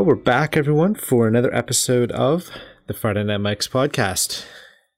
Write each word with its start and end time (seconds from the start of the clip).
Well, 0.00 0.06
we're 0.06 0.14
back, 0.14 0.56
everyone, 0.56 0.94
for 0.94 1.28
another 1.28 1.54
episode 1.54 2.10
of 2.12 2.50
the 2.86 2.94
Friday 2.94 3.22
Night 3.22 3.36
Mike's 3.36 3.68
podcast. 3.68 4.46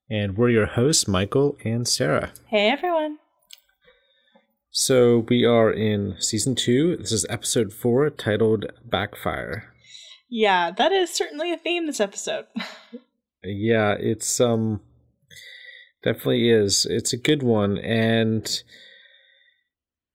And 0.09 0.37
we're 0.37 0.51
your 0.51 0.66
hosts, 0.66 1.09
Michael 1.09 1.56
and 1.65 1.88
Sarah. 1.88 2.30
Hey, 2.47 2.70
everyone. 2.70 3.19
So 4.70 5.27
we 5.29 5.45
are 5.45 5.73
in 5.73 6.15
season 6.20 6.55
two. 6.55 6.96
This 6.98 7.10
is 7.10 7.27
episode 7.29 7.73
four, 7.73 8.10
titled 8.10 8.66
Backfire. 8.84 9.74
Yeah, 10.29 10.70
that 10.70 10.93
is 10.93 11.10
certainly 11.10 11.52
a 11.52 11.59
theme 11.59 11.88
this 11.88 11.98
episode. 11.98 12.46
yeah, 13.43 13.96
it's 13.98 14.41
um 14.41 14.82
definitely 16.05 16.48
is. 16.48 16.87
It's 16.88 17.12
a 17.12 17.16
good 17.16 17.43
one, 17.43 17.76
and 17.76 18.63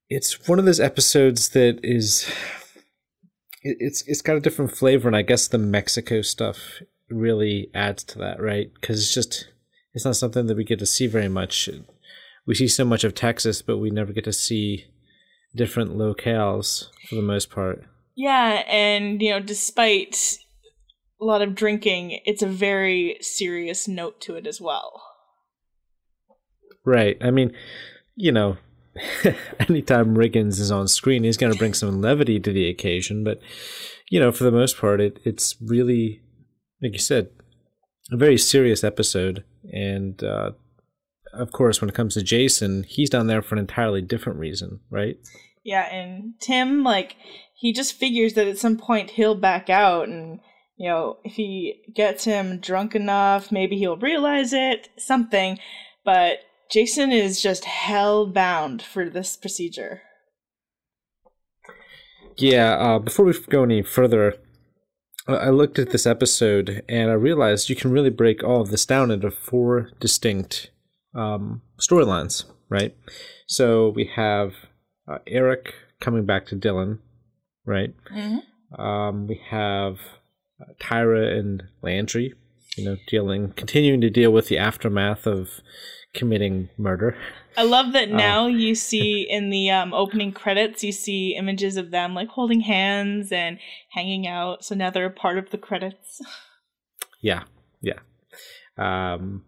it's 0.08 0.48
one 0.48 0.58
of 0.58 0.64
those 0.64 0.80
episodes 0.80 1.50
that 1.50 1.78
is 1.82 2.32
it's 3.62 4.02
it's 4.06 4.22
got 4.22 4.36
a 4.36 4.40
different 4.40 4.76
flavor, 4.76 5.08
and 5.08 5.16
I 5.16 5.22
guess 5.22 5.48
the 5.48 5.58
Mexico 5.58 6.22
stuff 6.22 6.80
really 7.10 7.70
adds 7.74 8.04
to 8.04 8.18
that, 8.18 8.40
right? 8.40 8.72
Because 8.74 9.00
it's 9.00 9.14
just 9.14 9.48
it's 9.94 10.04
not 10.04 10.16
something 10.16 10.46
that 10.46 10.56
we 10.56 10.64
get 10.64 10.78
to 10.78 10.86
see 10.86 11.06
very 11.06 11.28
much. 11.28 11.68
We 12.46 12.54
see 12.54 12.68
so 12.68 12.84
much 12.84 13.04
of 13.04 13.14
Texas, 13.14 13.62
but 13.62 13.78
we 13.78 13.90
never 13.90 14.12
get 14.12 14.24
to 14.24 14.32
see 14.32 14.86
different 15.54 15.96
locales 15.96 16.86
for 17.08 17.14
the 17.14 17.22
most 17.22 17.50
part. 17.50 17.84
Yeah, 18.14 18.62
and 18.66 19.20
you 19.20 19.30
know, 19.30 19.40
despite 19.40 20.38
a 21.20 21.24
lot 21.24 21.42
of 21.42 21.54
drinking, 21.54 22.20
it's 22.24 22.42
a 22.42 22.48
very 22.48 23.18
serious 23.20 23.88
note 23.88 24.20
to 24.22 24.36
it 24.36 24.46
as 24.46 24.60
well. 24.60 25.02
Right. 26.84 27.18
I 27.20 27.30
mean, 27.30 27.52
you 28.16 28.32
know, 28.32 28.56
anytime 29.68 30.16
Riggins 30.16 30.60
is 30.60 30.70
on 30.70 30.88
screen, 30.88 31.24
he's 31.24 31.36
going 31.36 31.52
to 31.52 31.58
bring 31.58 31.74
some 31.74 32.00
levity 32.00 32.40
to 32.40 32.52
the 32.52 32.68
occasion. 32.68 33.24
But 33.24 33.40
you 34.10 34.20
know, 34.20 34.32
for 34.32 34.44
the 34.44 34.52
most 34.52 34.78
part, 34.78 35.00
it 35.00 35.18
it's 35.24 35.56
really, 35.60 36.22
like 36.82 36.92
you 36.92 36.98
said, 36.98 37.30
a 38.10 38.16
very 38.16 38.38
serious 38.38 38.84
episode. 38.84 39.44
And 39.72 40.22
uh, 40.22 40.52
of 41.32 41.52
course, 41.52 41.80
when 41.80 41.90
it 41.90 41.94
comes 41.94 42.14
to 42.14 42.22
Jason, 42.22 42.84
he's 42.84 43.10
down 43.10 43.26
there 43.26 43.42
for 43.42 43.54
an 43.54 43.60
entirely 43.60 44.02
different 44.02 44.38
reason, 44.38 44.80
right? 44.90 45.18
Yeah, 45.64 45.92
and 45.94 46.34
Tim, 46.40 46.82
like, 46.82 47.16
he 47.54 47.72
just 47.72 47.94
figures 47.94 48.34
that 48.34 48.46
at 48.46 48.58
some 48.58 48.78
point 48.78 49.10
he'll 49.10 49.34
back 49.34 49.68
out, 49.68 50.08
and 50.08 50.40
you 50.76 50.88
know, 50.88 51.18
if 51.24 51.34
he 51.34 51.82
gets 51.94 52.24
him 52.24 52.60
drunk 52.60 52.94
enough, 52.94 53.52
maybe 53.52 53.76
he'll 53.76 53.96
realize 53.96 54.52
it, 54.52 54.88
something. 54.96 55.58
But 56.04 56.38
Jason 56.70 57.12
is 57.12 57.40
just 57.40 57.64
hell 57.64 58.26
bound 58.26 58.82
for 58.82 59.08
this 59.08 59.36
procedure. 59.36 60.02
Yeah, 62.36 62.74
uh, 62.74 62.98
before 62.98 63.24
we 63.24 63.34
go 63.48 63.64
any 63.64 63.82
further, 63.82 64.34
I 65.26 65.50
looked 65.50 65.78
at 65.78 65.90
this 65.90 66.06
episode 66.06 66.82
and 66.88 67.10
I 67.10 67.14
realized 67.14 67.68
you 67.68 67.76
can 67.76 67.90
really 67.90 68.10
break 68.10 68.44
all 68.44 68.60
of 68.60 68.70
this 68.70 68.86
down 68.86 69.10
into 69.10 69.30
four 69.30 69.90
distinct 69.98 70.70
um, 71.14 71.62
storylines, 71.78 72.44
right? 72.68 72.96
So 73.46 73.88
we 73.88 74.10
have 74.14 74.54
uh, 75.10 75.18
Eric 75.26 75.74
coming 76.00 76.24
back 76.24 76.46
to 76.46 76.54
Dillon, 76.54 77.00
right? 77.66 77.94
Mm-hmm. 78.14 78.80
Um, 78.80 79.26
we 79.26 79.40
have 79.50 79.98
uh, 80.60 80.72
Tyra 80.80 81.38
and 81.38 81.64
Landry, 81.82 82.34
you 82.76 82.84
know, 82.84 82.96
dealing, 83.08 83.52
continuing 83.52 84.00
to 84.02 84.10
deal 84.10 84.30
with 84.30 84.48
the 84.48 84.58
aftermath 84.58 85.26
of 85.26 85.60
committing 86.14 86.68
murder. 86.76 87.16
I 87.56 87.64
love 87.64 87.92
that 87.92 88.10
now 88.10 88.46
um, 88.46 88.58
you 88.58 88.74
see 88.74 89.26
in 89.28 89.50
the 89.50 89.70
um, 89.70 89.92
opening 89.92 90.32
credits, 90.32 90.82
you 90.84 90.92
see 90.92 91.34
images 91.36 91.76
of 91.76 91.90
them 91.90 92.14
like 92.14 92.28
holding 92.28 92.60
hands 92.60 93.32
and 93.32 93.58
hanging 93.90 94.26
out. 94.26 94.64
So 94.64 94.74
now 94.74 94.90
they're 94.90 95.06
a 95.06 95.10
part 95.10 95.38
of 95.38 95.50
the 95.50 95.58
credits. 95.58 96.20
Yeah, 97.20 97.44
yeah. 97.82 97.98
Um, 98.76 99.44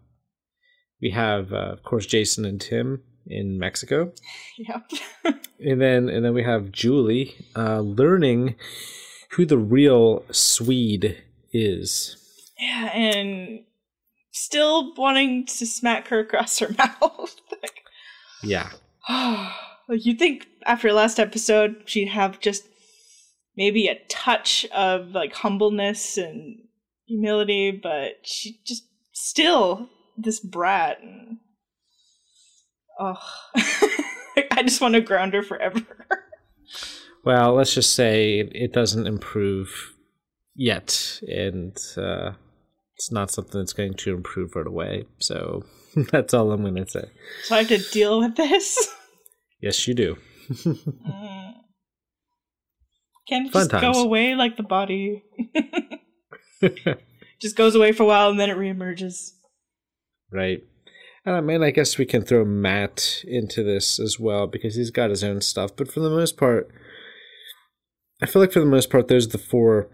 we 1.01 1.11
have, 1.11 1.53
uh, 1.53 1.71
of 1.71 1.83
course, 1.83 2.05
Jason 2.05 2.45
and 2.45 2.59
Tim 2.59 3.01
in 3.25 3.57
Mexico. 3.57 4.13
Yep. 4.57 4.91
and 5.59 5.81
then, 5.81 6.09
and 6.09 6.23
then 6.23 6.33
we 6.33 6.43
have 6.43 6.71
Julie 6.71 7.33
uh, 7.55 7.79
learning 7.79 8.55
who 9.31 9.45
the 9.45 9.57
real 9.57 10.23
Swede 10.31 11.17
is. 11.51 12.17
Yeah, 12.59 12.91
and 12.93 13.61
still 14.31 14.93
wanting 14.95 15.45
to 15.45 15.65
smack 15.65 16.07
her 16.07 16.19
across 16.19 16.59
her 16.59 16.69
mouth. 16.77 17.35
like, 17.61 17.81
yeah. 18.43 18.69
like 19.09 20.05
you 20.05 20.13
think 20.13 20.47
after 20.65 20.91
last 20.93 21.19
episode 21.19 21.83
she'd 21.85 22.07
have 22.07 22.39
just 22.39 22.63
maybe 23.55 23.87
a 23.87 23.99
touch 24.09 24.65
of 24.75 25.09
like 25.09 25.33
humbleness 25.33 26.17
and 26.17 26.59
humility, 27.05 27.71
but 27.71 28.13
she 28.23 28.59
just 28.65 28.85
still 29.11 29.89
this 30.17 30.39
brat. 30.39 30.99
And, 31.01 31.37
oh, 32.99 33.19
I 33.55 34.63
just 34.63 34.81
want 34.81 34.95
to 34.95 35.01
ground 35.01 35.33
her 35.33 35.43
forever. 35.43 35.81
well, 37.25 37.53
let's 37.53 37.73
just 37.73 37.93
say 37.93 38.39
it 38.39 38.73
doesn't 38.73 39.07
improve 39.07 39.93
yet, 40.55 41.21
and 41.27 41.77
uh, 41.97 42.31
it's 43.01 43.11
not 43.11 43.31
something 43.31 43.59
that's 43.59 43.73
going 43.73 43.95
to 43.95 44.13
improve 44.13 44.55
right 44.55 44.67
away. 44.67 45.05
So 45.17 45.63
that's 46.11 46.35
all 46.35 46.51
I'm 46.51 46.61
going 46.61 46.75
to 46.75 46.87
say. 46.87 47.05
So 47.45 47.55
I 47.55 47.63
have 47.63 47.67
to 47.69 47.79
deal 47.89 48.19
with 48.19 48.35
this. 48.35 48.93
Yes, 49.59 49.87
you 49.87 49.95
do. 49.95 50.17
mm. 50.51 51.53
Can't 53.27 53.47
it 53.47 53.53
just 53.53 53.71
times. 53.71 53.97
go 53.97 54.03
away 54.03 54.35
like 54.35 54.55
the 54.55 54.63
body? 54.63 55.23
just 57.41 57.55
goes 57.55 57.73
away 57.73 57.91
for 57.91 58.03
a 58.03 58.05
while 58.05 58.29
and 58.29 58.39
then 58.39 58.51
it 58.51 58.57
reemerges. 58.57 59.31
Right. 60.31 60.63
And 61.25 61.35
I 61.35 61.41
mean, 61.41 61.63
I 61.63 61.71
guess 61.71 61.97
we 61.97 62.05
can 62.05 62.21
throw 62.21 62.45
Matt 62.45 63.23
into 63.27 63.63
this 63.63 63.99
as 63.99 64.19
well 64.19 64.45
because 64.45 64.75
he's 64.75 64.91
got 64.91 65.09
his 65.09 65.23
own 65.23 65.41
stuff. 65.41 65.75
But 65.75 65.91
for 65.91 66.01
the 66.01 66.09
most 66.11 66.37
part, 66.37 66.69
I 68.21 68.27
feel 68.27 68.43
like 68.43 68.51
for 68.51 68.59
the 68.59 68.65
most 68.67 68.91
part, 68.91 69.07
those 69.07 69.25
are 69.25 69.31
the 69.31 69.37
four 69.39 69.89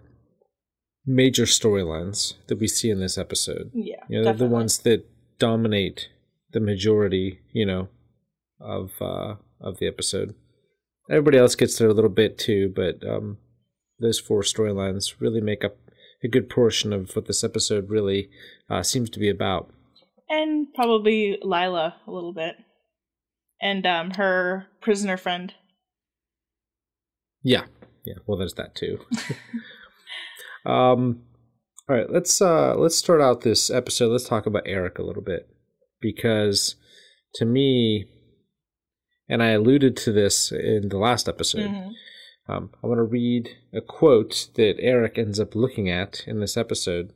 major 1.07 1.45
storylines 1.45 2.34
that 2.47 2.59
we 2.59 2.68
see 2.68 2.90
in 2.90 3.00
this 3.00 3.18
episode. 3.18 3.72
Yeah, 3.73 4.03
you 4.09 4.22
know, 4.22 4.34
the 4.34 4.45
ones 4.45 4.79
that 4.79 5.06
dominate 5.40 6.09
the 6.51 6.59
majority, 6.59 7.40
you 7.53 7.66
know, 7.66 7.88
of 8.59 8.91
uh, 9.01 9.35
of 9.62 9.79
the 9.79 9.88
episode. 9.88 10.35
Everybody 11.09 11.38
else 11.38 11.56
gets 11.56 11.78
there 11.78 11.88
a 11.88 11.94
little 11.94 12.09
bit 12.09 12.38
too, 12.38 12.72
but 12.75 13.07
um, 13.07 13.38
those 14.00 14.19
four 14.19 14.41
storylines 14.41 15.16
really 15.19 15.41
make 15.41 15.63
up 15.63 15.78
a 16.23 16.28
good 16.28 16.50
portion 16.50 16.91
of 16.91 17.16
what 17.16 17.28
this 17.28 17.44
episode 17.44 17.89
really 17.89 18.29
uh, 18.69 18.84
seems 18.84 19.09
to 19.12 19.19
be 19.19 19.29
about. 19.29 19.72
And 20.30 20.74
probably 20.74 21.38
Lyla 21.42 21.95
a 22.06 22.12
little 22.12 22.33
bit, 22.33 22.56
and 23.62 23.86
um, 23.86 24.12
her 24.12 24.68
prisoner 24.81 25.15
friend. 25.15 25.53
Yeah, 27.44 27.65
yeah. 28.06 28.15
Well, 28.25 28.38
there's 28.38 28.56
that 28.56 28.75
too. 28.75 29.00
Um, 30.68 31.22
all 31.90 31.96
right, 31.96 32.12
let's 32.12 32.42
uh, 32.42 32.75
let's 32.75 32.98
start 32.98 33.22
out 33.22 33.42
this 33.42 33.69
episode. 33.69 34.12
Let's 34.12 34.28
talk 34.28 34.46
about 34.46 34.64
Eric 34.66 35.00
a 35.00 35.04
little 35.04 35.24
bit 35.24 35.50
because 36.02 36.75
to 37.36 37.46
me, 37.46 38.06
and 39.30 39.42
I 39.42 39.52
alluded 39.52 39.96
to 39.98 40.12
this 40.12 40.52
in 40.52 40.90
the 40.90 40.98
last 40.98 41.30
episode. 41.30 41.69
Mm-hmm. 41.69 42.52
Um, 42.52 42.69
I 42.84 42.88
want 42.88 43.00
to 43.00 43.04
read 43.04 43.50
a 43.74 43.81
quote 43.81 44.50
that 44.56 44.75
Eric 44.80 45.18
ends 45.18 45.40
up 45.40 45.56
looking 45.56 45.90
at 45.90 46.24
in 46.28 46.42
this 46.42 46.58
episode. 46.58 47.13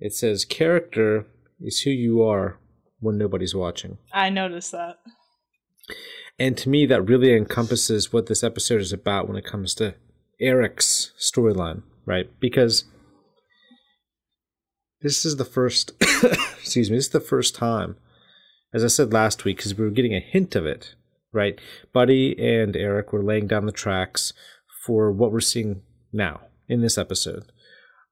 It 0.00 0.12
says, 0.12 0.44
"Character 0.44 1.26
is 1.60 1.82
who 1.82 1.90
you 1.90 2.22
are 2.22 2.58
when 2.98 3.16
nobody's 3.16 3.54
watching." 3.54 3.98
I 4.12 4.28
noticed 4.28 4.72
that. 4.72 4.98
And 6.36 6.56
to 6.58 6.68
me, 6.68 6.86
that 6.86 7.02
really 7.02 7.36
encompasses 7.36 8.12
what 8.12 8.26
this 8.26 8.42
episode 8.42 8.80
is 8.80 8.92
about 8.92 9.28
when 9.28 9.36
it 9.36 9.44
comes 9.44 9.74
to 9.76 9.94
Eric's 10.40 11.12
storyline 11.20 11.82
right? 12.06 12.28
Because 12.40 12.84
this 15.00 15.24
is 15.24 15.36
the 15.36 15.44
first, 15.44 15.92
excuse 16.00 16.90
me, 16.90 16.96
this 16.96 17.06
is 17.06 17.12
the 17.12 17.20
first 17.20 17.54
time 17.54 17.96
as 18.72 18.84
I 18.84 18.88
said 18.88 19.12
last 19.12 19.44
week, 19.44 19.58
because 19.58 19.76
we 19.76 19.84
were 19.84 19.90
getting 19.90 20.14
a 20.14 20.20
hint 20.20 20.56
of 20.56 20.64
it, 20.64 20.94
right? 21.32 21.60
Buddy 21.92 22.34
and 22.38 22.74
Eric 22.74 23.12
were 23.12 23.22
laying 23.22 23.46
down 23.46 23.66
the 23.66 23.72
tracks 23.72 24.32
for 24.86 25.12
what 25.12 25.30
we're 25.30 25.40
seeing 25.40 25.82
now 26.12 26.40
in 26.68 26.80
this 26.80 26.96
episode, 26.96 27.52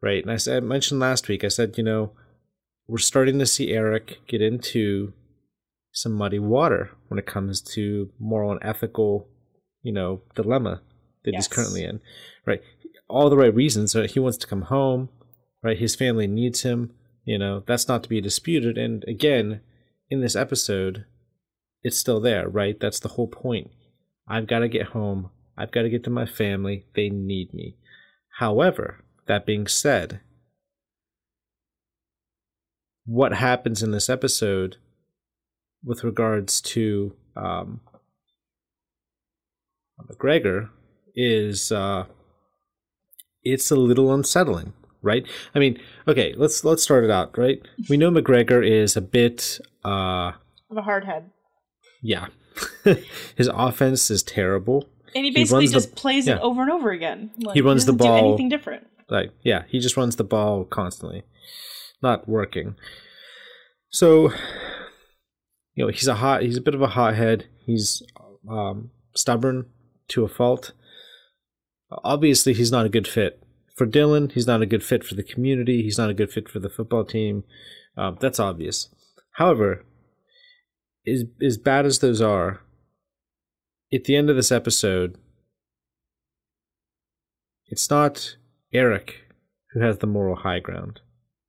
right? 0.02 0.22
And 0.22 0.30
I 0.30 0.36
said, 0.36 0.62
I 0.62 0.66
mentioned 0.66 1.00
last 1.00 1.28
week, 1.28 1.44
I 1.44 1.48
said, 1.48 1.78
you 1.78 1.84
know, 1.84 2.12
we're 2.86 2.98
starting 2.98 3.38
to 3.38 3.46
see 3.46 3.72
Eric 3.72 4.20
get 4.26 4.42
into 4.42 5.12
some 5.92 6.12
muddy 6.12 6.38
water 6.38 6.90
when 7.08 7.18
it 7.18 7.26
comes 7.26 7.60
to 7.60 8.10
moral 8.18 8.52
and 8.52 8.60
ethical, 8.62 9.28
you 9.82 9.92
know, 9.92 10.22
dilemma 10.34 10.82
that 11.24 11.32
yes. 11.32 11.46
he's 11.46 11.48
currently 11.48 11.84
in, 11.84 12.00
right? 12.46 12.62
All 13.08 13.30
the 13.30 13.36
right 13.36 13.54
reasons. 13.54 13.94
Right? 13.94 14.10
He 14.10 14.20
wants 14.20 14.38
to 14.38 14.46
come 14.46 14.62
home, 14.62 15.08
right? 15.62 15.78
His 15.78 15.94
family 15.94 16.26
needs 16.26 16.62
him. 16.62 16.92
You 17.24 17.38
know, 17.38 17.62
that's 17.66 17.88
not 17.88 18.02
to 18.04 18.08
be 18.08 18.20
disputed. 18.20 18.78
And 18.78 19.04
again, 19.06 19.60
in 20.08 20.20
this 20.20 20.36
episode, 20.36 21.04
it's 21.82 21.98
still 21.98 22.20
there, 22.20 22.48
right? 22.48 22.78
That's 22.78 23.00
the 23.00 23.10
whole 23.10 23.28
point. 23.28 23.70
I've 24.28 24.46
got 24.46 24.60
to 24.60 24.68
get 24.68 24.88
home. 24.88 25.30
I've 25.56 25.70
got 25.70 25.82
to 25.82 25.90
get 25.90 26.04
to 26.04 26.10
my 26.10 26.26
family. 26.26 26.86
They 26.94 27.10
need 27.10 27.52
me. 27.52 27.76
However, 28.38 29.04
that 29.26 29.46
being 29.46 29.66
said, 29.66 30.20
what 33.04 33.34
happens 33.34 33.82
in 33.82 33.90
this 33.90 34.08
episode 34.08 34.76
with 35.84 36.04
regards 36.04 36.60
to 36.60 37.14
um, 37.36 37.80
McGregor 40.00 40.70
is 41.14 41.72
uh, 41.72 42.06
it's 43.42 43.70
a 43.70 43.76
little 43.76 44.12
unsettling 44.12 44.72
right? 45.02 45.26
I 45.54 45.58
mean, 45.58 45.78
okay, 46.06 46.34
let's 46.36 46.64
let's 46.64 46.82
start 46.82 47.04
it 47.04 47.10
out, 47.10 47.36
right? 47.38 47.60
We 47.88 47.96
know 47.96 48.10
McGregor 48.10 48.66
is 48.66 48.96
a 48.96 49.00
bit 49.00 49.58
uh 49.84 50.32
of 50.70 50.76
a 50.76 50.82
hard 50.82 51.04
head. 51.04 51.30
Yeah. 52.02 52.28
His 53.36 53.48
offense 53.52 54.10
is 54.10 54.22
terrible. 54.22 54.88
And 55.14 55.24
he 55.24 55.30
basically 55.30 55.66
he 55.66 55.72
just 55.72 55.90
the, 55.90 55.96
plays 55.96 56.26
yeah. 56.26 56.36
it 56.36 56.40
over 56.40 56.62
and 56.62 56.70
over 56.70 56.90
again. 56.90 57.30
Like, 57.38 57.54
he 57.54 57.60
runs 57.60 57.84
he 57.84 57.86
the 57.86 57.92
ball 57.94 58.28
anything 58.28 58.48
different. 58.48 58.86
Like 59.08 59.32
yeah, 59.42 59.64
he 59.68 59.80
just 59.80 59.96
runs 59.96 60.16
the 60.16 60.24
ball 60.24 60.64
constantly. 60.64 61.24
Not 62.02 62.28
working. 62.28 62.76
So 63.90 64.30
you 65.74 65.84
know, 65.84 65.88
he's 65.88 66.08
a 66.08 66.16
hot 66.16 66.42
he's 66.42 66.56
a 66.56 66.62
bit 66.62 66.74
of 66.74 66.82
a 66.82 66.88
hothead. 66.88 67.46
He's 67.64 68.02
um 68.48 68.90
stubborn 69.14 69.66
to 70.08 70.24
a 70.24 70.28
fault. 70.28 70.72
Obviously, 71.90 72.52
he's 72.54 72.72
not 72.72 72.86
a 72.86 72.90
good 72.90 73.08
fit 73.08 73.42
for 73.76 73.86
Dillon, 73.86 74.28
he's 74.28 74.46
not 74.46 74.62
a 74.62 74.66
good 74.66 74.84
fit 74.84 75.04
for 75.04 75.14
the 75.14 75.22
community. 75.22 75.82
He's 75.82 75.96
not 75.96 76.10
a 76.10 76.14
good 76.14 76.30
fit 76.30 76.48
for 76.48 76.58
the 76.58 76.68
football 76.68 77.04
team. 77.04 77.44
Um, 77.96 78.18
that's 78.20 78.38
obvious. 78.38 78.88
However, 79.32 79.84
as 81.06 81.24
as 81.42 81.56
bad 81.56 81.86
as 81.86 82.00
those 82.00 82.20
are, 82.20 82.60
at 83.92 84.04
the 84.04 84.16
end 84.16 84.28
of 84.28 84.36
this 84.36 84.52
episode, 84.52 85.16
it's 87.66 87.88
not 87.88 88.36
Eric 88.72 89.22
who 89.72 89.80
has 89.80 89.98
the 89.98 90.06
moral 90.06 90.36
high 90.36 90.60
ground. 90.60 91.00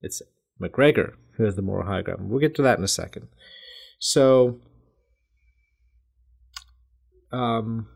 It's 0.01 0.21
McGregor 0.61 1.15
who 1.35 1.43
has 1.43 1.55
the 1.55 1.61
moral 1.61 1.87
high 1.87 2.01
ground. 2.01 2.29
We'll 2.29 2.39
get 2.39 2.55
to 2.55 2.61
that 2.61 2.77
in 2.77 2.83
a 2.83 2.87
second. 2.87 3.27
So, 3.99 4.59
um, 7.31 7.87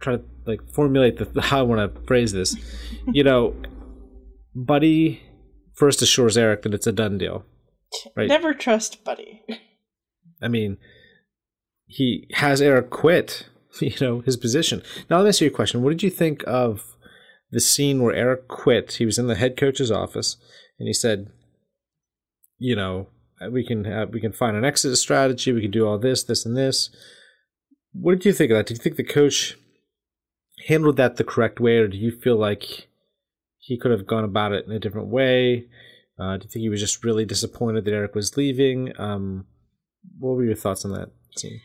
try 0.00 0.16
to 0.16 0.22
like 0.46 0.60
formulate 0.72 1.18
the 1.18 1.40
how 1.40 1.60
I 1.60 1.62
want 1.62 1.94
to 1.94 2.00
phrase 2.02 2.32
this. 2.32 2.56
You 3.06 3.24
know, 3.24 3.54
Buddy 4.54 5.22
first 5.74 6.02
assures 6.02 6.36
Eric 6.36 6.62
that 6.62 6.74
it's 6.74 6.86
a 6.86 6.92
done 6.92 7.18
deal. 7.18 7.44
Right? 8.16 8.28
Never 8.28 8.52
trust 8.52 9.04
Buddy. 9.04 9.42
I 10.42 10.48
mean, 10.48 10.76
he 11.86 12.28
has 12.34 12.60
Eric 12.60 12.90
quit. 12.90 13.48
You 13.80 13.94
know 14.00 14.20
his 14.22 14.36
position. 14.36 14.82
Now 15.08 15.18
let 15.18 15.24
me 15.24 15.28
ask 15.28 15.40
you 15.40 15.46
a 15.46 15.50
question. 15.50 15.82
What 15.84 15.90
did 15.90 16.02
you 16.02 16.10
think 16.10 16.42
of 16.48 16.96
the 17.52 17.60
scene 17.60 18.02
where 18.02 18.12
Eric 18.14 18.48
quit? 18.48 18.94
He 18.94 19.06
was 19.06 19.18
in 19.18 19.28
the 19.28 19.36
head 19.36 19.56
coach's 19.56 19.92
office, 19.92 20.36
and 20.80 20.88
he 20.88 20.92
said, 20.92 21.30
"You 22.58 22.74
know, 22.74 23.06
uh, 23.40 23.50
we 23.50 23.64
can 23.64 23.84
have, 23.84 24.10
we 24.10 24.20
can 24.20 24.32
find 24.32 24.56
an 24.56 24.64
exit 24.64 24.98
strategy. 24.98 25.52
We 25.52 25.60
can 25.60 25.70
do 25.70 25.86
all 25.86 25.96
this, 25.96 26.24
this, 26.24 26.44
and 26.44 26.56
this." 26.56 26.90
What 27.92 28.14
did 28.14 28.24
you 28.24 28.32
think 28.32 28.50
of 28.50 28.56
that? 28.56 28.66
Did 28.66 28.78
you 28.78 28.82
think 28.82 28.96
the 28.96 29.04
coach 29.04 29.56
handled 30.68 30.98
that 30.98 31.16
the 31.16 31.24
correct 31.24 31.58
way, 31.58 31.78
or 31.78 31.88
do 31.88 31.96
you 31.96 32.12
feel 32.12 32.36
like 32.36 32.88
he 33.58 33.78
could 33.78 33.90
have 33.90 34.06
gone 34.06 34.24
about 34.24 34.52
it 34.52 34.66
in 34.66 34.72
a 34.72 34.78
different 34.78 35.08
way? 35.08 35.66
Uh, 36.18 36.36
do 36.36 36.44
you 36.44 36.50
think 36.50 36.62
he 36.62 36.68
was 36.68 36.80
just 36.80 37.04
really 37.04 37.24
disappointed 37.24 37.84
that 37.84 37.94
Eric 37.94 38.14
was 38.14 38.36
leaving? 38.36 38.92
Um, 38.98 39.46
what 40.18 40.36
were 40.36 40.44
your 40.44 40.54
thoughts 40.54 40.84
on 40.84 40.92
that 40.92 41.10
scene? 41.36 41.60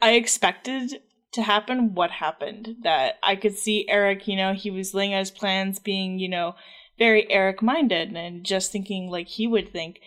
I 0.00 0.12
expected 0.12 1.00
to 1.32 1.42
happen 1.42 1.94
what 1.94 2.10
happened. 2.10 2.76
That 2.82 3.16
I 3.22 3.34
could 3.34 3.56
see 3.56 3.88
Eric, 3.88 4.28
you 4.28 4.36
know, 4.36 4.54
he 4.54 4.70
was 4.70 4.94
laying 4.94 5.14
out 5.14 5.20
his 5.20 5.30
plans, 5.30 5.78
being, 5.78 6.18
you 6.18 6.28
know, 6.28 6.54
very 6.98 7.30
Eric 7.30 7.62
minded 7.62 8.16
and 8.16 8.44
just 8.44 8.70
thinking 8.70 9.10
like 9.10 9.28
he 9.28 9.46
would 9.46 9.72
think. 9.72 10.00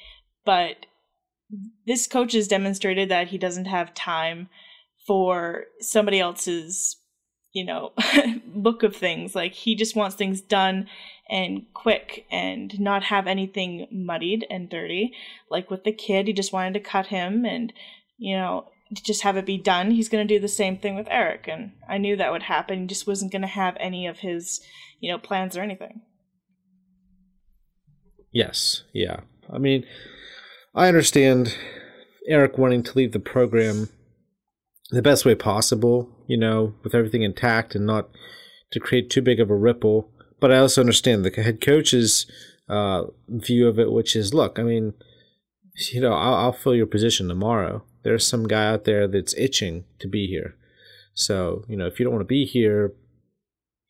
But 0.46 0.86
this 1.86 2.08
coach 2.08 2.34
has 2.34 2.48
demonstrated 2.48 3.10
that 3.10 3.28
he 3.28 3.38
doesn't 3.38 3.66
have 3.66 3.94
time 3.94 4.50
for 5.06 5.66
somebody 5.80 6.20
else's 6.20 6.98
you 7.54 7.66
know 7.66 7.94
book 8.46 8.84
of 8.84 8.96
things. 8.96 9.36
Like 9.36 9.54
he 9.54 9.76
just 9.76 9.96
wants 9.96 10.16
things 10.16 10.42
done 10.42 10.88
and 11.30 11.66
quick 11.74 12.26
and 12.32 12.78
not 12.80 13.04
have 13.04 13.28
anything 13.28 13.88
muddied 13.92 14.46
and 14.50 14.70
dirty. 14.70 15.14
Like 15.50 15.70
with 15.70 15.84
the 15.84 15.92
kid 15.92 16.28
he 16.28 16.34
just 16.34 16.54
wanted 16.54 16.74
to 16.74 16.80
cut 16.80 17.08
him 17.08 17.46
and 17.46 17.74
you 18.18 18.36
know 18.36 18.70
just 18.94 19.24
have 19.24 19.38
it 19.38 19.46
be 19.46 19.58
done. 19.58 19.92
He's 19.92 20.10
going 20.10 20.28
to 20.28 20.34
do 20.34 20.40
the 20.40 20.48
same 20.48 20.78
thing 20.78 20.96
with 20.96 21.08
eric 21.10 21.48
and 21.48 21.72
i 21.88 21.98
knew 21.98 22.16
that 22.16 22.32
would 22.32 22.44
happen. 22.44 22.82
He 22.82 22.88
just 22.88 23.08
wasn't 23.08 23.32
going 23.32 23.42
to 23.42 23.48
have 23.48 23.78
any 23.80 24.08
of 24.08 24.20
his 24.20 24.62
you 25.00 25.12
know 25.12 25.18
plans 25.18 25.58
or 25.58 25.62
anything. 25.62 26.02
Yes 28.32 28.84
yeah. 28.94 29.22
I 29.50 29.58
mean 29.58 29.86
i 30.74 30.88
understand 30.88 31.58
eric 32.28 32.58
wanting 32.58 32.82
to 32.82 32.98
leave 32.98 33.12
the 33.12 33.20
program 33.20 33.90
the 34.92 35.02
best 35.02 35.26
way 35.26 35.36
possible, 35.36 36.10
you 36.28 36.38
know, 36.38 36.74
with 36.84 36.94
everything 36.94 37.24
intact 37.24 37.76
and 37.76 37.86
not 37.86 38.10
to 38.72 38.80
create 38.80 39.10
too 39.10 39.22
big 39.22 39.40
of 39.40 39.50
a 39.50 39.56
ripple. 39.56 40.10
But 40.40 40.52
I 40.52 40.58
also 40.58 40.82
understand 40.82 41.24
the 41.24 41.42
head 41.42 41.62
coach's 41.62 42.26
uh, 42.70 43.04
view 43.28 43.68
of 43.68 43.80
it, 43.80 43.92
which 43.92 44.16
is, 44.16 44.34
look, 44.34 44.60
I 44.60 44.64
mean, 44.64 44.94
you 45.92 46.02
know, 46.02 46.14
I'll, 46.14 46.34
I'll 46.34 46.52
fill 46.54 46.76
your 46.76 46.88
position 46.88 47.28
tomorrow. 47.28 47.84
There's 48.04 48.28
some 48.28 48.48
guy 48.48 48.68
out 48.68 48.86
there 48.86 49.08
that's 49.08 49.36
itching 49.38 49.86
to 50.00 50.08
be 50.08 50.28
here. 50.28 50.56
So, 51.14 51.64
you 51.68 51.78
know, 51.78 51.86
if 51.86 52.00
you 52.00 52.06
don't 52.06 52.14
want 52.14 52.24
to 52.24 52.28
be 52.28 52.46
here, 52.46 52.94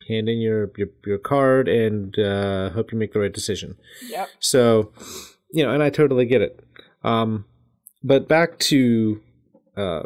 hand 0.08 0.28
in 0.28 0.38
your 0.38 0.70
your, 0.76 0.88
your 1.06 1.18
card 1.18 1.68
and 1.68 2.18
uh, 2.18 2.70
hope 2.70 2.92
you 2.92 2.98
make 2.98 3.12
the 3.12 3.20
right 3.20 3.32
decision. 3.32 3.76
Yep. 4.08 4.28
So, 4.40 4.92
you 5.52 5.64
know, 5.64 5.72
and 5.72 5.82
I 5.82 5.90
totally 5.90 6.26
get 6.26 6.42
it. 6.42 6.60
Um, 7.02 7.44
but 8.02 8.28
back 8.28 8.58
to 8.58 9.20
uh, 9.76 10.02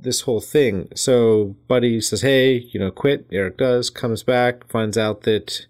this 0.00 0.22
whole 0.22 0.40
thing. 0.40 0.88
So 0.94 1.56
Buddy 1.66 2.00
says, 2.00 2.22
"Hey, 2.22 2.68
you 2.72 2.80
know, 2.80 2.90
quit." 2.90 3.26
Eric 3.32 3.58
does, 3.58 3.90
comes 3.90 4.22
back, 4.22 4.68
finds 4.68 4.96
out 4.96 5.22
that 5.22 5.66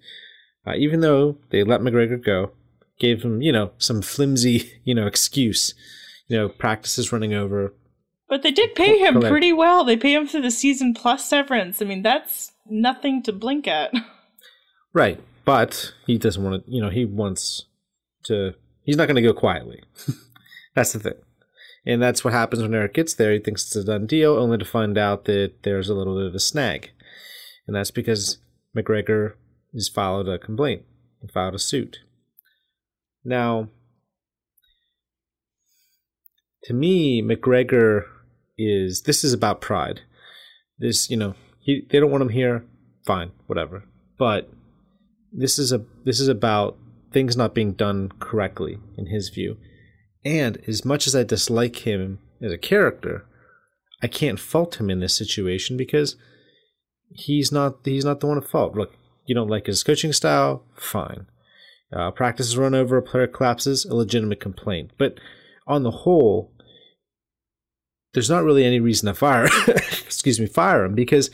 uh, 0.66 0.74
even 0.76 1.00
though 1.00 1.38
they 1.50 1.64
let 1.64 1.80
McGregor 1.80 2.22
go, 2.22 2.52
gave 2.98 3.22
him, 3.22 3.40
you 3.40 3.52
know, 3.52 3.70
some 3.78 4.02
flimsy, 4.02 4.80
you 4.84 4.94
know, 4.94 5.06
excuse. 5.06 5.74
You 6.28 6.36
know, 6.36 6.48
practices 6.48 7.10
running 7.10 7.32
over. 7.32 7.74
But 8.28 8.42
they 8.42 8.50
did 8.50 8.74
pay 8.74 8.98
him 8.98 9.22
pretty 9.22 9.54
well. 9.54 9.82
They 9.84 9.96
pay 9.96 10.12
him 10.12 10.26
for 10.26 10.40
the 10.40 10.50
season 10.50 10.92
plus 10.92 11.26
severance. 11.26 11.80
I 11.80 11.86
mean, 11.86 12.02
that's 12.02 12.52
nothing 12.68 13.22
to 13.24 13.32
blink 13.32 13.66
at. 13.66 13.92
Right, 14.94 15.20
but 15.44 15.92
he 16.06 16.16
doesn't 16.16 16.42
want 16.42 16.64
to. 16.64 16.70
You 16.72 16.80
know, 16.80 16.88
he 16.88 17.04
wants 17.04 17.66
to. 18.24 18.54
He's 18.84 18.96
not 18.96 19.06
going 19.06 19.16
to 19.16 19.22
go 19.22 19.34
quietly. 19.34 19.82
that's 20.74 20.94
the 20.94 20.98
thing. 20.98 21.12
And 21.86 22.02
that's 22.02 22.24
what 22.24 22.34
happens 22.34 22.62
when 22.62 22.74
Eric 22.74 22.94
gets 22.94 23.14
there. 23.14 23.32
He 23.32 23.38
thinks 23.38 23.64
it's 23.64 23.76
a 23.76 23.84
done 23.84 24.06
deal, 24.06 24.36
only 24.36 24.58
to 24.58 24.64
find 24.64 24.98
out 24.98 25.24
that 25.24 25.62
there's 25.62 25.88
a 25.88 25.94
little 25.94 26.16
bit 26.16 26.26
of 26.26 26.34
a 26.34 26.40
snag. 26.40 26.90
And 27.66 27.76
that's 27.76 27.90
because 27.90 28.38
McGregor 28.76 29.34
has 29.74 29.88
filed 29.88 30.28
a 30.28 30.38
complaint, 30.38 30.82
filed 31.32 31.54
a 31.54 31.58
suit. 31.58 31.98
Now, 33.24 33.68
to 36.64 36.74
me, 36.74 37.22
McGregor 37.22 38.04
is 38.56 39.02
this 39.02 39.24
is 39.24 39.32
about 39.32 39.60
pride. 39.60 40.02
This, 40.78 41.10
you 41.10 41.16
know, 41.16 41.34
he 41.60 41.86
they 41.90 42.00
don't 42.00 42.10
want 42.10 42.22
him 42.22 42.30
here, 42.30 42.64
fine, 43.06 43.32
whatever. 43.46 43.84
But 44.18 44.50
this 45.32 45.58
is 45.58 45.72
a 45.72 45.84
this 46.04 46.20
is 46.20 46.28
about 46.28 46.76
things 47.12 47.36
not 47.36 47.54
being 47.54 47.72
done 47.72 48.10
correctly 48.18 48.78
in 48.96 49.06
his 49.06 49.28
view. 49.28 49.56
And 50.24 50.58
as 50.66 50.84
much 50.84 51.06
as 51.06 51.14
I 51.14 51.22
dislike 51.22 51.86
him 51.86 52.18
as 52.40 52.52
a 52.52 52.58
character, 52.58 53.24
I 54.02 54.06
can't 54.06 54.40
fault 54.40 54.80
him 54.80 54.90
in 54.90 55.00
this 55.00 55.14
situation 55.14 55.76
because 55.76 56.16
he's 57.10 57.50
not 57.50 57.78
he's 57.84 58.04
not 58.04 58.20
the 58.20 58.26
one 58.26 58.38
at 58.38 58.48
fault. 58.48 58.74
Look, 58.74 58.94
you 59.26 59.34
don't 59.34 59.48
like 59.48 59.66
his 59.66 59.82
coaching 59.82 60.12
style, 60.12 60.64
fine. 60.74 61.26
Uh, 61.92 62.10
practice 62.10 62.48
is 62.48 62.58
run 62.58 62.74
over, 62.74 62.96
a 62.98 63.02
player 63.02 63.26
collapses, 63.26 63.84
a 63.84 63.94
legitimate 63.94 64.40
complaint. 64.40 64.90
But 64.98 65.18
on 65.66 65.82
the 65.84 65.90
whole, 65.90 66.52
there's 68.12 68.28
not 68.28 68.44
really 68.44 68.64
any 68.64 68.78
reason 68.78 69.06
to 69.06 69.14
fire. 69.14 69.48
excuse 69.66 70.38
me, 70.38 70.46
fire 70.46 70.84
him 70.84 70.94
because 70.94 71.30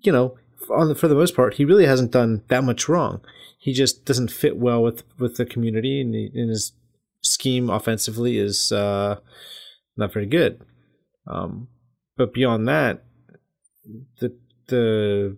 you 0.00 0.12
know, 0.12 0.36
on 0.70 0.88
the, 0.88 0.94
for 0.94 1.08
the 1.08 1.14
most 1.14 1.36
part, 1.36 1.54
he 1.54 1.64
really 1.64 1.86
hasn't 1.86 2.10
done 2.10 2.42
that 2.48 2.64
much 2.64 2.88
wrong. 2.88 3.20
He 3.58 3.72
just 3.72 4.04
doesn't 4.04 4.32
fit 4.32 4.56
well 4.56 4.82
with 4.82 5.04
with 5.18 5.36
the 5.36 5.46
community, 5.46 6.00
and, 6.00 6.14
he, 6.14 6.30
and 6.34 6.50
his 6.50 6.72
scheme 7.22 7.70
offensively 7.70 8.38
is 8.38 8.72
uh, 8.72 9.18
not 9.96 10.12
very 10.12 10.26
good. 10.26 10.60
Um, 11.26 11.68
but 12.16 12.34
beyond 12.34 12.68
that, 12.68 13.04
the 14.20 14.36
the 14.68 15.36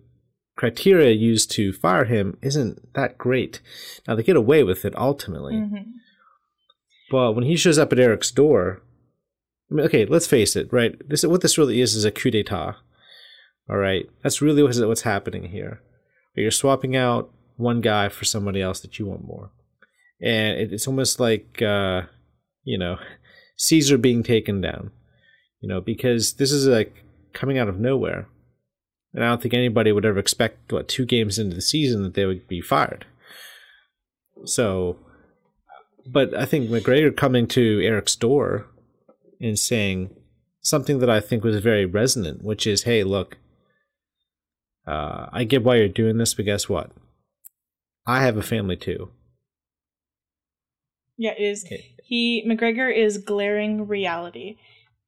criteria 0.55 1.11
used 1.11 1.51
to 1.51 1.73
fire 1.73 2.05
him 2.05 2.37
isn't 2.41 2.93
that 2.93 3.17
great. 3.17 3.61
Now 4.07 4.15
they 4.15 4.23
get 4.23 4.35
away 4.37 4.63
with 4.63 4.85
it 4.85 4.95
ultimately, 4.97 5.53
Mhm. 5.55 5.85
but 7.11 7.33
when 7.33 7.43
he 7.43 7.55
shows 7.57 7.77
up 7.77 7.91
at 7.91 7.99
Eric's 7.99 8.31
door, 8.31 8.81
I 9.69 9.73
mean, 9.75 9.85
okay, 9.85 10.05
let's 10.05 10.27
face 10.27 10.55
it, 10.55 10.71
right? 10.71 10.95
This 11.09 11.25
what 11.25 11.41
this 11.41 11.57
really 11.57 11.81
is 11.81 11.95
is 11.95 12.05
a 12.05 12.11
coup 12.11 12.31
d'état. 12.31 12.75
All 13.69 13.77
right, 13.77 14.05
that's 14.23 14.41
really 14.41 14.61
what's, 14.63 14.79
what's 14.79 15.01
happening 15.01 15.45
here. 15.49 15.81
You're 16.35 16.51
swapping 16.51 16.95
out 16.95 17.31
one 17.57 17.81
guy 17.81 18.09
for 18.09 18.25
somebody 18.25 18.61
else 18.61 18.79
that 18.81 18.99
you 18.99 19.07
want 19.07 19.25
more, 19.25 19.51
and 20.21 20.57
it's 20.71 20.87
almost 20.87 21.19
like 21.19 21.61
uh, 21.61 22.03
you 22.63 22.77
know 22.77 22.97
Caesar 23.57 23.97
being 23.97 24.23
taken 24.23 24.61
down. 24.61 24.91
You 25.61 25.69
know, 25.69 25.81
because 25.81 26.33
this 26.33 26.51
is 26.51 26.67
like 26.67 27.03
coming 27.33 27.57
out 27.57 27.67
of 27.67 27.79
nowhere, 27.79 28.27
and 29.13 29.23
I 29.23 29.29
don't 29.29 29.41
think 29.41 29.53
anybody 29.53 29.91
would 29.91 30.05
ever 30.05 30.19
expect 30.19 30.71
what 30.71 30.87
two 30.87 31.05
games 31.05 31.39
into 31.39 31.55
the 31.55 31.61
season 31.61 32.03
that 32.03 32.13
they 32.13 32.25
would 32.25 32.47
be 32.47 32.61
fired. 32.61 33.05
So, 34.43 34.97
but 36.05 36.35
I 36.35 36.45
think 36.45 36.69
McGregor 36.69 37.15
coming 37.15 37.47
to 37.47 37.81
Eric's 37.81 38.15
door 38.15 38.67
and 39.41 39.57
saying 39.57 40.15
something 40.61 40.99
that 40.99 41.09
I 41.09 41.19
think 41.19 41.43
was 41.43 41.59
very 41.59 41.85
resonant, 41.85 42.43
which 42.43 42.67
is, 42.67 42.83
"Hey, 42.83 43.03
look, 43.03 43.37
uh, 44.85 45.27
I 45.31 45.45
get 45.45 45.63
why 45.63 45.77
you're 45.77 45.87
doing 45.87 46.17
this, 46.17 46.35
but 46.35 46.45
guess 46.45 46.69
what? 46.69 46.91
I 48.05 48.21
have 48.21 48.37
a 48.37 48.43
family 48.43 48.75
too." 48.75 49.09
Yeah, 51.17 51.31
it 51.37 51.41
is. 51.41 51.65
He 52.03 52.43
McGregor 52.47 52.93
is 52.95 53.17
glaring 53.17 53.87
reality, 53.87 54.57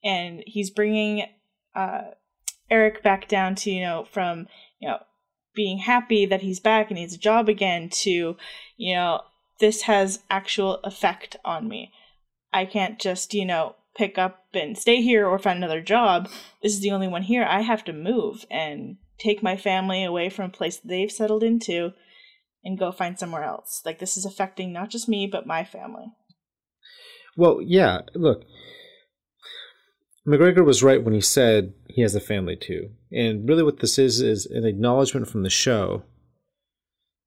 and 0.04 0.44
he's 0.46 0.70
bringing 0.70 1.26
uh, 1.76 2.12
Eric 2.70 3.04
back 3.04 3.28
down 3.28 3.56
to 3.56 3.72
you 3.72 3.82
know 3.82 4.06
from 4.12 4.48
you 4.80 4.88
know 4.88 5.00
being 5.54 5.80
happy 5.80 6.26
that 6.26 6.42
he's 6.42 6.60
back 6.60 6.90
and 6.90 6.98
he's 6.98 7.16
a 7.16 7.20
job 7.20 7.50
again 7.50 7.90
to 7.90 8.38
you 8.78 8.96
know 8.96 9.22
this 9.60 9.84
has 9.84 10.20
actual 10.30 10.76
effect 10.84 11.36
on 11.44 11.68
me. 11.68 11.92
I 12.54 12.66
can't 12.66 13.00
just 13.00 13.34
you 13.34 13.46
know 13.46 13.76
pick 13.96 14.18
up 14.18 14.46
and 14.54 14.78
stay 14.78 15.02
here 15.02 15.28
or 15.28 15.40
find 15.40 15.58
another 15.58 15.82
job. 15.82 16.30
This 16.62 16.74
is 16.74 16.82
the 16.82 16.92
only 16.92 17.08
one 17.08 17.24
here. 17.24 17.44
I 17.44 17.62
have 17.62 17.84
to 17.86 17.94
move 17.94 18.46
and 18.50 18.98
take 19.18 19.42
my 19.42 19.58
family 19.58 20.04
away 20.04 20.30
from 20.30 20.46
a 20.46 20.50
place 20.50 20.78
they've 20.78 21.12
settled 21.12 21.44
into 21.44 21.94
and 22.68 22.78
go 22.78 22.92
find 22.92 23.18
somewhere 23.18 23.44
else. 23.44 23.82
Like 23.86 24.00
this 24.00 24.18
is 24.18 24.26
affecting 24.26 24.74
not 24.74 24.90
just 24.90 25.08
me 25.08 25.26
but 25.26 25.48
my 25.48 25.64
family. 25.64 26.08
Well, 27.38 27.62
yeah, 27.64 28.02
look. 28.14 28.44
McGregor 30.28 30.66
was 30.66 30.84
right 30.84 31.02
when 31.02 31.14
he 31.14 31.22
said 31.22 31.74
he 31.88 32.02
has 32.02 32.14
a 32.14 32.20
family 32.20 32.58
too. 32.58 32.90
And 33.12 33.48
really 33.48 33.64
what 33.64 33.80
this 33.80 33.98
is 33.98 34.20
is 34.20 34.46
an 34.46 34.66
acknowledgement 34.66 35.30
from 35.30 35.44
the 35.44 35.50
show 35.50 36.04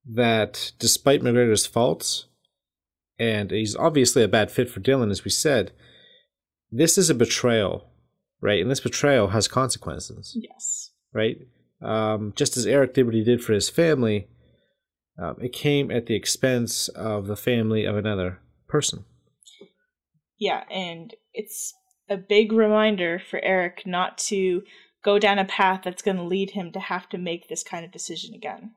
that 0.06 0.73
despite 0.78 1.23
McGregor's 1.23 1.64
faults, 1.64 2.26
and 3.18 3.50
he's 3.50 3.75
obviously 3.76 4.23
a 4.23 4.28
bad 4.28 4.50
fit 4.50 4.68
for 4.68 4.80
Dillon, 4.80 5.11
as 5.11 5.25
we 5.25 5.30
said, 5.30 5.73
this 6.70 6.99
is 6.99 7.09
a 7.09 7.14
betrayal, 7.14 7.87
right? 8.42 8.61
And 8.61 8.70
this 8.70 8.80
betrayal 8.80 9.28
has 9.28 9.49
consequences, 9.49 10.37
Yes. 10.38 10.90
right? 11.14 11.38
Um, 11.80 12.35
just 12.37 12.59
as 12.59 12.66
Eric 12.66 12.92
did 12.92 13.06
what 13.06 13.14
he 13.14 13.25
did 13.25 13.42
for 13.42 13.54
his 13.54 13.70
family, 13.70 14.28
um, 15.21 15.37
it 15.41 15.53
came 15.53 15.91
at 15.91 16.07
the 16.07 16.15
expense 16.15 16.89
of 16.89 17.27
the 17.27 17.37
family 17.37 17.85
of 17.85 17.97
another 17.97 18.41
person. 18.69 19.05
Yeah, 20.39 20.65
and 20.71 21.15
it's 21.35 21.75
a 22.09 22.17
big 22.17 22.53
reminder 22.53 23.21
for 23.21 23.41
Eric 23.45 23.83
not 23.87 24.17
to 24.19 24.62
go 25.05 25.19
down 25.19 25.39
a 25.39 25.45
path 25.45 25.83
that's 25.85 26.03
going 26.03 26.17
to 26.17 26.23
lead 26.23 26.50
him 26.50 26.73
to 26.73 26.81
have 26.81 27.09
to 27.11 27.19
make 27.19 27.49
this 27.49 27.62
kind 27.62 27.85
of 27.85 27.93
decision 27.93 28.35
again. 28.35 28.73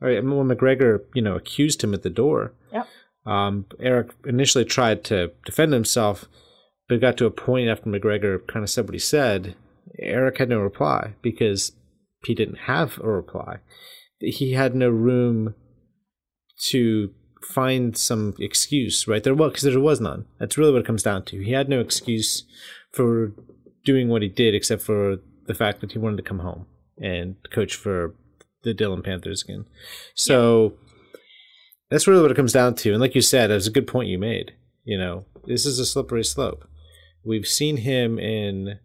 All 0.00 0.08
right, 0.08 0.22
when 0.24 0.48
McGregor, 0.48 1.00
you 1.14 1.22
know, 1.22 1.36
accused 1.36 1.84
him 1.84 1.94
at 1.94 2.02
the 2.02 2.10
door, 2.10 2.54
Yep. 2.72 2.86
um, 3.26 3.66
Eric 3.78 4.10
initially 4.26 4.64
tried 4.64 5.04
to 5.04 5.30
defend 5.44 5.72
himself, 5.72 6.24
but 6.88 7.00
got 7.00 7.16
to 7.18 7.26
a 7.26 7.30
point 7.30 7.68
after 7.68 7.88
McGregor 7.88 8.44
kind 8.46 8.62
of 8.62 8.70
said 8.70 8.84
what 8.86 8.94
he 8.94 8.98
said. 8.98 9.54
Eric 9.98 10.38
had 10.38 10.48
no 10.48 10.58
reply 10.58 11.14
because 11.22 11.72
he 12.24 12.34
didn't 12.34 12.60
have 12.66 12.98
a 12.98 13.08
reply. 13.08 13.58
He 14.22 14.52
had 14.52 14.74
no 14.74 14.88
room 14.88 15.54
to 16.68 17.12
find 17.44 17.96
some 17.96 18.34
excuse, 18.38 19.08
right? 19.08 19.22
There 19.22 19.34
was 19.34 19.52
because 19.52 19.64
there 19.64 19.80
was 19.80 20.00
none. 20.00 20.26
That's 20.38 20.56
really 20.56 20.72
what 20.72 20.82
it 20.82 20.86
comes 20.86 21.02
down 21.02 21.24
to. 21.26 21.40
He 21.40 21.52
had 21.52 21.68
no 21.68 21.80
excuse 21.80 22.44
for 22.92 23.32
doing 23.84 24.08
what 24.08 24.22
he 24.22 24.28
did, 24.28 24.54
except 24.54 24.82
for 24.82 25.16
the 25.46 25.54
fact 25.54 25.80
that 25.80 25.92
he 25.92 25.98
wanted 25.98 26.18
to 26.18 26.22
come 26.22 26.38
home 26.38 26.66
and 26.98 27.36
coach 27.50 27.74
for 27.74 28.14
the 28.62 28.72
Dillon 28.72 29.02
Panthers 29.02 29.42
again. 29.42 29.66
So 30.14 30.74
that's 31.90 32.06
really 32.06 32.22
what 32.22 32.30
it 32.30 32.36
comes 32.36 32.52
down 32.52 32.74
to. 32.76 32.92
And 32.92 33.00
like 33.00 33.14
you 33.14 33.20
said, 33.20 33.50
it 33.50 33.54
was 33.54 33.66
a 33.66 33.72
good 33.72 33.86
point 33.86 34.08
you 34.08 34.18
made. 34.18 34.54
You 34.84 34.98
know, 34.98 35.24
this 35.44 35.66
is 35.66 35.78
a 35.78 35.86
slippery 35.86 36.24
slope. 36.24 36.66
We've 37.24 37.46
seen 37.46 37.78
him 37.78 38.18
in 38.18 38.78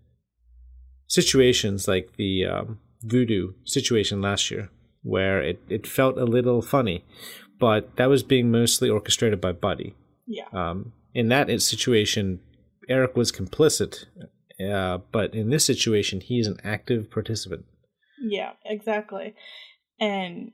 situations 1.07 1.87
like 1.87 2.17
the 2.17 2.45
um, 2.45 2.79
voodoo 3.01 3.53
situation 3.63 4.21
last 4.21 4.51
year, 4.51 4.69
where 5.07 5.41
it, 5.41 5.61
it 5.69 5.87
felt 5.87 6.17
a 6.17 6.25
little 6.25 6.61
funny, 6.61 7.03
but 7.59 7.95
that 7.95 8.09
was 8.09 8.23
being 8.23 8.51
mostly 8.51 8.89
orchestrated 8.89 9.39
by 9.39 9.51
Buddy. 9.51 9.95
Yeah. 10.25 10.47
Um, 10.51 10.93
in 11.13 11.29
that 11.29 11.49
situation, 11.61 12.41
Eric 12.89 13.15
was 13.15 13.31
complicit, 13.31 14.05
uh, 14.59 14.99
but 15.11 15.33
in 15.33 15.49
this 15.49 15.65
situation, 15.65 16.21
he 16.21 16.39
is 16.39 16.47
an 16.47 16.57
active 16.63 17.09
participant. 17.09 17.65
Yeah, 18.21 18.51
exactly. 18.65 19.35
And 19.99 20.51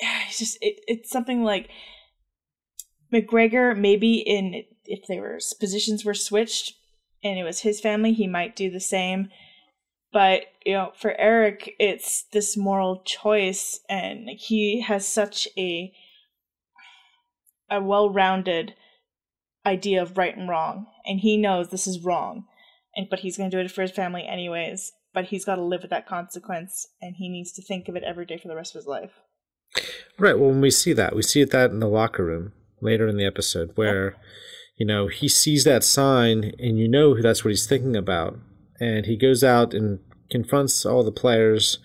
yeah, 0.00 0.20
it's 0.28 0.38
just 0.38 0.58
it, 0.60 0.80
it's 0.86 1.10
something 1.10 1.42
like 1.42 1.70
McGregor 3.12 3.76
maybe 3.76 4.16
in 4.16 4.64
if 4.84 5.06
they 5.08 5.18
were 5.18 5.38
positions 5.58 6.04
were 6.04 6.14
switched 6.14 6.74
and 7.22 7.38
it 7.38 7.44
was 7.44 7.60
his 7.60 7.80
family, 7.80 8.12
he 8.12 8.26
might 8.26 8.56
do 8.56 8.70
the 8.70 8.80
same. 8.80 9.28
But 10.16 10.44
you 10.64 10.72
know, 10.72 10.92
for 10.98 11.14
Eric, 11.18 11.74
it's 11.78 12.22
this 12.32 12.56
moral 12.56 13.02
choice, 13.04 13.80
and 13.86 14.30
he 14.30 14.80
has 14.80 15.06
such 15.06 15.46
a 15.58 15.92
a 17.70 17.82
well-rounded 17.82 18.72
idea 19.66 20.00
of 20.00 20.16
right 20.16 20.34
and 20.34 20.48
wrong, 20.48 20.86
and 21.04 21.20
he 21.20 21.36
knows 21.36 21.68
this 21.68 21.86
is 21.86 22.02
wrong, 22.02 22.46
and 22.94 23.08
but 23.10 23.18
he's 23.18 23.36
going 23.36 23.50
to 23.50 23.56
do 23.58 23.60
it 23.62 23.70
for 23.70 23.82
his 23.82 23.90
family 23.90 24.26
anyways. 24.26 24.90
But 25.12 25.26
he's 25.26 25.44
got 25.44 25.56
to 25.56 25.62
live 25.62 25.82
with 25.82 25.90
that 25.90 26.08
consequence, 26.08 26.86
and 27.02 27.16
he 27.18 27.28
needs 27.28 27.52
to 27.52 27.62
think 27.62 27.86
of 27.86 27.94
it 27.94 28.02
every 28.02 28.24
day 28.24 28.38
for 28.38 28.48
the 28.48 28.56
rest 28.56 28.74
of 28.74 28.78
his 28.78 28.86
life. 28.86 29.12
Right. 30.18 30.38
Well, 30.38 30.48
when 30.48 30.62
we 30.62 30.70
see 30.70 30.94
that, 30.94 31.14
we 31.14 31.20
see 31.20 31.44
that 31.44 31.70
in 31.72 31.80
the 31.80 31.88
locker 31.88 32.24
room 32.24 32.54
later 32.80 33.06
in 33.06 33.18
the 33.18 33.26
episode 33.26 33.72
where, 33.74 34.16
you 34.78 34.86
know, 34.86 35.08
he 35.08 35.28
sees 35.28 35.64
that 35.64 35.84
sign 35.84 36.54
and 36.58 36.78
you 36.78 36.88
know 36.88 37.20
that's 37.20 37.44
what 37.44 37.50
he's 37.50 37.66
thinking 37.66 37.96
about. 37.96 38.38
And 38.80 39.04
he 39.06 39.16
goes 39.16 39.42
out 39.42 39.72
and 39.72 40.00
confronts 40.30 40.84
all 40.84 41.04
the 41.04 41.12
players. 41.12 41.78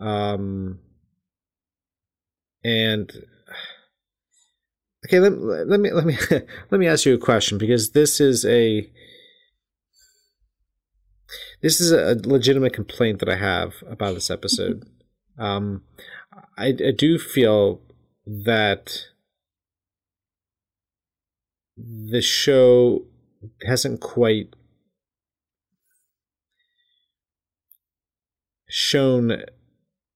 Um, 0.00 0.80
and 2.64 3.10
okay, 5.06 5.20
let, 5.20 5.32
let 5.68 5.80
me 5.80 5.92
let 5.92 6.04
me 6.04 6.16
let 6.70 6.78
me 6.78 6.86
ask 6.86 7.06
you 7.06 7.14
a 7.14 7.18
question 7.18 7.58
because 7.58 7.90
this 7.90 8.20
is 8.20 8.44
a 8.44 8.90
this 11.62 11.80
is 11.80 11.92
a 11.92 12.20
legitimate 12.28 12.72
complaint 12.72 13.20
that 13.20 13.28
I 13.28 13.36
have 13.36 13.74
about 13.88 14.14
this 14.14 14.30
episode. 14.30 14.84
um, 15.38 15.82
I, 16.58 16.66
I 16.66 16.92
do 16.96 17.18
feel 17.18 17.80
that 18.26 19.06
the 21.76 22.22
show 22.22 23.04
hasn't 23.66 24.00
quite 24.00 24.54
shown 28.76 29.42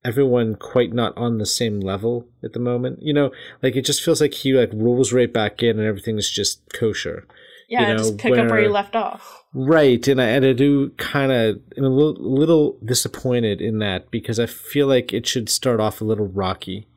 everyone 0.04 0.54
quite 0.54 0.92
not 0.92 1.16
on 1.16 1.38
the 1.38 1.46
same 1.46 1.80
level 1.80 2.28
at 2.44 2.52
the 2.52 2.58
moment. 2.58 2.98
You 3.00 3.14
know, 3.14 3.30
like 3.62 3.74
it 3.74 3.86
just 3.86 4.02
feels 4.02 4.20
like 4.20 4.34
he 4.34 4.52
like 4.52 4.70
rolls 4.74 5.14
right 5.14 5.32
back 5.32 5.62
in 5.62 5.78
and 5.78 5.88
everything 5.88 6.18
is 6.18 6.30
just 6.30 6.60
kosher. 6.74 7.26
Yeah, 7.70 7.82
You 7.82 7.86
know, 7.88 7.98
just 7.98 8.18
pick 8.18 8.36
up 8.36 8.50
where 8.50 8.60
he 8.60 8.68
left 8.68 8.96
off. 8.96 9.44
Right, 9.54 10.06
and 10.08 10.20
I, 10.20 10.26
and 10.26 10.44
I 10.44 10.52
do 10.52 10.90
kind 10.90 11.32
of 11.32 11.60
am 11.76 11.84
a 11.84 11.88
little, 11.88 12.16
little 12.20 12.78
disappointed 12.84 13.60
in 13.60 13.78
that 13.78 14.10
because 14.10 14.38
I 14.38 14.46
feel 14.46 14.86
like 14.86 15.12
it 15.12 15.26
should 15.26 15.48
start 15.48 15.80
off 15.80 16.00
a 16.00 16.04
little 16.04 16.26
rocky. 16.26 16.88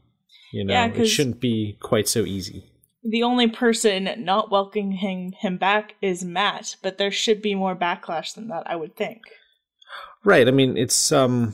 You 0.51 0.65
know, 0.65 0.73
Yeah, 0.73 0.87
it 0.87 1.05
shouldn't 1.05 1.39
be 1.39 1.77
quite 1.79 2.07
so 2.07 2.25
easy. 2.25 2.71
The 3.03 3.23
only 3.23 3.47
person 3.47 4.09
not 4.17 4.51
welcoming 4.51 5.31
him 5.33 5.57
back 5.57 5.95
is 6.01 6.23
Matt, 6.25 6.75
but 6.81 6.97
there 6.97 7.11
should 7.11 7.41
be 7.41 7.55
more 7.55 7.75
backlash 7.75 8.33
than 8.33 8.47
that, 8.49 8.63
I 8.65 8.75
would 8.75 8.95
think. 8.95 9.21
Right. 10.25 10.47
I 10.47 10.51
mean, 10.51 10.77
it's 10.77 11.11
um, 11.11 11.53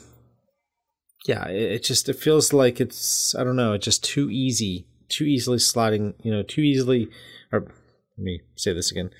yeah. 1.25 1.47
It, 1.47 1.71
it 1.71 1.83
just 1.83 2.07
it 2.09 2.17
feels 2.17 2.53
like 2.53 2.79
it's 2.79 3.35
I 3.35 3.43
don't 3.43 3.55
know. 3.55 3.73
It's 3.73 3.85
just 3.85 4.03
too 4.03 4.29
easy, 4.29 4.87
too 5.07 5.25
easily 5.25 5.59
sliding. 5.59 6.13
You 6.21 6.31
know, 6.31 6.43
too 6.43 6.61
easily. 6.61 7.09
Or 7.51 7.61
let 7.61 7.73
me 8.17 8.41
say 8.55 8.73
this 8.73 8.91
again. 8.91 9.11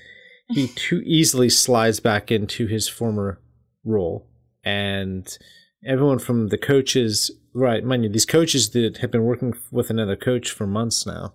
He 0.48 0.68
too 0.74 1.02
easily 1.04 1.50
slides 1.50 2.00
back 2.00 2.30
into 2.30 2.66
his 2.66 2.88
former 2.88 3.40
role, 3.84 4.28
and 4.64 5.36
everyone 5.84 6.18
from 6.18 6.48
the 6.48 6.58
coaches, 6.58 7.30
right? 7.54 7.82
Mind 7.82 8.04
you, 8.04 8.10
these 8.10 8.26
coaches 8.26 8.70
that 8.70 8.98
have 8.98 9.10
been 9.10 9.24
working 9.24 9.54
with 9.70 9.90
another 9.90 10.16
coach 10.16 10.50
for 10.50 10.66
months 10.66 11.06
now, 11.06 11.34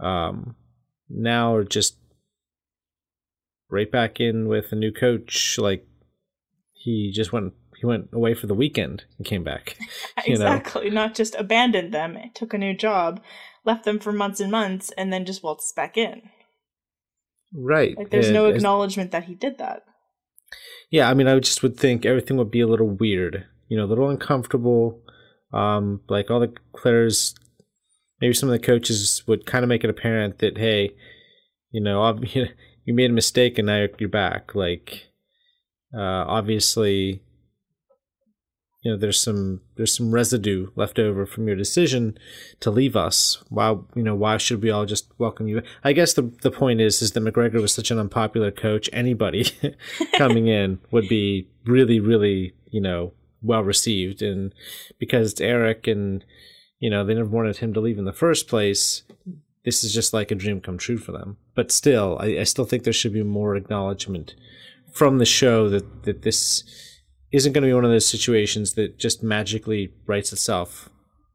um, 0.00 0.54
now 1.08 1.54
are 1.54 1.64
just 1.64 1.96
right 3.70 3.90
back 3.90 4.20
in 4.20 4.48
with 4.48 4.72
a 4.72 4.76
new 4.76 4.92
coach, 4.92 5.58
like 5.58 5.86
he 6.88 7.12
just 7.12 7.32
went 7.32 7.52
he 7.78 7.86
went 7.86 8.08
away 8.12 8.34
for 8.34 8.46
the 8.46 8.54
weekend 8.54 9.04
and 9.18 9.26
came 9.26 9.44
back. 9.44 9.76
You 10.26 10.36
know. 10.36 10.46
exactly. 10.46 10.90
Not 10.90 11.14
just 11.14 11.36
abandoned 11.36 11.94
them, 11.94 12.18
took 12.34 12.52
a 12.52 12.58
new 12.58 12.74
job, 12.74 13.22
left 13.64 13.84
them 13.84 13.98
for 14.00 14.12
months 14.12 14.40
and 14.40 14.50
months, 14.50 14.90
and 14.98 15.12
then 15.12 15.24
just 15.24 15.44
waltzed 15.44 15.76
back 15.76 15.96
in. 15.96 16.22
Right. 17.54 17.96
Like 17.96 18.10
there's 18.10 18.26
And 18.26 18.34
no 18.34 18.46
acknowledgement 18.46 19.12
that 19.12 19.24
he 19.24 19.34
did 19.34 19.58
that. 19.58 19.84
Yeah, 20.90 21.08
I 21.08 21.14
mean, 21.14 21.28
I 21.28 21.38
just 21.38 21.62
would 21.62 21.76
think 21.76 22.04
everything 22.04 22.36
would 22.36 22.50
be 22.50 22.60
a 22.60 22.66
little 22.66 22.88
weird, 22.88 23.46
you 23.68 23.76
know, 23.76 23.84
a 23.84 23.86
little 23.86 24.08
uncomfortable. 24.08 25.02
Um, 25.52 26.00
like 26.08 26.30
all 26.30 26.40
the 26.40 26.52
players, 26.76 27.34
maybe 28.20 28.34
some 28.34 28.48
of 28.48 28.52
the 28.52 28.66
coaches 28.66 29.22
would 29.26 29.46
kind 29.46 29.62
of 29.62 29.68
make 29.68 29.84
it 29.84 29.90
apparent 29.90 30.40
that 30.40 30.58
hey, 30.58 30.94
you 31.70 31.80
know, 31.80 32.18
you 32.32 32.94
made 32.94 33.10
a 33.10 33.14
mistake 33.14 33.56
and 33.56 33.66
now 33.66 33.86
you're 33.98 34.08
back. 34.08 34.54
Like, 34.54 35.07
uh, 35.94 36.24
obviously, 36.26 37.22
you 38.82 38.92
know, 38.92 38.96
there's 38.96 39.18
some 39.18 39.60
there's 39.76 39.96
some 39.96 40.12
residue 40.12 40.68
left 40.76 40.98
over 40.98 41.26
from 41.26 41.46
your 41.46 41.56
decision 41.56 42.16
to 42.60 42.70
leave 42.70 42.94
us. 42.94 43.42
Why, 43.48 43.70
you 43.94 44.02
know, 44.02 44.14
why 44.14 44.36
should 44.36 44.62
we 44.62 44.70
all 44.70 44.86
just 44.86 45.10
welcome 45.18 45.48
you? 45.48 45.62
I 45.82 45.92
guess 45.92 46.12
the 46.12 46.22
the 46.42 46.50
point 46.50 46.80
is 46.80 47.02
is 47.02 47.12
that 47.12 47.22
McGregor 47.22 47.60
was 47.60 47.72
such 47.72 47.90
an 47.90 47.98
unpopular 47.98 48.50
coach. 48.50 48.88
Anybody 48.92 49.46
coming 50.16 50.46
in 50.48 50.78
would 50.90 51.08
be 51.08 51.48
really, 51.64 52.00
really, 52.00 52.54
you 52.70 52.80
know, 52.80 53.12
well 53.42 53.64
received, 53.64 54.22
and 54.22 54.54
because 54.98 55.32
it's 55.32 55.40
Eric, 55.40 55.86
and 55.86 56.24
you 56.78 56.90
know, 56.90 57.04
they 57.04 57.14
never 57.14 57.28
wanted 57.28 57.56
him 57.56 57.74
to 57.74 57.80
leave 57.80 57.98
in 57.98 58.04
the 58.04 58.12
first 58.12 58.46
place. 58.46 59.02
This 59.64 59.82
is 59.82 59.92
just 59.92 60.14
like 60.14 60.30
a 60.30 60.36
dream 60.36 60.60
come 60.60 60.78
true 60.78 60.98
for 60.98 61.12
them. 61.12 61.36
But 61.54 61.72
still, 61.72 62.16
I, 62.20 62.38
I 62.38 62.44
still 62.44 62.64
think 62.64 62.84
there 62.84 62.92
should 62.92 63.12
be 63.12 63.24
more 63.24 63.56
acknowledgement 63.56 64.34
from 64.92 65.18
the 65.18 65.24
show 65.24 65.68
that 65.68 66.04
that 66.04 66.22
this 66.22 66.64
isn't 67.32 67.52
going 67.52 67.62
to 67.62 67.68
be 67.68 67.74
one 67.74 67.84
of 67.84 67.90
those 67.90 68.06
situations 68.06 68.74
that 68.74 68.98
just 68.98 69.22
magically 69.22 69.92
writes 70.06 70.32
itself 70.32 70.88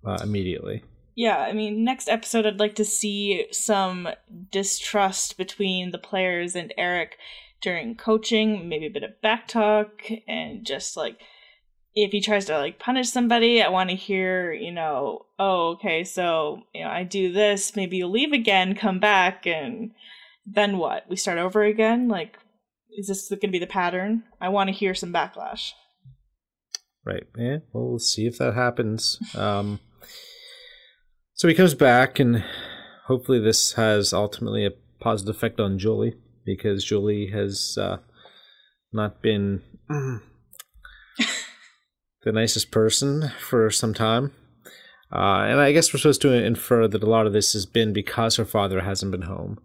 uh, 0.05 0.17
immediately. 0.24 0.83
Yeah, 1.15 1.38
I 1.38 1.53
mean, 1.53 1.83
next 1.83 2.10
episode, 2.10 2.48
I'd 2.48 2.60
like 2.60 2.74
to 2.75 2.86
see 2.86 3.45
some 3.51 4.10
distrust 4.51 5.38
between 5.38 5.91
the 5.91 6.00
players 6.00 6.55
and 6.55 6.74
Eric 6.75 7.17
during 7.62 7.95
coaching, 7.95 8.67
maybe 8.67 8.88
a 8.88 8.91
bit 8.91 9.03
of 9.03 9.22
back 9.22 9.48
talk, 9.48 10.01
and 10.27 10.65
just 10.65 10.98
like 10.98 11.19
if 11.95 12.12
he 12.12 12.19
tries 12.19 12.45
to 12.45 12.57
like 12.57 12.79
punish 12.79 13.10
somebody, 13.10 13.62
I 13.62 13.69
want 13.69 13.91
to 13.91 13.95
hear, 13.95 14.51
you 14.51 14.72
know, 14.72 15.27
oh, 15.38 15.74
okay, 15.74 16.03
so 16.03 16.63
you 16.74 16.83
know, 16.83 16.89
I 16.89 17.03
do 17.03 17.31
this, 17.31 17.75
maybe 17.75 17.98
you 17.98 18.07
leave 18.07 18.33
again, 18.33 18.75
come 18.75 19.00
back, 19.00 19.45
and 19.45 19.91
then 20.45 20.77
what? 20.77 21.07
We 21.07 21.15
start 21.15 21.38
over 21.38 21.63
again? 21.63 22.08
Like, 22.08 22.38
is 22.97 23.08
this 23.08 23.29
going 23.29 23.39
to 23.39 23.47
be 23.47 23.60
the 23.60 23.67
pattern? 23.67 24.23
I 24.39 24.49
want 24.49 24.69
to 24.69 24.75
hear 24.75 24.93
some 24.93 25.13
backlash. 25.13 25.71
Right. 27.06 27.23
Yeah. 27.38 27.58
Well, 27.71 27.89
we'll 27.89 27.99
see 27.99 28.25
if 28.27 28.38
that 28.38 28.53
happens. 28.53 29.19
Um, 29.36 29.79
so 31.36 31.47
he 31.47 31.56
comes 31.56 31.73
back, 31.73 32.19
and 32.19 32.43
hopefully, 33.08 33.39
this 33.39 33.73
has 33.73 34.13
ultimately 34.13 34.65
a 34.65 34.71
positive 34.99 35.36
effect 35.36 35.60
on 35.60 35.79
Julie 35.79 36.13
because 36.45 36.86
Julie 36.86 37.32
has 37.32 37.75
uh, 37.82 37.97
not 38.93 39.21
been 39.21 39.62
the 42.23 42.32
nicest 42.32 42.71
person 42.71 43.32
for 43.39 43.69
some 43.71 43.93
time. 43.93 44.32
Uh, 45.12 45.45
and 45.47 45.60
I 45.60 45.71
guess 45.71 45.93
we're 45.93 45.99
supposed 45.99 46.21
to 46.21 46.32
infer 46.32 46.88
that 46.88 47.03
a 47.03 47.10
lot 47.10 47.27
of 47.27 47.34
this 47.34 47.53
has 47.53 47.65
been 47.65 47.93
because 47.93 48.38
her 48.38 48.45
father 48.45 48.82
hasn't 48.82 49.12
been 49.12 49.23
home. 49.23 49.60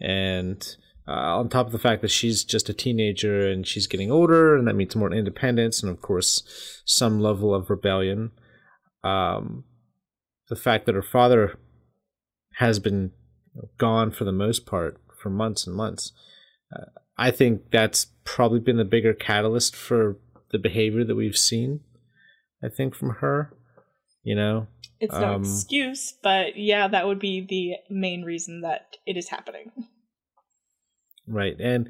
And 0.00 0.76
uh, 1.08 1.38
on 1.38 1.48
top 1.48 1.66
of 1.66 1.72
the 1.72 1.78
fact 1.78 2.02
that 2.02 2.10
she's 2.10 2.44
just 2.44 2.68
a 2.68 2.74
teenager 2.74 3.48
and 3.48 3.66
she's 3.66 3.86
getting 3.86 4.10
older, 4.10 4.56
and 4.56 4.68
that 4.68 4.74
means 4.74 4.94
more 4.94 5.12
independence 5.12 5.82
and, 5.82 5.90
of 5.90 6.02
course, 6.02 6.82
some 6.84 7.18
level 7.18 7.54
of 7.54 7.70
rebellion. 7.70 8.30
Um, 9.02 9.64
the 10.48 10.56
fact 10.56 10.86
that 10.86 10.94
her 10.94 11.02
father 11.02 11.58
has 12.56 12.78
been 12.78 13.12
gone 13.78 14.10
for 14.10 14.24
the 14.24 14.32
most 14.32 14.66
part 14.66 15.00
for 15.20 15.30
months 15.30 15.66
and 15.66 15.74
months. 15.74 16.12
Uh, 16.74 16.84
I 17.16 17.30
think 17.30 17.70
that's 17.70 18.06
probably 18.24 18.60
been 18.60 18.76
the 18.76 18.84
bigger 18.84 19.14
catalyst 19.14 19.74
for 19.74 20.18
the 20.50 20.58
behavior 20.58 21.04
that 21.04 21.14
we've 21.16 21.36
seen. 21.36 21.80
I 22.62 22.68
think 22.68 22.94
from 22.94 23.16
her, 23.20 23.52
you 24.22 24.34
know, 24.34 24.66
It's 25.00 25.14
no 25.14 25.34
Um, 25.34 25.42
excuse, 25.42 26.14
but 26.22 26.56
yeah, 26.56 26.88
that 26.88 27.06
would 27.06 27.18
be 27.20 27.40
the 27.40 27.76
main 27.88 28.22
reason 28.24 28.62
that 28.62 28.96
it 29.06 29.16
is 29.16 29.28
happening. 29.28 29.70
Right. 31.28 31.56
And 31.60 31.88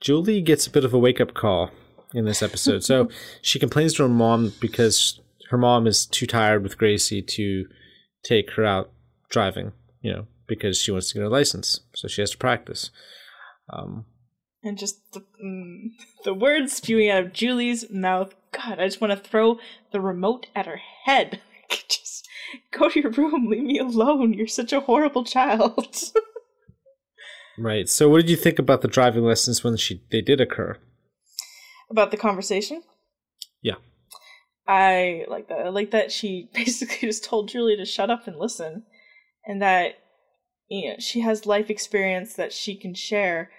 Julie 0.00 0.40
gets 0.40 0.66
a 0.66 0.70
bit 0.70 0.84
of 0.84 0.94
a 0.94 0.98
wake 0.98 1.20
up 1.20 1.34
call 1.34 1.70
in 2.14 2.24
this 2.24 2.42
episode. 2.42 2.82
so 2.82 3.08
she 3.42 3.58
complains 3.58 3.94
to 3.94 4.02
her 4.02 4.08
mom 4.08 4.52
because 4.60 5.20
her 5.50 5.58
mom 5.58 5.86
is 5.86 6.06
too 6.06 6.26
tired 6.26 6.62
with 6.62 6.78
Gracie 6.78 7.22
to 7.22 7.66
take 8.24 8.52
her 8.52 8.64
out 8.64 8.90
driving, 9.28 9.72
you 10.00 10.12
know, 10.12 10.26
because 10.46 10.78
she 10.78 10.90
wants 10.90 11.08
to 11.08 11.14
get 11.14 11.22
her 11.22 11.28
license. 11.28 11.80
So 11.94 12.08
she 12.08 12.22
has 12.22 12.30
to 12.30 12.38
practice. 12.38 12.90
Um, 13.72 14.06
And 14.62 14.78
just 14.78 15.12
the, 15.12 15.20
mm, 15.42 15.90
the 16.24 16.34
words 16.34 16.72
spewing 16.74 17.10
out 17.10 17.22
of 17.24 17.32
Julie's 17.32 17.90
mouth. 17.90 18.34
God, 18.52 18.80
I 18.80 18.86
just 18.86 19.00
want 19.00 19.12
to 19.12 19.16
throw 19.28 19.58
the 19.92 20.00
remote 20.00 20.46
at 20.54 20.66
her 20.66 20.80
head. 21.04 21.40
just 21.88 22.28
go 22.72 22.88
to 22.88 23.00
your 23.00 23.10
room, 23.12 23.48
leave 23.48 23.62
me 23.62 23.78
alone. 23.78 24.32
You're 24.34 24.46
such 24.46 24.72
a 24.72 24.80
horrible 24.80 25.24
child. 25.24 25.86
right. 27.58 27.88
So 27.88 28.08
what 28.08 28.18
did 28.18 28.30
you 28.30 28.36
think 28.36 28.58
about 28.58 28.82
the 28.82 28.88
driving 28.88 29.24
lessons 29.24 29.62
when 29.62 29.76
she 29.76 30.02
they 30.10 30.20
did 30.20 30.40
occur? 30.40 30.76
About 31.90 32.10
the 32.10 32.16
conversation? 32.16 32.82
Yeah. 33.62 33.76
I 34.66 35.24
like 35.28 35.48
that. 35.48 35.66
I 35.66 35.68
like 35.70 35.90
that 35.90 36.12
she 36.12 36.48
basically 36.54 37.08
just 37.08 37.24
told 37.24 37.48
Julie 37.48 37.76
to 37.76 37.84
shut 37.84 38.10
up 38.10 38.26
and 38.26 38.36
listen, 38.36 38.84
and 39.44 39.60
that 39.62 39.94
you 40.68 40.90
know 40.90 40.96
she 40.98 41.20
has 41.20 41.46
life 41.46 41.70
experience 41.70 42.34
that 42.34 42.52
she 42.52 42.76
can 42.76 42.94
share. 42.94 43.50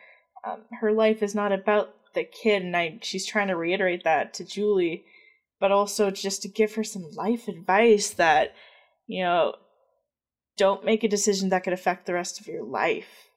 Um, 0.46 0.64
her 0.80 0.92
life 0.92 1.22
is 1.22 1.36
not 1.36 1.52
about 1.52 1.94
the 2.14 2.24
kid, 2.24 2.64
and 2.64 2.76
I 2.76 3.00
she's 3.02 3.26
trying 3.26 3.50
to 3.50 3.56
reiterate 3.56 4.04
that 4.04 4.34
to 4.36 4.46
Julie, 4.46 5.04
but 5.60 5.72
also 5.72 6.12
just 6.12 6.42
to 6.44 6.48
give 6.48 6.76
her 6.76 6.84
some 6.84 7.12
life 7.12 7.48
advice 7.48 8.12
that 8.12 8.54
you 9.08 9.24
know 9.24 9.56
don't 10.58 10.86
make 10.86 11.04
a 11.04 11.10
decision 11.10 11.50
that 11.50 11.64
could 11.64 11.74
affect 11.74 12.06
the 12.06 12.14
rest 12.14 12.40
of 12.40 12.48
your 12.48 12.64
life. 12.64 13.30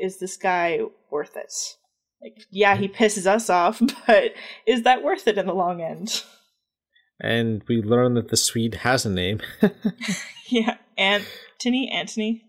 Is 0.00 0.18
this 0.18 0.36
guy 0.36 0.80
worth 1.10 1.36
it? 1.36 1.52
Like, 2.22 2.44
yeah, 2.50 2.76
he 2.76 2.88
pisses 2.88 3.26
us 3.26 3.48
off, 3.48 3.80
but 4.06 4.32
is 4.66 4.82
that 4.82 5.02
worth 5.02 5.26
it 5.28 5.38
in 5.38 5.46
the 5.46 5.54
long 5.54 5.80
end? 5.80 6.22
And 7.20 7.62
we 7.68 7.82
learn 7.82 8.14
that 8.14 8.28
the 8.28 8.36
Swede 8.36 8.76
has 8.76 9.04
a 9.04 9.10
name. 9.10 9.40
Yeah, 10.50 10.76
Anthony, 10.96 11.90
Antony. 11.90 12.44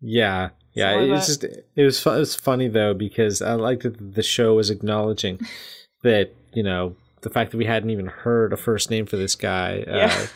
Yeah, 0.00 0.50
yeah. 0.72 0.92
Something 0.92 1.08
like 1.10 1.18
It's 1.18 1.26
just 1.26 1.44
it 1.44 1.84
was 1.84 2.04
it 2.04 2.18
was 2.18 2.34
funny 2.34 2.68
though 2.68 2.94
because 2.94 3.40
I 3.40 3.54
liked 3.54 3.84
that 3.84 4.14
the 4.14 4.22
show 4.22 4.54
was 4.54 4.70
acknowledging 4.70 5.40
that 6.02 6.34
you 6.52 6.62
know 6.62 6.96
the 7.22 7.30
fact 7.30 7.52
that 7.52 7.58
we 7.58 7.64
hadn't 7.64 7.90
even 7.90 8.06
heard 8.06 8.52
a 8.52 8.56
first 8.56 8.90
name 8.90 9.06
for 9.06 9.16
this 9.16 9.34
guy 9.34 9.84
uh, 9.86 9.96
Yeah. 9.96 10.26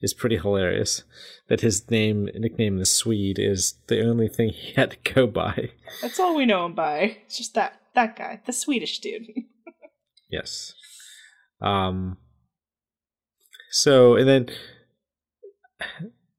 Is 0.00 0.14
pretty 0.14 0.36
hilarious. 0.36 1.04
That 1.48 1.60
his 1.60 1.90
name 1.90 2.28
nickname 2.34 2.78
the 2.78 2.86
Swede 2.86 3.38
is 3.38 3.74
the 3.86 4.04
only 4.06 4.28
thing 4.28 4.50
he 4.50 4.72
had 4.74 4.90
to 4.92 5.14
go 5.14 5.26
by. 5.26 5.70
That's 6.02 6.20
all 6.20 6.36
we 6.36 6.46
know 6.46 6.66
him 6.66 6.74
by. 6.74 7.18
It's 7.24 7.38
just 7.38 7.54
that 7.54 7.80
that 7.94 8.16
guy, 8.16 8.40
the 8.44 8.52
Swedish 8.52 8.98
dude. 9.00 9.26
Yes. 10.30 10.74
Um. 11.62 12.18
So 13.70 14.14
and 14.14 14.28
then 14.28 14.50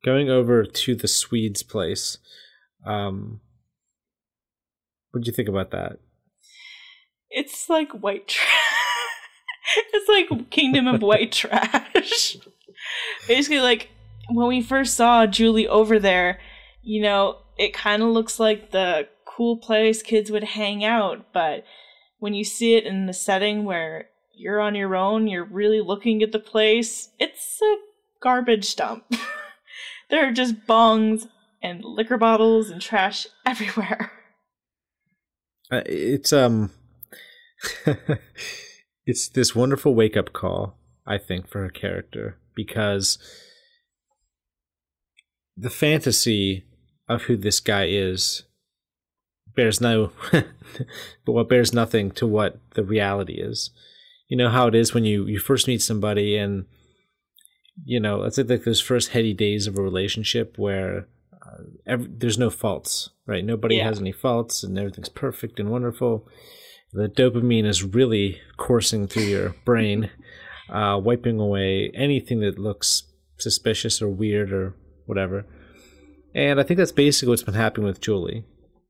going 0.05 0.29
over 0.29 0.63
to 0.63 0.95
the 0.95 1.07
Swede's 1.07 1.63
place. 1.63 2.19
Um. 2.85 3.41
What 5.09 5.23
do 5.23 5.27
you 5.27 5.35
think 5.35 5.49
about 5.49 5.71
that? 5.71 5.97
It's 7.31 7.67
like 7.67 7.91
white 7.93 8.27
trash. 8.27 8.69
it's 9.93 10.09
like 10.09 10.49
Kingdom 10.49 10.87
of 10.87 11.01
White 11.01 11.31
Trash. 11.33 12.37
Basically, 13.29 13.59
like 13.59 13.91
when 14.27 14.47
we 14.47 14.59
first 14.59 14.95
saw 14.95 15.27
Julie 15.27 15.67
over 15.67 15.99
there, 15.99 16.39
you 16.81 16.99
know, 16.99 17.37
it 17.59 17.75
kind 17.75 18.01
of 18.01 18.09
looks 18.09 18.39
like 18.39 18.71
the 18.71 19.07
cool 19.23 19.55
place 19.55 20.01
kids 20.01 20.31
would 20.31 20.43
hang 20.43 20.83
out, 20.83 21.31
but 21.31 21.63
when 22.17 22.33
you 22.33 22.43
see 22.43 22.73
it 22.73 22.87
in 22.87 23.05
the 23.05 23.13
setting 23.13 23.65
where 23.65 24.09
you're 24.33 24.59
on 24.59 24.73
your 24.73 24.95
own, 24.95 25.27
you're 25.27 25.45
really 25.45 25.79
looking 25.79 26.23
at 26.23 26.31
the 26.31 26.39
place, 26.39 27.09
it's 27.19 27.61
a 27.61 27.75
garbage 28.19 28.75
dump. 28.75 29.05
there 30.09 30.27
are 30.27 30.31
just 30.31 30.65
bongs 30.65 31.27
and 31.61 31.85
liquor 31.85 32.17
bottles 32.17 32.71
and 32.71 32.81
trash 32.81 33.27
everywhere. 33.45 34.11
Uh, 35.71 35.83
it's 35.85 36.33
um 36.33 36.71
it's 39.05 39.29
this 39.29 39.55
wonderful 39.55 39.93
wake 39.93 40.17
up 40.17 40.33
call, 40.33 40.79
I 41.05 41.19
think, 41.19 41.47
for 41.47 41.61
her 41.61 41.69
character 41.69 42.39
because 42.55 43.17
the 45.55 45.69
fantasy 45.69 46.65
of 47.07 47.23
who 47.23 47.35
this 47.35 47.59
guy 47.59 47.85
is 47.87 48.43
bears 49.55 49.81
no 49.81 50.11
but 50.31 51.31
what 51.31 51.49
bears 51.49 51.73
nothing 51.73 52.11
to 52.11 52.25
what 52.27 52.59
the 52.75 52.83
reality 52.83 53.33
is. 53.33 53.71
You 54.27 54.37
know 54.37 54.49
how 54.49 54.67
it 54.67 54.75
is 54.75 54.93
when 54.93 55.05
you 55.05 55.25
you 55.25 55.39
first 55.39 55.67
meet 55.67 55.81
somebody 55.81 56.37
and 56.37 56.65
you 57.85 57.99
know, 57.99 58.23
it's 58.23 58.37
like 58.37 58.63
those 58.63 58.81
first 58.81 59.09
heady 59.09 59.33
days 59.33 59.67
of 59.67 59.77
a 59.77 59.81
relationship 59.81 60.57
where 60.57 61.07
uh, 61.33 61.63
every, 61.85 62.07
there's 62.09 62.37
no 62.37 62.49
faults, 62.49 63.09
right? 63.25 63.43
Nobody 63.43 63.77
yeah. 63.77 63.85
has 63.85 63.99
any 63.99 64.11
faults 64.11 64.63
and 64.63 64.77
everything's 64.77 65.09
perfect 65.09 65.59
and 65.59 65.69
wonderful. 65.69 66.27
The 66.91 67.07
dopamine 67.07 67.65
is 67.65 67.83
really 67.83 68.39
coursing 68.57 69.07
through 69.07 69.23
your 69.23 69.55
brain, 69.63 70.09
uh, 70.71 70.97
wiping 70.97 71.39
away 71.39 71.91
anything 71.93 72.39
that 72.41 72.59
looks 72.59 73.03
suspicious 73.37 74.01
or 74.01 74.09
weird 74.09 74.51
or 74.51 74.75
whatever. 75.05 75.45
And 76.35 76.59
I 76.59 76.63
think 76.63 76.77
that's 76.77 76.91
basically 76.91 77.29
what's 77.29 77.43
been 77.43 77.55
happening 77.55 77.87
with 77.87 78.01
Julie. 78.01 78.45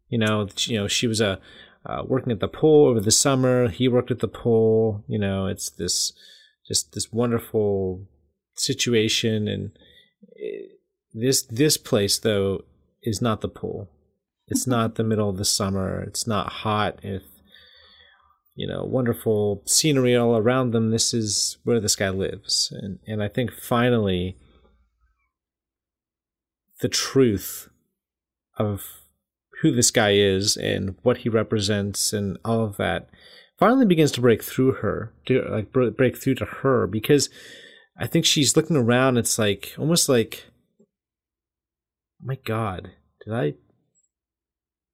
You 0.10 0.18
know, 0.18 0.48
you 0.66 0.78
know, 0.78 0.88
she 0.88 1.08
was 1.08 1.22
a 1.22 1.40
uh, 1.86 2.04
working 2.06 2.32
at 2.32 2.40
the 2.40 2.48
pool 2.48 2.88
over 2.88 3.00
the 3.00 3.12
summer. 3.12 3.70
He 3.70 3.88
worked 3.88 4.12
at 4.12 4.20
the 4.20 4.28
pool. 4.28 5.04
You 5.08 5.20
know, 5.20 5.48
it's 5.48 5.70
this 5.70 6.14
just 6.68 6.94
this 6.94 7.12
wonderful 7.12 8.06
situation, 8.56 9.48
and 9.48 9.72
eh, 10.38 10.68
this 11.14 11.44
this 11.44 11.78
place 11.78 12.18
though 12.18 12.64
is 13.02 13.22
not 13.22 13.42
the 13.42 13.48
pool. 13.48 13.90
It's 14.48 14.68
not 14.68 14.96
the 14.96 15.04
middle 15.04 15.30
of 15.30 15.38
the 15.38 15.46
summer. 15.46 16.02
It's 16.02 16.28
not 16.28 16.52
hot. 16.52 17.00
If 17.04 17.24
you 18.60 18.68
know, 18.68 18.84
wonderful 18.84 19.64
scenery 19.66 20.18
all 20.18 20.36
around 20.36 20.72
them. 20.72 20.92
This 20.92 21.14
is 21.14 21.58
where 21.64 21.80
this 21.80 21.96
guy 21.96 22.10
lives, 22.10 22.74
and 22.76 23.00
and 23.08 23.24
I 23.24 23.30
think 23.30 23.54
finally 23.54 24.36
the 26.82 26.90
truth 26.90 27.70
of 28.58 28.84
who 29.62 29.72
this 29.72 29.92
guy 29.92 30.12
is 30.12 30.58
and 30.58 30.96
what 31.04 31.20
he 31.20 31.30
represents 31.30 32.12
and 32.12 32.38
all 32.44 32.66
of 32.66 32.76
that 32.76 33.10
finally 33.58 33.86
begins 33.86 34.12
to 34.12 34.22
break 34.22 34.44
through 34.44 34.74
her 34.74 35.14
to 35.28 35.42
like 35.50 35.72
break 35.72 36.18
through 36.18 36.36
to 36.36 36.46
her. 36.46 36.86
Because 36.86 37.30
i 37.98 38.08
think 38.08 38.26
she's 38.26 38.56
looking 38.58 38.78
around 38.78 39.18
it's 39.18 39.40
like 39.40 39.74
almost 39.78 40.08
like 40.08 40.46
oh 40.82 40.86
my 42.24 42.38
god 42.46 42.92
did 43.26 43.34
i 43.34 43.54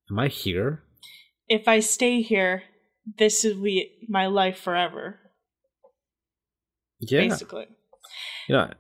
am 0.10 0.20
i 0.20 0.28
here? 0.28 0.84
If 1.48 1.68
i 1.68 1.80
stay 1.80 2.22
here 2.22 2.64
this 3.18 3.46
is 3.46 3.56
we 3.58 3.92
my 4.08 4.28
life 4.28 4.58
forever 4.58 5.20
yeah 7.00 7.20
basically 7.20 7.68
yeah 8.48 8.72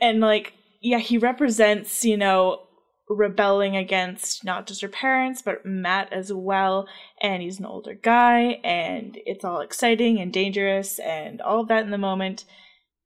and 0.00 0.20
like 0.20 0.54
yeah, 0.82 0.98
he 0.98 1.16
represents, 1.16 2.04
you 2.04 2.16
know, 2.16 2.66
rebelling 3.08 3.76
against 3.76 4.44
not 4.44 4.66
just 4.66 4.82
her 4.82 4.88
parents, 4.88 5.40
but 5.40 5.64
Matt 5.64 6.12
as 6.12 6.32
well. 6.32 6.88
And 7.20 7.40
he's 7.40 7.60
an 7.60 7.66
older 7.66 7.94
guy, 7.94 8.60
and 8.64 9.16
it's 9.24 9.44
all 9.44 9.60
exciting 9.60 10.20
and 10.20 10.32
dangerous 10.32 10.98
and 10.98 11.40
all 11.40 11.60
of 11.60 11.68
that 11.68 11.84
in 11.84 11.90
the 11.90 11.98
moment. 11.98 12.44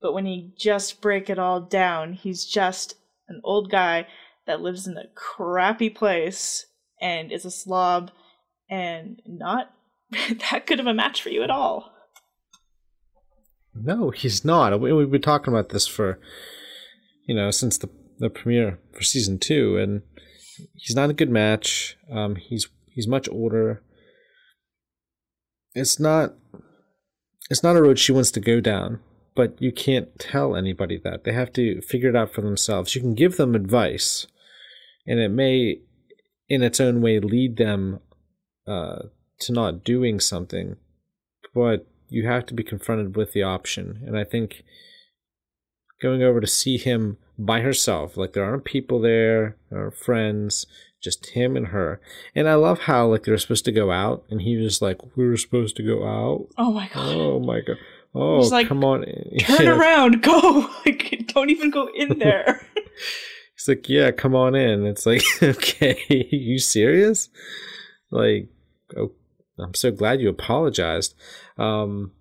But 0.00 0.14
when 0.14 0.24
he 0.24 0.54
just 0.58 1.02
break 1.02 1.28
it 1.28 1.38
all 1.38 1.60
down, 1.60 2.14
he's 2.14 2.46
just 2.46 2.94
an 3.28 3.40
old 3.44 3.70
guy 3.70 4.06
that 4.46 4.62
lives 4.62 4.86
in 4.86 4.96
a 4.96 5.08
crappy 5.14 5.90
place 5.90 6.66
and 7.00 7.30
is 7.30 7.44
a 7.44 7.50
slob 7.50 8.10
and 8.70 9.20
not 9.26 9.70
that 10.50 10.66
good 10.66 10.80
of 10.80 10.86
a 10.86 10.94
match 10.94 11.22
for 11.22 11.30
you 11.30 11.42
at 11.42 11.50
all. 11.50 11.92
No, 13.74 14.10
he's 14.10 14.44
not. 14.44 14.80
We've 14.80 15.10
been 15.10 15.20
talking 15.20 15.52
about 15.52 15.68
this 15.68 15.86
for 15.86 16.18
you 17.26 17.34
know, 17.34 17.50
since 17.50 17.76
the 17.76 17.90
the 18.18 18.30
premiere 18.30 18.78
for 18.92 19.02
season 19.02 19.38
two, 19.38 19.76
and 19.76 20.02
he's 20.74 20.96
not 20.96 21.10
a 21.10 21.14
good 21.14 21.30
match. 21.30 21.98
Um, 22.10 22.36
he's 22.36 22.68
he's 22.86 23.06
much 23.06 23.28
older. 23.28 23.82
It's 25.74 26.00
not 26.00 26.34
it's 27.50 27.62
not 27.62 27.76
a 27.76 27.82
road 27.82 27.98
she 27.98 28.12
wants 28.12 28.30
to 28.32 28.40
go 28.40 28.60
down, 28.60 29.00
but 29.34 29.60
you 29.60 29.72
can't 29.72 30.18
tell 30.18 30.56
anybody 30.56 30.98
that. 31.04 31.24
They 31.24 31.32
have 31.32 31.52
to 31.54 31.82
figure 31.82 32.08
it 32.08 32.16
out 32.16 32.32
for 32.32 32.40
themselves. 32.40 32.94
You 32.94 33.00
can 33.00 33.14
give 33.14 33.36
them 33.36 33.54
advice, 33.54 34.26
and 35.06 35.20
it 35.20 35.30
may, 35.30 35.80
in 36.48 36.62
its 36.62 36.80
own 36.80 37.02
way, 37.02 37.20
lead 37.20 37.56
them 37.56 38.00
uh, 38.66 39.02
to 39.40 39.52
not 39.52 39.84
doing 39.84 40.20
something, 40.20 40.76
but 41.54 41.86
you 42.08 42.26
have 42.26 42.46
to 42.46 42.54
be 42.54 42.62
confronted 42.62 43.16
with 43.16 43.32
the 43.32 43.42
option. 43.42 44.02
And 44.06 44.16
I 44.16 44.24
think 44.24 44.62
going 46.00 46.22
over 46.22 46.40
to 46.40 46.46
see 46.46 46.78
him 46.78 47.18
by 47.38 47.60
herself. 47.60 48.16
Like 48.16 48.32
there 48.32 48.44
aren't 48.44 48.64
people 48.64 49.00
there, 49.00 49.56
or 49.70 49.90
friends, 49.90 50.66
just 51.02 51.30
him 51.30 51.56
and 51.56 51.68
her. 51.68 52.00
And 52.34 52.48
I 52.48 52.54
love 52.54 52.80
how 52.80 53.06
like 53.06 53.24
they're 53.24 53.38
supposed 53.38 53.64
to 53.66 53.72
go 53.72 53.90
out, 53.90 54.24
and 54.30 54.42
he 54.42 54.56
was 54.56 54.82
like, 54.82 54.98
"We 55.16 55.26
were 55.26 55.36
supposed 55.36 55.76
to 55.76 55.82
go 55.82 56.06
out." 56.06 56.48
Oh 56.58 56.72
my 56.72 56.88
god! 56.92 57.14
Oh 57.16 57.40
my 57.40 57.60
god! 57.60 57.76
Oh, 58.14 58.38
like, 58.38 58.68
come 58.68 58.84
on! 58.84 59.02
Turn 59.40 59.66
yeah. 59.66 59.78
around, 59.78 60.22
go! 60.22 60.68
Like, 60.86 61.24
don't 61.28 61.50
even 61.50 61.70
go 61.70 61.88
in 61.94 62.18
there. 62.18 62.66
He's 63.54 63.68
like, 63.68 63.88
"Yeah, 63.88 64.10
come 64.10 64.34
on 64.34 64.54
in." 64.54 64.86
It's 64.86 65.06
like, 65.06 65.22
okay, 65.42 65.98
you 66.30 66.58
serious? 66.58 67.28
Like, 68.10 68.48
oh, 68.96 69.12
I'm 69.58 69.74
so 69.74 69.90
glad 69.90 70.20
you 70.20 70.28
apologized. 70.28 71.14
Um, 71.56 72.12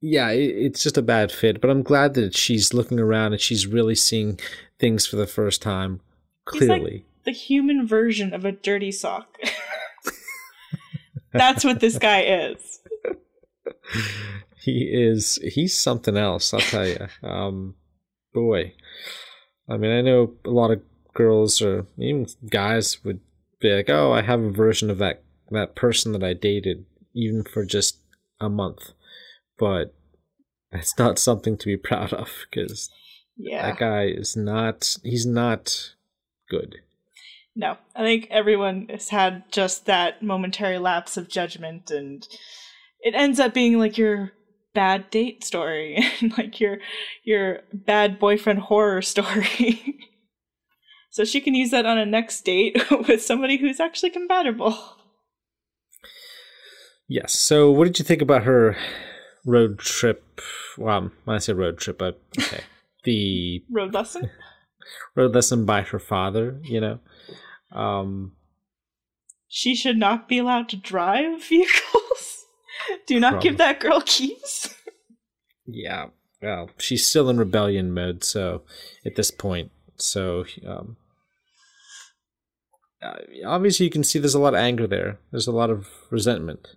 yeah, 0.00 0.30
it's 0.30 0.82
just 0.82 0.98
a 0.98 1.02
bad 1.02 1.30
fit. 1.30 1.60
But 1.60 1.70
I'm 1.70 1.82
glad 1.82 2.14
that 2.14 2.36
she's 2.36 2.74
looking 2.74 2.98
around 2.98 3.32
and 3.32 3.40
she's 3.40 3.66
really 3.66 3.94
seeing 3.94 4.40
things 4.78 5.06
for 5.06 5.16
the 5.16 5.26
first 5.26 5.62
time 5.62 6.00
clearly. 6.44 6.92
Like 6.92 7.04
the 7.24 7.32
human 7.32 7.86
version 7.86 8.34
of 8.34 8.44
a 8.44 8.52
dirty 8.52 8.92
sock. 8.92 9.38
That's 11.32 11.64
what 11.64 11.80
this 11.80 11.98
guy 11.98 12.22
is. 12.22 12.80
He 14.58 14.82
is. 14.92 15.38
He's 15.42 15.76
something 15.76 16.16
else. 16.16 16.52
I'll 16.52 16.60
tell 16.60 16.86
you. 16.86 17.06
Um, 17.22 17.74
boy, 18.32 18.74
I 19.68 19.76
mean, 19.76 19.90
I 19.90 20.02
know 20.02 20.34
a 20.44 20.50
lot 20.50 20.70
of 20.70 20.82
girls 21.14 21.60
or 21.60 21.86
even 21.98 22.26
guys 22.48 23.02
would 23.04 23.20
be 23.62 23.74
like, 23.74 23.88
"Oh, 23.90 24.12
I 24.12 24.22
have 24.22 24.40
a 24.40 24.50
version 24.50 24.90
of 24.90 24.98
that 24.98 25.22
that 25.50 25.74
person 25.74 26.12
that 26.12 26.24
I 26.24 26.34
dated, 26.34 26.84
even 27.14 27.44
for 27.44 27.64
just 27.64 27.98
a 28.40 28.48
month." 28.48 28.92
but 29.62 29.94
it's 30.72 30.98
not 30.98 31.20
something 31.20 31.56
to 31.56 31.66
be 31.66 31.76
proud 31.76 32.12
of 32.12 32.28
because 32.50 32.90
yeah. 33.36 33.68
that 33.68 33.78
guy 33.78 34.06
is 34.06 34.36
not 34.36 34.96
he's 35.04 35.24
not 35.24 35.94
good 36.50 36.76
no 37.54 37.76
i 37.94 38.02
think 38.02 38.26
everyone 38.28 38.88
has 38.90 39.10
had 39.10 39.44
just 39.52 39.86
that 39.86 40.20
momentary 40.20 40.78
lapse 40.78 41.16
of 41.16 41.28
judgment 41.28 41.92
and 41.92 42.26
it 43.00 43.14
ends 43.14 43.38
up 43.38 43.54
being 43.54 43.78
like 43.78 43.96
your 43.96 44.32
bad 44.74 45.08
date 45.10 45.44
story 45.44 46.04
and 46.20 46.36
like 46.36 46.58
your 46.58 46.78
your 47.22 47.60
bad 47.72 48.18
boyfriend 48.18 48.58
horror 48.58 49.00
story 49.00 49.96
so 51.12 51.24
she 51.24 51.40
can 51.40 51.54
use 51.54 51.70
that 51.70 51.86
on 51.86 51.96
a 51.96 52.04
next 52.04 52.40
date 52.44 52.76
with 53.06 53.22
somebody 53.22 53.56
who's 53.56 53.78
actually 53.78 54.10
compatible 54.10 54.76
yes 57.06 57.32
so 57.32 57.70
what 57.70 57.84
did 57.84 57.98
you 57.98 58.04
think 58.04 58.20
about 58.20 58.42
her 58.42 58.76
road 59.44 59.78
trip. 59.78 60.40
Well, 60.78 61.10
when 61.24 61.36
I 61.36 61.38
say 61.38 61.52
road 61.52 61.78
trip, 61.78 62.00
I 62.02 62.12
okay, 62.38 62.62
the 63.04 63.64
road 63.70 63.94
lesson. 63.94 64.30
road 65.14 65.34
lesson 65.34 65.64
by 65.64 65.82
her 65.82 65.98
father. 65.98 66.60
You 66.62 66.80
know, 66.80 66.98
um, 67.72 68.32
she 69.48 69.74
should 69.74 69.98
not 69.98 70.28
be 70.28 70.38
allowed 70.38 70.68
to 70.70 70.76
drive 70.76 71.44
vehicles. 71.44 72.44
Do 73.06 73.20
not 73.20 73.40
give 73.40 73.58
that 73.58 73.80
girl 73.80 74.02
keys. 74.04 74.74
yeah, 75.66 76.06
well, 76.40 76.70
she's 76.78 77.06
still 77.06 77.28
in 77.30 77.38
rebellion 77.38 77.92
mode. 77.92 78.24
So 78.24 78.62
at 79.06 79.14
this 79.14 79.30
point, 79.30 79.70
so 79.96 80.44
um, 80.66 80.96
Uh, 83.02 83.14
obviously 83.46 83.84
you 83.84 83.90
can 83.90 84.04
see 84.04 84.18
there's 84.18 84.34
a 84.34 84.38
lot 84.38 84.54
of 84.54 84.60
anger 84.60 84.86
there. 84.86 85.18
There's 85.30 85.46
a 85.46 85.52
lot 85.52 85.70
of 85.70 85.88
resentment. 86.10 86.76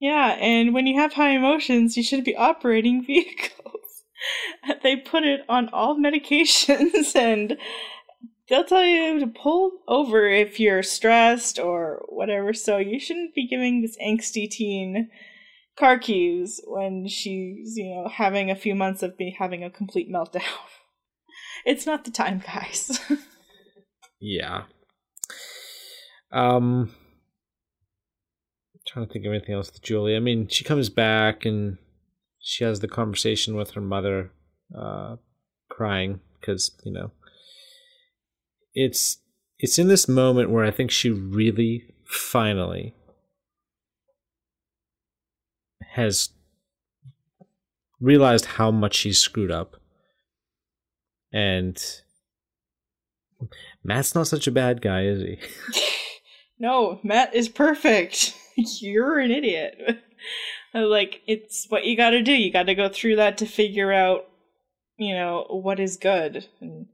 Yeah, 0.00 0.36
and 0.40 0.72
when 0.72 0.86
you 0.86 1.00
have 1.00 1.14
high 1.14 1.30
emotions, 1.30 1.96
you 1.96 2.02
should 2.02 2.24
be 2.24 2.36
operating 2.36 3.04
vehicles. 3.06 4.04
they 4.82 4.96
put 4.96 5.24
it 5.24 5.40
on 5.48 5.68
all 5.72 5.96
medications 5.96 7.14
and 7.14 7.56
they'll 8.48 8.64
tell 8.64 8.84
you 8.84 9.20
to 9.20 9.26
pull 9.26 9.72
over 9.86 10.28
if 10.28 10.58
you're 10.58 10.82
stressed 10.82 11.58
or 11.58 12.04
whatever. 12.08 12.52
So 12.52 12.78
you 12.78 12.98
shouldn't 12.98 13.34
be 13.34 13.46
giving 13.46 13.82
this 13.82 13.96
angsty 13.98 14.50
teen 14.50 15.10
car 15.78 15.98
keys 15.98 16.60
when 16.66 17.06
she's, 17.06 17.76
you 17.76 17.94
know, 17.94 18.08
having 18.08 18.50
a 18.50 18.56
few 18.56 18.74
months 18.74 19.02
of 19.02 19.18
me 19.18 19.36
having 19.38 19.62
a 19.62 19.70
complete 19.70 20.10
meltdown. 20.10 20.42
it's 21.64 21.86
not 21.86 22.04
the 22.04 22.10
time, 22.10 22.42
guys. 22.44 23.00
yeah. 24.20 24.64
Um 26.32 26.94
I'm 28.74 28.80
trying 28.86 29.06
to 29.06 29.12
think 29.12 29.24
of 29.24 29.32
anything 29.32 29.54
else 29.54 29.72
with 29.72 29.82
Julie. 29.82 30.16
I 30.16 30.20
mean, 30.20 30.48
she 30.48 30.64
comes 30.64 30.88
back 30.88 31.44
and 31.44 31.78
she 32.40 32.64
has 32.64 32.80
the 32.80 32.88
conversation 32.88 33.56
with 33.56 33.72
her 33.72 33.80
mother, 33.80 34.30
uh, 34.76 35.16
crying 35.68 36.20
because 36.40 36.70
you 36.84 36.92
know 36.92 37.10
it's 38.74 39.18
it's 39.58 39.78
in 39.78 39.88
this 39.88 40.08
moment 40.08 40.50
where 40.50 40.64
I 40.64 40.70
think 40.70 40.90
she 40.90 41.10
really 41.10 41.94
finally 42.06 42.94
has 45.92 46.30
realized 48.00 48.44
how 48.44 48.70
much 48.70 48.94
she's 48.94 49.18
screwed 49.18 49.50
up. 49.50 49.76
And 51.32 51.76
Matt's 53.82 54.14
not 54.14 54.28
such 54.28 54.46
a 54.46 54.52
bad 54.52 54.80
guy, 54.80 55.02
is 55.04 55.20
he? 55.20 55.38
no, 56.58 57.00
Matt 57.02 57.34
is 57.34 57.48
perfect. 57.48 58.34
You're 58.56 59.18
an 59.18 59.30
idiot. 59.30 59.78
Uh, 60.74 60.86
like 60.86 61.22
it's 61.26 61.64
what 61.70 61.86
you 61.86 61.96
got 61.96 62.10
to 62.10 62.22
do. 62.22 62.32
You 62.32 62.52
got 62.52 62.64
to 62.64 62.74
go 62.74 62.90
through 62.90 63.16
that 63.16 63.38
to 63.38 63.46
figure 63.46 63.90
out, 63.90 64.28
you 64.98 65.14
know, 65.14 65.46
what 65.48 65.80
is 65.80 65.96
good 65.96 66.46
and 66.60 66.86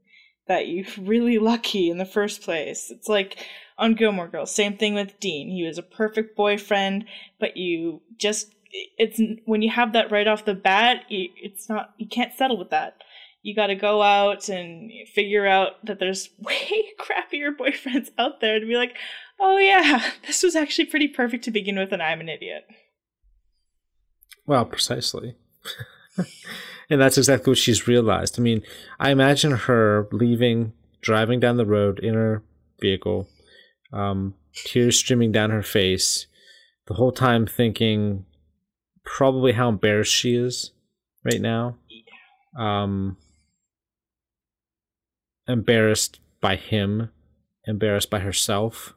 that 0.47 0.67
you're 0.67 0.85
really 0.97 1.39
lucky 1.39 1.89
in 1.89 1.97
the 1.97 2.05
first 2.05 2.41
place. 2.41 2.89
It's 2.91 3.09
like 3.09 3.45
on 3.77 3.95
Gilmore 3.95 4.27
Girls, 4.27 4.53
same 4.53 4.77
thing 4.77 4.93
with 4.93 5.19
Dean. 5.19 5.49
He 5.49 5.63
was 5.63 5.77
a 5.77 5.83
perfect 5.83 6.37
boyfriend, 6.37 7.05
but 7.39 7.57
you 7.57 8.01
just 8.17 8.53
it's 8.97 9.19
when 9.45 9.61
you 9.61 9.69
have 9.71 9.93
that 9.93 10.11
right 10.11 10.27
off 10.27 10.45
the 10.45 10.53
bat, 10.53 11.03
it's 11.09 11.69
not 11.69 11.93
you 11.97 12.07
can't 12.07 12.33
settle 12.33 12.57
with 12.57 12.69
that. 12.69 12.97
You 13.45 13.53
got 13.53 13.67
to 13.67 13.75
go 13.75 14.01
out 14.01 14.49
and 14.49 14.91
figure 15.07 15.45
out 15.45 15.73
that 15.85 15.99
there's 15.99 16.31
way 16.39 16.85
crappier 16.99 17.55
boyfriends 17.55 18.09
out 18.17 18.41
there 18.41 18.59
to 18.59 18.65
be 18.65 18.75
like, 18.75 18.97
oh 19.39 19.59
yeah, 19.59 20.03
this 20.25 20.41
was 20.41 20.55
actually 20.55 20.85
pretty 20.85 21.07
perfect 21.07 21.43
to 21.43 21.51
begin 21.51 21.77
with, 21.77 21.91
and 21.91 22.01
I'm 22.01 22.21
an 22.21 22.29
idiot. 22.29 22.65
Well, 24.47 24.65
precisely. 24.65 25.35
and 26.89 26.99
that's 26.99 27.19
exactly 27.19 27.51
what 27.51 27.59
she's 27.59 27.87
realized. 27.87 28.39
I 28.39 28.41
mean, 28.41 28.63
I 28.99 29.11
imagine 29.11 29.51
her 29.51 30.07
leaving, 30.11 30.73
driving 31.01 31.39
down 31.39 31.57
the 31.57 31.67
road 31.67 31.99
in 31.99 32.15
her 32.15 32.41
vehicle, 32.81 33.27
um, 33.93 34.33
tears 34.55 34.97
streaming 34.97 35.31
down 35.31 35.51
her 35.51 35.61
face, 35.61 36.25
the 36.87 36.95
whole 36.95 37.11
time 37.11 37.45
thinking 37.45 38.25
probably 39.03 39.51
how 39.51 39.69
embarrassed 39.69 40.11
she 40.11 40.35
is 40.35 40.71
right 41.23 41.39
now. 41.39 41.77
Um, 42.57 43.17
embarrassed 45.47 46.19
by 46.41 46.55
him, 46.55 47.09
embarrassed 47.65 48.09
by 48.09 48.19
herself. 48.19 48.93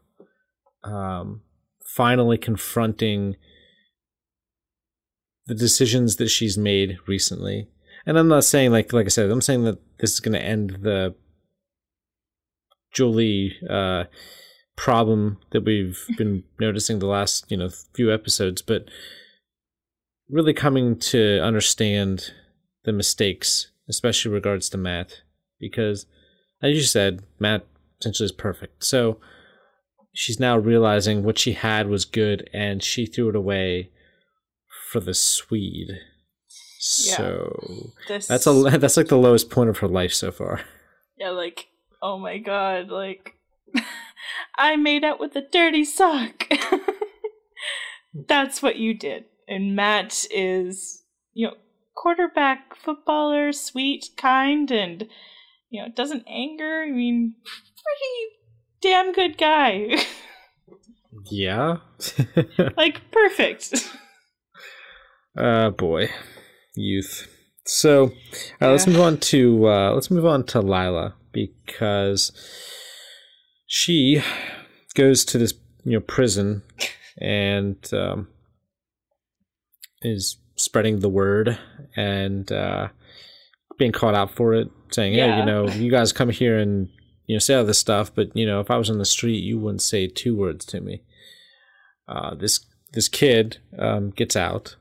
Um, 0.85 1.43
finally 1.85 2.39
confronting 2.39 3.37
the 5.47 5.55
decisions 5.55 6.17
that 6.17 6.29
she's 6.29 6.59
made 6.59 6.99
recently. 7.07 7.69
And 8.07 8.19
I'm 8.19 8.29
not 8.29 8.45
saying 8.45 8.71
like 8.71 8.93
like 8.93 9.07
I 9.07 9.09
said, 9.09 9.31
I'm 9.31 9.41
saying 9.41 9.65
that 9.65 9.79
this 9.99 10.13
is 10.13 10.21
going 10.21 10.35
to 10.35 10.45
end 10.45 10.79
the 10.83 11.15
Julie 12.93 13.57
uh, 13.69 14.05
problem 14.77 15.39
that 15.51 15.65
we've 15.65 16.05
been 16.17 16.45
noticing 16.61 16.99
the 16.99 17.07
last 17.07 17.51
you 17.51 17.57
know 17.57 17.71
few 17.95 18.13
episodes, 18.13 18.63
but 18.63 18.85
really 20.31 20.55
coming 20.55 20.99
to 20.99 21.41
understand 21.43 22.33
the 22.85 22.93
mistakes, 22.93 23.71
especially 23.89 24.31
regards 24.31 24.69
to 24.71 24.79
Matt, 24.79 25.23
because 25.59 26.07
as 26.63 26.75
you 26.75 26.83
said, 26.83 27.23
Matt 27.39 27.67
essentially 28.01 28.27
is 28.27 28.33
perfect. 28.33 28.85
So 28.85 29.19
she's 30.13 30.41
now 30.41 30.57
realizing 30.59 31.23
what 31.23 31.39
she 31.39 31.53
had 31.53 31.89
was 31.89 32.05
good, 32.05 32.49
and 32.53 32.83
she 32.83 33.07
threw 33.07 33.29
it 33.31 33.37
away 33.37 33.91
for 34.91 35.01
the 35.01 35.15
Swede. 35.15 35.99
So 36.81 37.87
yeah, 38.09 38.19
that's 38.29 38.47
a 38.47 38.53
that's 38.79 38.97
like 38.97 39.09
the 39.09 39.19
lowest 39.19 39.51
point 39.51 39.71
of 39.71 39.79
her 39.79 39.89
life 39.89 40.13
so 40.13 40.31
far. 40.31 40.61
Yeah, 41.17 41.31
like 41.31 41.69
oh 42.03 42.19
my 42.19 42.39
god, 42.39 42.89
like 42.89 43.35
I 44.57 44.77
made 44.77 45.05
out 45.05 45.21
with 45.21 45.35
a 45.37 45.43
dirty 45.43 45.85
sock. 45.85 46.45
that's 48.29 48.63
what 48.63 48.77
you 48.77 48.95
did. 48.95 49.25
And 49.47 49.75
Matt 49.75 50.27
is, 50.31 51.03
you 51.33 51.47
know, 51.47 51.55
quarterback 51.95 52.77
footballer, 52.77 53.53
sweet, 53.53 54.11
kind, 54.17 54.71
and 54.71 55.09
you 55.71 55.83
know, 55.83 55.89
doesn't 55.95 56.25
anger. 56.29 56.83
I 56.87 56.91
mean, 56.91 57.35
pretty 57.43 58.35
damn 58.81 59.13
good 59.13 59.39
guy. 59.39 59.97
yeah. 61.31 61.79
like 62.77 63.11
perfect. 63.11 63.75
Uh 65.37 65.71
boy, 65.71 66.09
youth. 66.75 67.29
So, 67.65 68.07
uh, 68.07 68.11
yeah. 68.61 68.69
let's 68.71 68.89
move 68.89 68.99
on 68.99 69.19
to 69.19 69.69
uh, 69.69 69.93
let's 69.93 70.11
move 70.11 70.27
on 70.27 70.43
to 70.47 70.61
Lyla 70.61 71.15
because 71.31 72.33
she 73.69 74.21
goes 74.95 75.25
to 75.27 75.39
this 75.39 75.55
you 75.85 75.93
know 75.93 76.01
prison 76.01 76.63
and 77.21 77.77
um, 77.93 78.29
is 80.03 80.39
spreading 80.57 81.01
the 81.01 81.09
word 81.09 81.59
and 81.95 82.51
uh, 82.51 82.89
being 83.79 83.93
caught 83.93 84.15
out 84.15 84.31
for 84.31 84.55
it, 84.55 84.69
saying, 84.91 85.15
"Hey, 85.15 85.27
yeah. 85.27 85.41
you 85.41 85.47
know, 85.47 85.69
you 85.69 85.91
guys 85.91 86.13
come 86.13 86.31
here 86.31 86.59
and 86.59 86.89
you 87.27 87.35
know 87.35 87.41
say 87.41 87.55
all 87.55 87.65
this 87.65 87.79
stuff, 87.79 88.15
but 88.15 88.37
you 88.37 88.47
know, 88.47 88.61
if 88.61 88.71
I 88.71 88.77
was 88.77 88.91
on 88.91 88.99
the 88.99 89.05
street, 89.05 89.43
you 89.43 89.59
wouldn't 89.59 89.83
say 89.83 90.07
two 90.07 90.37
words 90.37 90.65
to 90.67 90.81
me." 90.81 91.03
Uh, 92.07 92.35
this 92.35 92.67
this 92.93 93.09
kid 93.09 93.59
um, 93.79 94.11
gets 94.11 94.37
out 94.37 94.77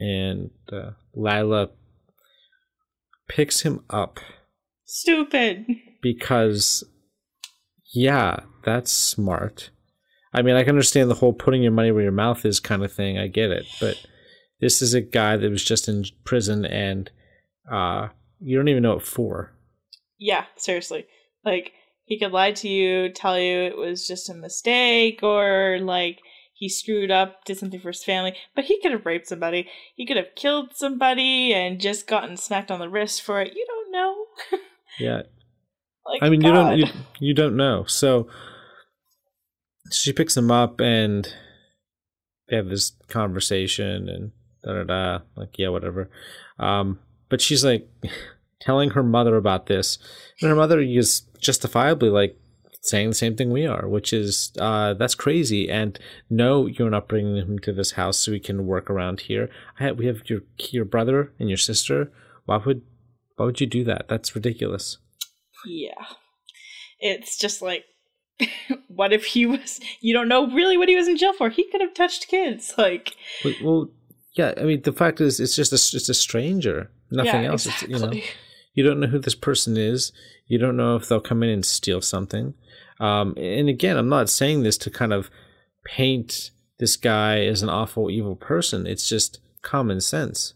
and 0.00 0.50
uh, 0.72 0.90
Lyla 1.14 1.70
picks 3.28 3.62
him 3.62 3.84
up. 3.90 4.20
Stupid. 4.84 5.66
Because, 6.00 6.84
yeah, 7.94 8.40
that's 8.64 8.92
smart. 8.92 9.70
I 10.32 10.42
mean, 10.42 10.56
I 10.56 10.62
can 10.62 10.70
understand 10.70 11.10
the 11.10 11.16
whole 11.16 11.32
putting 11.32 11.62
your 11.62 11.72
money 11.72 11.90
where 11.90 12.02
your 12.02 12.12
mouth 12.12 12.44
is 12.44 12.60
kind 12.60 12.84
of 12.84 12.92
thing. 12.92 13.18
I 13.18 13.26
get 13.26 13.50
it. 13.50 13.66
But 13.80 14.04
this 14.60 14.82
is 14.82 14.94
a 14.94 15.00
guy 15.00 15.36
that 15.36 15.50
was 15.50 15.64
just 15.64 15.88
in 15.88 16.04
prison 16.24 16.64
and 16.64 17.10
uh, 17.70 18.08
you 18.40 18.56
don't 18.56 18.68
even 18.68 18.82
know 18.82 18.94
what 18.94 19.02
for. 19.02 19.52
Yeah, 20.18 20.44
seriously. 20.56 21.06
Like, 21.44 21.72
he 22.04 22.18
could 22.18 22.32
lie 22.32 22.52
to 22.52 22.68
you, 22.68 23.10
tell 23.10 23.38
you 23.38 23.58
it 23.60 23.76
was 23.76 24.06
just 24.08 24.30
a 24.30 24.34
mistake, 24.34 25.22
or 25.22 25.78
like 25.80 26.18
he 26.54 26.68
screwed 26.68 27.10
up, 27.10 27.44
did 27.44 27.58
something 27.58 27.78
for 27.78 27.88
his 27.88 28.02
family, 28.02 28.34
but 28.56 28.64
he 28.64 28.80
could 28.80 28.92
have 28.92 29.06
raped 29.06 29.28
somebody. 29.28 29.68
He 29.94 30.06
could 30.06 30.16
have 30.16 30.34
killed 30.34 30.70
somebody 30.74 31.54
and 31.54 31.80
just 31.80 32.08
gotten 32.08 32.36
smacked 32.36 32.70
on 32.70 32.80
the 32.80 32.88
wrist 32.88 33.22
for 33.22 33.40
it. 33.40 33.52
You 33.54 33.64
don't 33.68 33.92
know. 33.92 34.24
yeah. 34.98 35.22
Like, 36.04 36.22
I 36.22 36.30
mean, 36.30 36.40
God. 36.40 36.48
you 36.48 36.54
don't 36.54 36.78
you, 36.78 36.86
you 37.20 37.34
don't 37.34 37.56
know. 37.56 37.84
So 37.84 38.28
she 39.92 40.12
picks 40.12 40.36
him 40.36 40.50
up 40.50 40.80
and 40.80 41.32
they 42.48 42.56
have 42.56 42.68
this 42.68 42.92
conversation 43.08 44.08
and 44.08 44.32
da 44.64 44.72
da 44.72 44.84
da. 44.84 45.24
Like, 45.36 45.58
yeah, 45.58 45.68
whatever. 45.68 46.10
Um, 46.58 46.98
but 47.28 47.40
she's 47.40 47.64
like 47.64 47.88
telling 48.60 48.90
her 48.90 49.02
mother 49.02 49.36
about 49.36 49.66
this, 49.66 49.98
and 50.40 50.48
her 50.48 50.56
mother 50.56 50.80
is 50.80 51.22
justifiably 51.40 52.10
like, 52.10 52.38
saying 52.80 53.08
the 53.08 53.14
same 53.14 53.36
thing 53.36 53.50
we 53.50 53.66
are, 53.66 53.88
which 53.88 54.12
is 54.12 54.52
uh, 54.58 54.94
that's 54.94 55.14
crazy. 55.14 55.70
And 55.70 55.98
no, 56.30 56.66
you're 56.66 56.90
not 56.90 57.08
bringing 57.08 57.36
him 57.36 57.58
to 57.60 57.72
this 57.72 57.92
house 57.92 58.18
so 58.18 58.32
we 58.32 58.40
can 58.40 58.66
work 58.66 58.90
around 58.90 59.22
here. 59.22 59.50
I 59.78 59.84
have, 59.84 59.98
we 59.98 60.06
have 60.06 60.28
your 60.28 60.40
your 60.70 60.84
brother 60.84 61.32
and 61.38 61.48
your 61.48 61.58
sister. 61.58 62.12
Why 62.46 62.56
would 62.58 62.82
why 63.36 63.46
would 63.46 63.60
you 63.60 63.66
do 63.66 63.84
that? 63.84 64.06
That's 64.08 64.34
ridiculous. 64.34 64.98
Yeah, 65.66 66.04
it's 67.00 67.36
just 67.36 67.62
like, 67.62 67.84
what 68.88 69.12
if 69.12 69.26
he 69.26 69.46
was? 69.46 69.80
You 70.00 70.14
don't 70.14 70.28
know 70.28 70.46
really 70.46 70.76
what 70.76 70.88
he 70.88 70.96
was 70.96 71.08
in 71.08 71.16
jail 71.16 71.32
for. 71.32 71.50
He 71.50 71.68
could 71.70 71.80
have 71.80 71.94
touched 71.94 72.28
kids. 72.28 72.74
Like, 72.78 73.16
well 73.62 73.90
yeah. 74.32 74.54
I 74.56 74.62
mean, 74.62 74.82
the 74.82 74.92
fact 74.92 75.20
is, 75.20 75.40
it's 75.40 75.56
just 75.56 75.72
a, 75.72 75.96
it's 75.96 76.08
a 76.08 76.14
stranger. 76.14 76.90
Nothing 77.10 77.42
yeah, 77.44 77.50
else. 77.50 77.66
Exactly. 77.66 77.94
It's, 77.94 78.02
you 78.02 78.08
know, 78.08 78.26
you 78.74 78.84
don't 78.84 79.00
know 79.00 79.06
who 79.06 79.18
this 79.18 79.34
person 79.34 79.76
is. 79.76 80.12
You 80.46 80.58
don't 80.58 80.76
know 80.76 80.96
if 80.96 81.08
they'll 81.08 81.20
come 81.20 81.42
in 81.42 81.50
and 81.50 81.64
steal 81.64 82.00
something. 82.00 82.54
Um, 83.00 83.34
and 83.36 83.68
again, 83.68 83.96
I'm 83.96 84.08
not 84.08 84.28
saying 84.28 84.62
this 84.62 84.78
to 84.78 84.90
kind 84.90 85.12
of 85.12 85.30
paint 85.84 86.50
this 86.78 86.96
guy 86.96 87.44
as 87.44 87.62
an 87.62 87.68
awful, 87.68 88.10
evil 88.10 88.36
person. 88.36 88.86
It's 88.86 89.08
just 89.08 89.40
common 89.62 90.00
sense, 90.00 90.54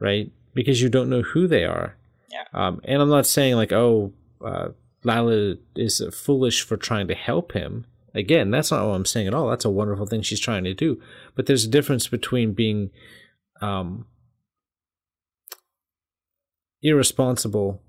right? 0.00 0.30
because 0.54 0.80
you 0.80 0.88
don't 0.88 1.10
know 1.10 1.22
who 1.22 1.46
they 1.46 1.64
are. 1.64 1.96
Yeah. 2.30 2.44
Um, 2.52 2.80
and 2.84 3.02
I'm 3.02 3.10
not 3.10 3.26
saying 3.26 3.56
like, 3.56 3.72
oh, 3.72 4.12
uh, 4.44 4.68
Lyla 5.02 5.56
is 5.76 6.02
foolish 6.12 6.62
for 6.62 6.76
trying 6.76 7.08
to 7.08 7.14
help 7.14 7.52
him. 7.52 7.86
Again, 8.14 8.50
that's 8.50 8.70
not 8.70 8.86
what 8.86 8.94
I'm 8.94 9.04
saying 9.04 9.26
at 9.26 9.34
all. 9.34 9.48
That's 9.48 9.64
a 9.64 9.70
wonderful 9.70 10.06
thing 10.06 10.22
she's 10.22 10.40
trying 10.40 10.64
to 10.64 10.74
do. 10.74 11.00
But 11.34 11.46
there's 11.46 11.64
a 11.64 11.68
difference 11.68 12.06
between 12.06 12.52
being 12.52 12.90
um, 13.60 14.06
irresponsible 16.82 17.82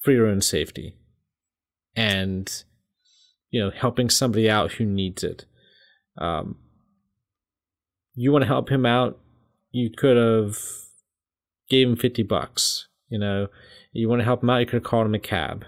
for 0.00 0.12
your 0.12 0.26
own 0.26 0.40
safety 0.40 0.96
and 1.94 2.64
you 3.50 3.60
know 3.60 3.70
helping 3.70 4.08
somebody 4.08 4.48
out 4.48 4.72
who 4.72 4.84
needs 4.84 5.22
it 5.22 5.44
um, 6.18 6.56
you 8.14 8.32
want 8.32 8.42
to 8.42 8.48
help 8.48 8.70
him 8.70 8.86
out 8.86 9.18
you 9.70 9.90
could 9.90 10.16
have 10.16 10.56
gave 11.68 11.86
him 11.86 11.96
50 11.96 12.22
bucks 12.22 12.88
you 13.08 13.18
know 13.18 13.48
you 13.92 14.08
want 14.08 14.20
to 14.20 14.24
help 14.24 14.42
him 14.42 14.50
out 14.50 14.58
you 14.58 14.66
could 14.66 14.74
have 14.74 14.82
called 14.84 15.06
him 15.06 15.14
a 15.14 15.18
cab 15.18 15.64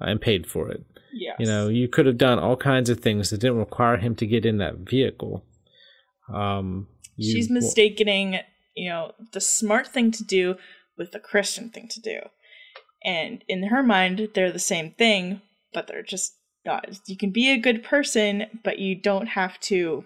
uh, 0.00 0.06
and 0.06 0.20
paid 0.20 0.46
for 0.46 0.68
it 0.68 0.84
Yes. 1.12 1.36
you 1.38 1.46
know 1.46 1.68
you 1.68 1.88
could 1.88 2.06
have 2.06 2.18
done 2.18 2.38
all 2.38 2.56
kinds 2.56 2.88
of 2.90 3.00
things 3.00 3.30
that 3.30 3.38
didn't 3.40 3.58
require 3.58 3.96
him 3.96 4.14
to 4.16 4.26
get 4.26 4.44
in 4.46 4.58
that 4.58 4.76
vehicle 4.76 5.44
um 6.32 6.86
you- 7.16 7.32
she's 7.32 7.50
mistaking, 7.50 8.38
you 8.74 8.88
know, 8.88 9.12
the 9.32 9.40
smart 9.40 9.86
thing 9.88 10.10
to 10.12 10.24
do 10.24 10.56
with 10.96 11.12
the 11.12 11.18
Christian 11.20 11.68
thing 11.68 11.86
to 11.88 12.00
do. 12.00 12.20
And 13.04 13.44
in 13.48 13.64
her 13.64 13.82
mind, 13.82 14.28
they're 14.34 14.52
the 14.52 14.58
same 14.58 14.92
thing, 14.92 15.42
but 15.74 15.86
they're 15.86 16.02
just 16.02 16.34
not. 16.64 16.86
You 17.06 17.16
can 17.16 17.30
be 17.30 17.50
a 17.50 17.58
good 17.58 17.82
person, 17.82 18.46
but 18.64 18.78
you 18.78 18.94
don't 18.94 19.28
have 19.28 19.58
to 19.60 20.04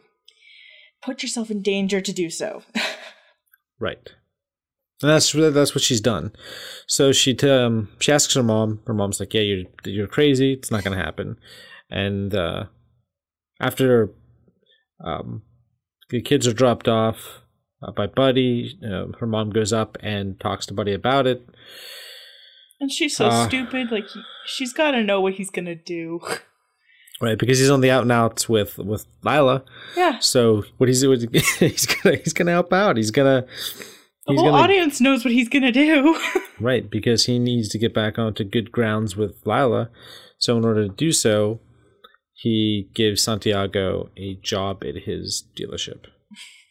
put 1.03 1.23
yourself 1.23 1.51
in 1.51 1.63
danger 1.63 2.01
to 2.01 2.13
do 2.13 2.31
so. 2.31 2.63
Right. 3.81 4.11
And 5.03 5.11
that's 5.11 5.33
that's 5.33 5.75
what 5.75 5.83
she's 5.83 6.01
done. 6.01 6.33
So 6.87 7.13
she 7.13 7.37
um 7.41 7.89
she 8.01 8.13
asks 8.13 8.35
her 8.35 8.43
mom. 8.43 8.81
Her 8.87 8.95
mom's 8.95 9.21
like, 9.21 9.35
"Yeah, 9.35 9.43
you're 9.43 9.65
you're 9.85 10.07
crazy. 10.07 10.53
It's 10.53 10.71
not 10.71 10.85
gonna 10.85 10.97
happen." 10.97 11.37
And 11.91 12.35
uh, 12.35 12.65
after 13.61 14.11
um, 15.05 15.43
the 16.11 16.23
kids 16.23 16.47
are 16.47 16.53
dropped 16.55 16.89
off 16.89 17.41
uh, 17.83 17.91
by 17.93 18.07
Buddy, 18.07 18.79
uh, 18.83 19.07
her 19.19 19.27
mom 19.27 19.51
goes 19.51 19.73
up 19.73 19.99
and 20.01 20.39
talks 20.41 20.65
to 20.67 20.75
Buddy 20.75 20.93
about 20.95 21.27
it. 21.27 21.47
and 22.81 22.91
she's 22.91 23.17
so 23.17 23.27
Uh. 23.27 23.47
stupid. 23.49 23.91
Like, 23.91 24.09
he- 24.09 24.23
she's 24.47 24.73
got 24.73 24.93
to 24.93 25.03
know 25.03 25.21
what 25.21 25.35
he's 25.35 25.51
going 25.51 25.67
to 25.67 25.75
do. 25.75 26.21
Right, 27.21 27.39
because 27.39 27.61
he's 27.61 27.71
on 27.71 27.81
the 27.81 27.93
out 27.93 28.03
and 28.03 28.11
outs 28.11 28.49
with 28.49 28.77
with 28.77 29.07
Lyla. 29.23 29.63
yeah. 29.97 30.19
So 30.19 30.65
what 30.79 30.89
he's 30.89 31.01
doing, 31.01 31.21
he's 31.61 31.87
gonna 31.87 32.17
he's 32.17 32.33
gonna 32.33 32.51
help 32.51 32.73
out. 32.73 32.97
He's 32.97 33.13
gonna 33.13 33.47
The 34.27 34.35
whole 34.35 34.45
gonna 34.51 34.63
audience 34.63 35.01
knows 35.01 35.25
what 35.25 35.35
he's 35.35 35.49
going 35.49 35.63
to 35.63 35.73
do. 35.73 36.19
Right, 36.61 36.89
because 36.89 37.27
he 37.27 37.41
needs 37.41 37.69
to 37.71 37.79
get 37.79 37.93
back 37.93 38.17
onto 38.17 38.45
good 38.45 38.71
grounds 38.71 39.17
with 39.17 39.45
Lyla. 39.45 39.91
So, 40.39 40.57
in 40.57 40.65
order 40.65 40.87
to 40.87 40.95
do 40.95 41.11
so, 41.11 41.59
he 42.33 42.89
gives 42.95 43.23
Santiago 43.23 44.11
a 44.17 44.37
job 44.37 44.85
at 44.85 45.03
his 45.03 45.45
dealership. 45.59 46.05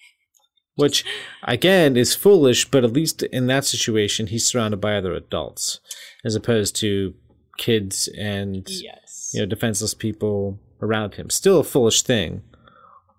Which, 0.75 1.03
again, 1.43 1.97
is 1.97 2.15
foolish, 2.15 2.71
but 2.71 2.85
at 2.85 2.93
least 2.93 3.23
in 3.23 3.47
that 3.47 3.65
situation, 3.65 4.27
he's 4.27 4.45
surrounded 4.45 4.79
by 4.79 4.95
other 4.95 5.13
adults 5.13 5.81
as 6.23 6.33
opposed 6.33 6.77
to 6.77 7.13
kids 7.57 8.07
and 8.17 8.65
yes. 8.69 9.31
you 9.33 9.41
know 9.41 9.45
defenseless 9.45 9.93
people 9.93 10.59
around 10.81 11.15
him. 11.15 11.29
Still 11.29 11.59
a 11.59 11.63
foolish 11.65 12.03
thing, 12.03 12.41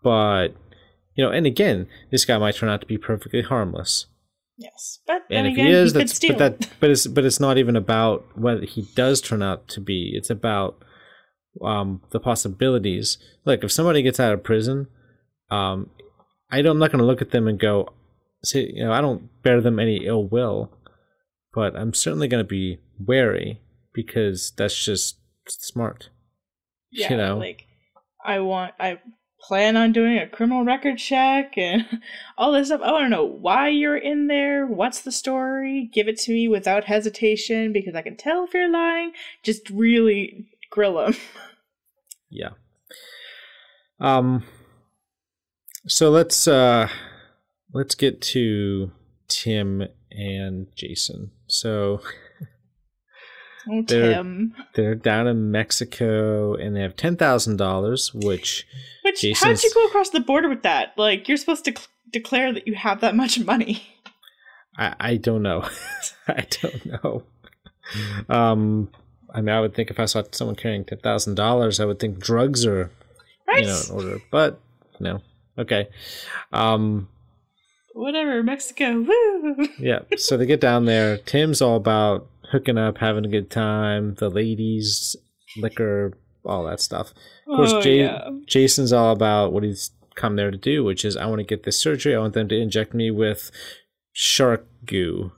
but 0.02 0.48
you 1.14 1.22
know, 1.22 1.30
and 1.30 1.46
again, 1.46 1.86
this 2.10 2.24
guy 2.24 2.38
might 2.38 2.56
turn 2.56 2.70
out 2.70 2.80
to 2.80 2.86
be 2.86 2.96
perfectly 2.96 3.42
harmless 3.42 4.06
Yes. 4.56 5.00
But 5.06 5.22
then 5.28 5.38
and 5.38 5.46
if 5.48 5.52
again, 5.54 5.66
he 5.66 5.72
is, 5.72 5.92
could 5.92 6.02
that's 6.02 6.14
steal. 6.14 6.36
but 6.36 6.58
that 6.58 6.70
but 6.80 6.90
it's 6.90 7.06
but 7.06 7.24
it's 7.24 7.40
not 7.40 7.58
even 7.58 7.76
about 7.76 8.24
what 8.36 8.62
he 8.64 8.82
does 8.94 9.20
turn 9.20 9.42
out 9.42 9.66
to 9.68 9.80
be. 9.80 10.12
It's 10.14 10.30
about 10.30 10.82
um 11.62 12.02
the 12.10 12.20
possibilities. 12.20 13.18
Like 13.44 13.64
if 13.64 13.72
somebody 13.72 14.02
gets 14.02 14.20
out 14.20 14.32
of 14.32 14.44
prison, 14.44 14.86
um, 15.50 15.90
I 16.50 16.62
don't, 16.62 16.72
I'm 16.72 16.78
not 16.78 16.90
going 16.92 17.00
to 17.00 17.06
look 17.06 17.22
at 17.22 17.30
them 17.30 17.48
and 17.48 17.58
go, 17.58 17.88
say, 18.44 18.70
you 18.72 18.84
know, 18.84 18.92
I 18.92 19.00
don't 19.00 19.28
bear 19.42 19.60
them 19.60 19.78
any 19.78 20.06
ill 20.06 20.24
will, 20.26 20.70
but 21.52 21.74
I'm 21.76 21.94
certainly 21.94 22.28
going 22.28 22.44
to 22.44 22.48
be 22.48 22.78
wary 22.98 23.60
because 23.92 24.52
that's 24.56 24.84
just 24.84 25.18
smart. 25.48 26.10
yeah, 26.92 27.10
you 27.10 27.16
know, 27.16 27.38
like 27.38 27.66
I 28.24 28.38
want 28.40 28.74
I 28.78 29.00
plan 29.46 29.76
on 29.76 29.92
doing 29.92 30.18
a 30.18 30.26
criminal 30.26 30.64
record 30.64 30.96
check 30.96 31.58
and 31.58 32.00
all 32.38 32.52
this 32.52 32.68
stuff. 32.68 32.80
I 32.82 32.92
want 32.92 33.04
to 33.04 33.08
know 33.10 33.24
why 33.24 33.68
you're 33.68 33.96
in 33.96 34.26
there. 34.26 34.66
What's 34.66 35.02
the 35.02 35.12
story? 35.12 35.90
Give 35.92 36.08
it 36.08 36.18
to 36.20 36.32
me 36.32 36.48
without 36.48 36.84
hesitation 36.84 37.72
because 37.72 37.94
I 37.94 38.02
can 38.02 38.16
tell 38.16 38.44
if 38.44 38.54
you're 38.54 38.70
lying. 38.70 39.12
Just 39.42 39.68
really 39.70 40.46
grill 40.70 40.98
him. 41.06 41.14
Yeah. 42.30 42.54
Um 44.00 44.42
so 45.86 46.10
let's 46.10 46.48
uh 46.48 46.88
let's 47.72 47.94
get 47.94 48.20
to 48.22 48.90
Tim 49.28 49.84
and 50.10 50.66
Jason. 50.74 51.30
So 51.46 52.00
Oh, 53.70 53.82
They're- 53.86 54.12
Tim. 54.14 54.54
they're 54.74 54.94
down 54.94 55.26
in 55.26 55.50
Mexico 55.50 56.54
and 56.54 56.76
they 56.76 56.80
have 56.80 56.96
ten 56.96 57.16
thousand 57.16 57.56
dollars, 57.56 58.12
which 58.14 58.66
Which 59.02 59.24
how'd 59.40 59.62
you 59.62 59.70
go 59.74 59.86
across 59.86 60.10
the 60.10 60.20
border 60.20 60.48
with 60.48 60.62
that? 60.62 60.92
Like 60.96 61.28
you're 61.28 61.36
supposed 61.38 61.64
to 61.66 61.72
cl- 61.72 61.86
declare 62.12 62.52
that 62.52 62.66
you 62.66 62.74
have 62.74 63.00
that 63.00 63.14
much 63.16 63.38
money. 63.40 63.82
I, 64.76 64.94
I 65.00 65.16
don't 65.16 65.42
know. 65.42 65.68
I 66.28 66.46
don't 66.62 66.86
know. 66.86 67.22
Um 68.28 68.90
I 69.34 69.40
mean 69.40 69.54
I 69.54 69.60
would 69.60 69.74
think 69.74 69.90
if 69.90 69.98
I 70.00 70.04
saw 70.06 70.22
someone 70.32 70.56
carrying 70.56 70.84
ten 70.84 70.98
thousand 70.98 71.34
dollars, 71.36 71.80
I 71.80 71.84
would 71.84 71.98
think 71.98 72.18
drugs 72.18 72.64
are 72.66 72.90
Right? 73.48 73.62
you 73.62 73.66
know 73.68 73.80
in 73.88 73.94
order. 73.94 74.18
But 74.30 74.60
no. 75.00 75.22
Okay. 75.58 75.88
Um 76.52 77.08
Whatever, 77.94 78.42
Mexico. 78.42 79.00
Woo! 79.02 79.68
yeah 79.78 80.00
so 80.16 80.36
they 80.36 80.46
get 80.46 80.60
down 80.60 80.84
there 80.84 81.16
tim's 81.26 81.62
all 81.62 81.76
about 81.76 82.26
hooking 82.54 82.78
up 82.78 82.98
having 82.98 83.24
a 83.26 83.28
good 83.28 83.50
time 83.50 84.14
the 84.14 84.30
ladies 84.30 85.16
liquor 85.56 86.12
all 86.44 86.64
that 86.64 86.80
stuff. 86.80 87.10
Of 87.48 87.56
course 87.56 87.72
Oh, 87.72 87.80
Jay- 87.82 88.00
yeah. 88.04 88.28
jason's 88.46 88.92
all 88.92 89.12
about 89.12 89.52
what 89.52 89.62
he's 89.64 89.90
come 90.14 90.36
there 90.36 90.50
to 90.52 90.56
do 90.56 90.84
which 90.84 91.04
is 91.04 91.16
i 91.16 91.26
want 91.26 91.40
to 91.40 91.44
get 91.44 91.64
this 91.64 91.78
surgery. 91.78 92.14
I 92.14 92.20
want 92.20 92.34
them 92.34 92.48
to 92.48 92.56
inject 92.56 92.94
me 92.94 93.10
with 93.10 93.50
shark 94.12 94.66
goo. 94.84 95.32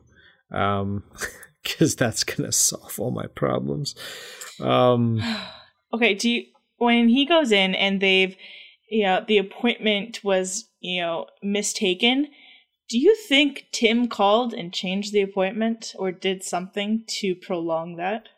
Um 0.53 1.05
because 1.63 1.97
that's 1.97 2.23
gonna 2.25 2.53
solve 2.53 2.99
all 3.01 3.11
my 3.11 3.27
problems. 3.29 3.95
Um 4.61 5.21
okay 5.95 6.15
do 6.15 6.29
you 6.31 6.45
when 6.79 7.09
he 7.09 7.25
goes 7.25 7.51
in 7.53 7.75
and 7.75 8.01
they've 8.01 8.37
you 8.91 9.05
know 9.05 9.25
the 9.27 9.39
appointment 9.39 10.23
was 10.23 10.69
you 10.81 11.01
know 11.01 11.27
mistaken 11.43 12.29
do 12.89 12.99
you 12.99 13.15
think 13.15 13.67
tim 13.73 14.09
called 14.09 14.53
and 14.53 14.73
changed 14.73 15.13
the 15.13 15.23
appointment 15.23 15.95
or 15.99 16.13
did 16.13 16.43
something 16.43 17.03
to 17.07 17.35
prolong 17.35 17.97
that 17.97 18.29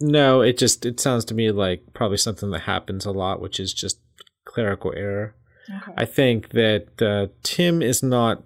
no 0.00 0.40
it 0.40 0.58
just 0.58 0.84
it 0.84 1.00
sounds 1.00 1.24
to 1.24 1.34
me 1.34 1.50
like 1.50 1.82
probably 1.94 2.16
something 2.16 2.50
that 2.50 2.62
happens 2.62 3.04
a 3.04 3.12
lot 3.12 3.40
which 3.40 3.58
is 3.58 3.72
just 3.72 3.98
clerical 4.44 4.92
error 4.96 5.34
okay. 5.82 5.92
i 5.96 6.04
think 6.04 6.50
that 6.50 7.02
uh, 7.02 7.26
tim 7.42 7.82
is 7.82 8.02
not 8.02 8.42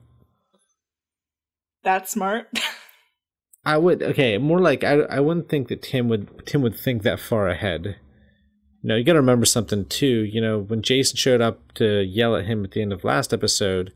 that 1.83 2.09
smart 2.09 2.49
I 3.65 3.77
would 3.77 4.03
okay, 4.03 4.39
more 4.39 4.61
like 4.61 4.85
I 4.85 5.01
I 5.01 5.21
wouldn't 5.21 5.49
think 5.49 5.69
that 5.69 5.83
Tim 5.83 6.09
would 6.09 6.47
Tim 6.47 6.63
would 6.63 6.77
think 6.77 7.03
that 7.03 7.21
far 7.21 7.49
ahead. 7.49 7.97
You 8.83 8.89
know, 8.89 8.97
you 8.97 9.05
got 9.05 9.13
to 9.13 9.21
remember 9.21 9.45
something 9.45 9.85
too. 9.85 10.25
You 10.25 10.41
know, 10.41 10.59
when 10.59 10.81
Jason 10.81 11.17
showed 11.17 11.43
up 11.43 11.73
to 11.75 12.01
yell 12.03 12.35
at 12.37 12.47
him 12.47 12.65
at 12.65 12.71
the 12.71 12.81
end 12.81 12.93
of 12.93 13.05
last 13.05 13.35
episode, 13.35 13.93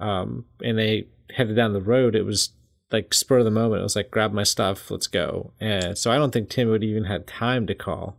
um, 0.00 0.44
and 0.62 0.78
they 0.78 1.08
headed 1.34 1.56
down 1.56 1.72
the 1.72 1.80
road, 1.80 2.14
it 2.14 2.22
was 2.22 2.50
like 2.92 3.12
spur 3.12 3.38
of 3.38 3.44
the 3.44 3.50
moment. 3.50 3.80
It 3.80 3.84
was 3.84 3.96
like, 3.96 4.10
grab 4.10 4.32
my 4.32 4.44
stuff, 4.44 4.90
let's 4.90 5.06
go. 5.06 5.52
And 5.60 5.98
so 5.98 6.10
I 6.10 6.16
don't 6.16 6.32
think 6.32 6.48
Tim 6.48 6.68
would 6.68 6.84
even 6.84 7.04
had 7.04 7.26
time 7.26 7.66
to 7.66 7.74
call. 7.74 8.18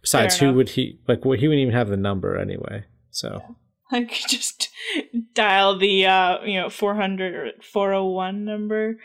Besides, 0.00 0.38
who 0.38 0.52
would 0.52 0.70
he 0.70 0.98
like? 1.06 1.24
Well, 1.24 1.38
he 1.38 1.46
wouldn't 1.46 1.62
even 1.62 1.74
have 1.74 1.88
the 1.88 1.96
number 1.96 2.36
anyway. 2.36 2.84
So 3.10 3.40
i 3.92 4.02
could 4.02 4.28
just 4.28 4.70
dial 5.34 5.78
the 5.78 6.06
uh 6.06 6.42
you 6.44 6.60
know 6.60 6.68
400 6.68 7.34
or 7.34 7.50
401 7.62 8.44
number 8.44 8.96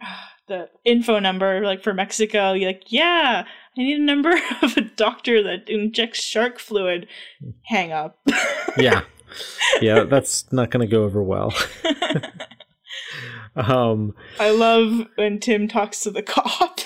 the 0.48 0.68
info 0.84 1.18
number 1.20 1.64
like 1.64 1.84
for 1.84 1.94
mexico 1.94 2.52
you're 2.52 2.70
like 2.70 2.84
yeah 2.88 3.44
i 3.76 3.80
need 3.80 4.00
a 4.00 4.02
number 4.02 4.32
of 4.62 4.76
a 4.76 4.80
doctor 4.80 5.42
that 5.42 5.68
injects 5.68 6.22
shark 6.22 6.58
fluid 6.58 7.06
hang 7.66 7.92
up 7.92 8.18
yeah, 8.76 9.02
yeah, 9.80 10.04
that's 10.04 10.50
not 10.52 10.70
gonna 10.70 10.86
go 10.86 11.04
over 11.04 11.22
well. 11.22 11.54
um, 13.56 14.14
I 14.38 14.50
love 14.50 15.06
when 15.16 15.40
Tim 15.40 15.68
talks 15.68 16.00
to 16.00 16.10
the 16.10 16.22
cop. 16.22 16.80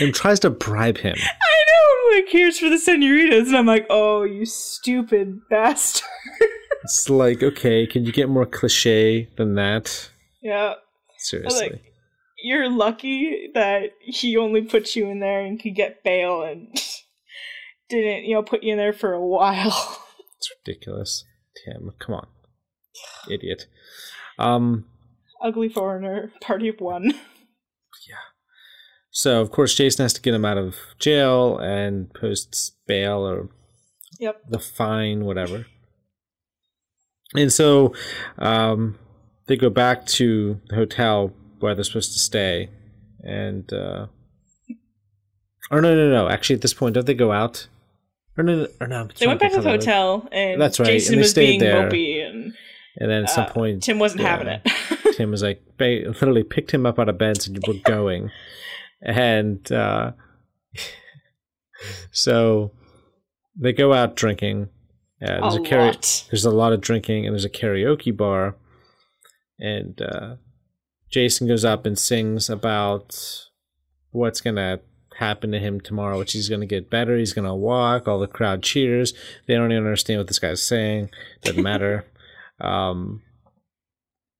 and 0.00 0.14
tries 0.14 0.40
to 0.40 0.50
bribe 0.50 0.98
him. 0.98 1.16
I 1.18 1.64
know, 1.72 2.16
like, 2.16 2.28
here's 2.30 2.58
for 2.58 2.68
the 2.68 2.78
senoritas. 2.78 3.48
And 3.48 3.56
I'm 3.56 3.66
like, 3.66 3.86
oh, 3.90 4.22
you 4.22 4.44
stupid 4.46 5.40
bastard. 5.50 6.08
It's 6.84 7.10
like, 7.10 7.42
okay, 7.42 7.86
can 7.86 8.06
you 8.06 8.12
get 8.12 8.28
more 8.30 8.46
cliche 8.46 9.28
than 9.36 9.56
that? 9.56 10.10
yeah. 10.40 10.74
Seriously. 11.18 11.70
Like, 11.70 11.82
you're 12.42 12.70
lucky 12.70 13.50
that 13.52 13.90
he 14.00 14.36
only 14.36 14.62
put 14.62 14.94
you 14.94 15.08
in 15.08 15.18
there 15.18 15.40
and 15.40 15.60
could 15.60 15.74
get 15.74 16.04
bail 16.04 16.42
and 16.42 16.68
didn't, 17.90 18.24
you 18.24 18.34
know, 18.34 18.42
put 18.42 18.62
you 18.62 18.72
in 18.72 18.78
there 18.78 18.92
for 18.92 19.12
a 19.12 19.20
while. 19.20 20.02
It's 20.38 20.50
ridiculous. 20.64 21.24
Tim, 21.64 21.90
come 21.98 22.14
on. 22.14 22.26
Idiot. 23.30 23.66
Um 24.38 24.86
Ugly 25.42 25.68
foreigner, 25.68 26.32
party 26.40 26.68
of 26.68 26.80
one. 26.80 27.12
Yeah. 28.08 28.24
So 29.10 29.40
of 29.40 29.50
course 29.50 29.74
Jason 29.74 30.04
has 30.04 30.12
to 30.14 30.20
get 30.22 30.34
him 30.34 30.44
out 30.44 30.58
of 30.58 30.76
jail 30.98 31.58
and 31.58 32.12
posts 32.14 32.72
bail 32.86 33.18
or 33.26 33.48
Yep. 34.20 34.42
the 34.48 34.58
fine, 34.58 35.24
whatever. 35.24 35.66
And 37.34 37.52
so 37.52 37.94
um, 38.38 38.98
they 39.46 39.56
go 39.56 39.70
back 39.70 40.06
to 40.06 40.60
the 40.68 40.74
hotel 40.76 41.32
where 41.60 41.74
they're 41.74 41.84
supposed 41.84 42.12
to 42.14 42.18
stay. 42.18 42.70
And, 43.22 43.70
uh, 43.72 44.06
or 45.70 45.80
no, 45.82 45.94
no, 45.94 46.10
no. 46.10 46.28
Actually, 46.28 46.56
at 46.56 46.62
this 46.62 46.74
point, 46.74 46.94
don't 46.94 47.06
they 47.06 47.14
go 47.14 47.30
out? 47.32 47.68
Or 48.38 48.44
no, 48.44 48.68
or 48.80 48.86
no 48.86 49.08
They 49.18 49.26
went 49.26 49.40
back 49.40 49.52
to 49.52 49.60
the 49.60 49.68
hotel 49.68 50.28
and 50.30 50.60
That's 50.60 50.78
right, 50.78 50.86
Jason 50.86 51.14
and 51.14 51.22
was 51.22 51.34
being 51.34 51.58
there. 51.58 51.90
mopey 51.90 52.24
and 52.24 52.54
And 52.96 53.10
then 53.10 53.24
at 53.24 53.30
some 53.30 53.46
uh, 53.46 53.50
point, 53.50 53.82
Tim 53.82 53.98
wasn't 53.98 54.22
yeah, 54.22 54.28
having 54.28 54.48
it. 54.48 55.14
Tim 55.16 55.30
was 55.32 55.42
like, 55.42 55.60
literally 55.80 56.44
picked 56.44 56.70
him 56.70 56.86
up 56.86 56.98
out 57.00 57.08
of 57.08 57.18
bed 57.18 57.30
and 57.30 57.42
said, 57.42 57.58
We're 57.66 57.80
going. 57.84 58.30
and 59.02 59.70
uh, 59.72 60.12
so 62.12 62.72
they 63.56 63.72
go 63.72 63.92
out 63.92 64.14
drinking. 64.14 64.68
Uh, 65.20 65.40
there's 65.40 65.56
a 65.56 65.74
a, 65.74 65.78
lot. 65.86 66.24
there's 66.30 66.44
a 66.44 66.50
lot 66.50 66.72
of 66.72 66.80
drinking, 66.80 67.26
and 67.26 67.34
there's 67.34 67.44
a 67.44 67.50
karaoke 67.50 68.16
bar. 68.16 68.56
And 69.58 70.00
uh, 70.00 70.36
Jason 71.10 71.48
goes 71.48 71.64
up 71.64 71.84
and 71.84 71.98
sings 71.98 72.48
about 72.48 73.18
what's 74.12 74.40
going 74.40 74.56
to 74.56 74.80
happen 75.18 75.50
to 75.50 75.58
him 75.58 75.80
tomorrow, 75.80 76.18
which 76.18 76.32
he's 76.32 76.48
going 76.48 76.60
to 76.60 76.66
get 76.66 76.90
better. 76.90 77.16
He's 77.16 77.32
going 77.32 77.46
to 77.46 77.54
walk. 77.54 78.06
All 78.06 78.20
the 78.20 78.28
crowd 78.28 78.62
cheers. 78.62 79.12
They 79.46 79.54
don't 79.54 79.72
even 79.72 79.84
understand 79.84 80.18
what 80.20 80.28
this 80.28 80.38
guy's 80.38 80.62
saying. 80.62 81.10
Doesn't 81.42 81.62
matter. 81.62 82.04
Um, 82.60 83.22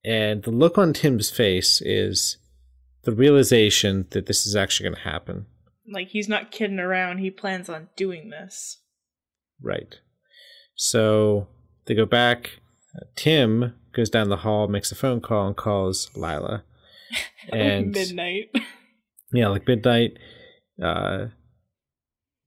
and 0.04 0.42
the 0.42 0.50
look 0.50 0.76
on 0.76 0.92
Tim's 0.92 1.30
face 1.30 1.80
is 1.80 2.36
the 3.04 3.12
realization 3.12 4.08
that 4.10 4.26
this 4.26 4.44
is 4.44 4.56
actually 4.56 4.88
going 4.88 4.96
to 5.04 5.08
happen. 5.08 5.46
Like 5.88 6.08
he's 6.08 6.28
not 6.28 6.50
kidding 6.50 6.80
around. 6.80 7.18
He 7.18 7.30
plans 7.30 7.68
on 7.68 7.90
doing 7.94 8.30
this. 8.30 8.78
Right. 9.62 10.00
So 10.74 11.46
they 11.86 11.94
go 11.94 12.06
back. 12.06 12.58
Uh, 12.96 13.04
Tim 13.14 13.74
goes 13.94 14.10
down 14.10 14.30
the 14.30 14.38
hall, 14.38 14.66
makes 14.66 14.90
a 14.90 14.96
phone 14.96 15.20
call, 15.20 15.46
and 15.46 15.56
calls 15.56 16.10
Lyla. 16.16 16.64
And 17.52 17.92
midnight. 17.92 18.50
yeah, 19.32 19.46
like 19.46 19.66
midnight. 19.68 20.18
Uh, 20.82 21.26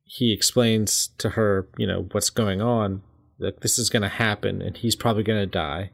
he 0.04 0.34
explains 0.34 1.10
to 1.18 1.32
her, 1.32 1.68
you 1.78 1.88
know, 1.88 2.08
what's 2.12 2.30
going 2.30 2.62
on. 2.62 3.02
that 3.40 3.62
this 3.62 3.80
is 3.80 3.90
going 3.90 4.04
to 4.04 4.10
happen, 4.10 4.62
and 4.62 4.78
he's 4.78 4.96
probably 4.96 5.24
going 5.24 5.40
to 5.40 5.48
die. 5.48 5.90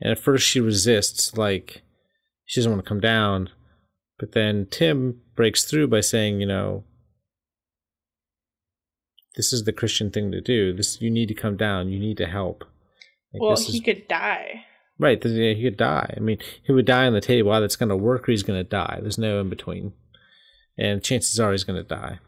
And 0.00 0.12
at 0.12 0.18
first, 0.18 0.46
she 0.46 0.60
resists, 0.60 1.36
like 1.36 1.82
she 2.44 2.60
doesn't 2.60 2.70
want 2.72 2.84
to 2.84 2.88
come 2.88 3.00
down. 3.00 3.48
But 4.18 4.32
then 4.32 4.66
Tim 4.70 5.20
breaks 5.34 5.64
through 5.64 5.88
by 5.88 6.00
saying, 6.00 6.40
you 6.40 6.46
know, 6.46 6.84
this 9.36 9.52
is 9.52 9.64
the 9.64 9.72
Christian 9.72 10.10
thing 10.10 10.32
to 10.32 10.40
do. 10.40 10.72
This 10.72 11.00
you 11.00 11.10
need 11.10 11.28
to 11.28 11.34
come 11.34 11.56
down. 11.56 11.88
You 11.88 11.98
need 11.98 12.16
to 12.18 12.26
help. 12.26 12.64
Like, 13.32 13.42
well, 13.42 13.56
he 13.56 13.78
is- 13.78 13.84
could 13.84 14.08
die. 14.08 14.64
Right, 15.00 15.24
yeah, 15.24 15.54
he 15.54 15.62
could 15.62 15.76
die. 15.76 16.12
I 16.16 16.20
mean, 16.20 16.38
he 16.64 16.72
would 16.72 16.86
die 16.86 17.06
on 17.06 17.12
the 17.12 17.20
table. 17.20 17.52
Either 17.52 17.64
it's 17.66 17.76
going 17.76 17.88
to 17.88 17.96
work 17.96 18.28
or 18.28 18.32
he's 18.32 18.42
going 18.42 18.58
to 18.58 18.68
die. 18.68 18.98
There's 19.00 19.16
no 19.16 19.40
in 19.40 19.48
between. 19.48 19.92
And 20.78 21.02
chances 21.02 21.40
are 21.40 21.52
he's 21.52 21.64
going 21.64 21.82
to 21.82 21.88
die. 21.88 22.20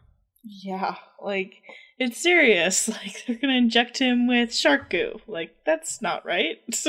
Yeah, 0.43 0.95
like 1.21 1.53
it's 1.97 2.21
serious. 2.21 2.89
Like 3.03 3.23
they're 3.25 3.37
gonna 3.37 3.53
inject 3.53 3.99
him 3.99 4.27
with 4.27 4.53
shark 4.53 4.89
goo. 4.89 5.21
Like 5.27 5.55
that's 5.65 6.01
not 6.01 6.25
right. 6.25 6.57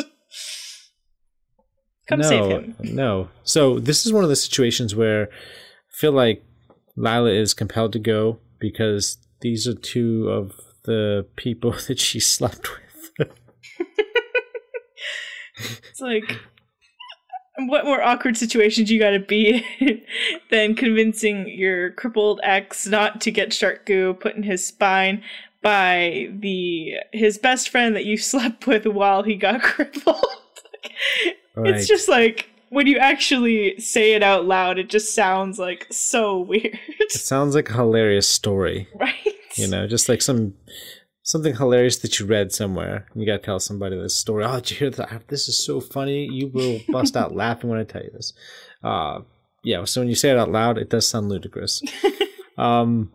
Come 2.08 2.20
no, 2.20 2.28
save 2.28 2.50
him. 2.50 2.76
No. 2.80 3.28
So 3.44 3.78
this 3.78 4.04
is 4.04 4.12
one 4.12 4.24
of 4.24 4.30
the 4.30 4.36
situations 4.36 4.94
where 4.94 5.28
I 5.28 5.92
feel 5.92 6.12
like 6.12 6.44
Lyla 6.96 7.30
is 7.30 7.54
compelled 7.54 7.92
to 7.92 7.98
go 7.98 8.38
because 8.58 9.18
these 9.40 9.68
are 9.68 9.74
two 9.74 10.28
of 10.28 10.52
the 10.84 11.26
people 11.36 11.72
that 11.86 12.00
she 12.00 12.18
slept 12.18 12.68
with. 12.70 12.78
It's 15.90 16.00
like 16.00 16.40
what 17.58 17.84
more 17.84 18.02
awkward 18.02 18.36
situations 18.36 18.90
you 18.90 18.98
gotta 18.98 19.18
be 19.18 19.64
in 19.80 20.02
than 20.50 20.74
convincing 20.74 21.48
your 21.48 21.90
crippled 21.92 22.40
ex 22.42 22.86
not 22.86 23.20
to 23.20 23.30
get 23.30 23.52
shark 23.52 23.84
goo 23.86 24.14
put 24.14 24.34
in 24.34 24.42
his 24.42 24.64
spine 24.64 25.22
by 25.62 26.28
the 26.32 26.94
his 27.12 27.38
best 27.38 27.68
friend 27.68 27.94
that 27.94 28.04
you 28.04 28.16
slept 28.18 28.66
with 28.66 28.86
while 28.86 29.22
he 29.22 29.36
got 29.36 29.62
crippled. 29.62 30.24
right. 31.54 31.74
It's 31.74 31.86
just 31.86 32.08
like 32.08 32.48
when 32.70 32.86
you 32.86 32.96
actually 32.96 33.78
say 33.78 34.14
it 34.14 34.22
out 34.22 34.46
loud, 34.46 34.78
it 34.78 34.88
just 34.88 35.14
sounds 35.14 35.58
like 35.58 35.86
so 35.90 36.40
weird, 36.40 36.78
it 36.98 37.12
sounds 37.12 37.54
like 37.54 37.68
a 37.68 37.74
hilarious 37.74 38.26
story. 38.26 38.88
right? 38.94 39.14
You 39.56 39.68
know, 39.68 39.86
just 39.86 40.08
like 40.08 40.22
some 40.22 40.54
something 41.22 41.56
hilarious 41.56 41.98
that 41.98 42.18
you 42.18 42.26
read 42.26 42.52
somewhere. 42.52 43.06
You 43.14 43.26
got 43.26 43.38
to 43.38 43.38
tell 43.38 43.60
somebody 43.60 43.96
this 43.96 44.16
story. 44.16 44.44
Oh, 44.44 44.56
did 44.56 44.70
you 44.70 44.76
hear 44.76 44.90
that? 44.90 45.28
This 45.28 45.48
is 45.48 45.56
so 45.56 45.80
funny. 45.80 46.26
You 46.26 46.48
will 46.48 46.80
bust 46.88 47.16
out 47.16 47.34
laughing 47.34 47.70
when 47.70 47.78
I 47.78 47.84
tell 47.84 48.02
you 48.02 48.10
this. 48.12 48.32
Uh, 48.82 49.20
yeah. 49.64 49.84
So 49.84 50.00
when 50.00 50.08
you 50.08 50.14
say 50.14 50.30
it 50.30 50.38
out 50.38 50.50
loud, 50.50 50.78
it 50.78 50.90
does 50.90 51.06
sound 51.06 51.28
ludicrous. 51.28 51.82
um, 52.58 53.12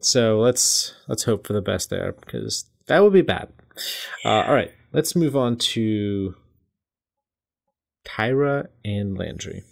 so 0.00 0.40
let's 0.40 0.94
let's 1.08 1.24
hope 1.24 1.46
for 1.46 1.52
the 1.52 1.60
best 1.60 1.90
there 1.90 2.12
because 2.12 2.64
that 2.88 3.02
would 3.02 3.12
be 3.12 3.22
bad. 3.22 3.48
Uh, 4.24 4.42
all 4.42 4.54
right, 4.54 4.72
let's 4.92 5.16
move 5.16 5.36
on 5.36 5.56
to 5.56 6.34
Tyra 8.04 8.66
and 8.84 9.16
Landry. 9.16 9.62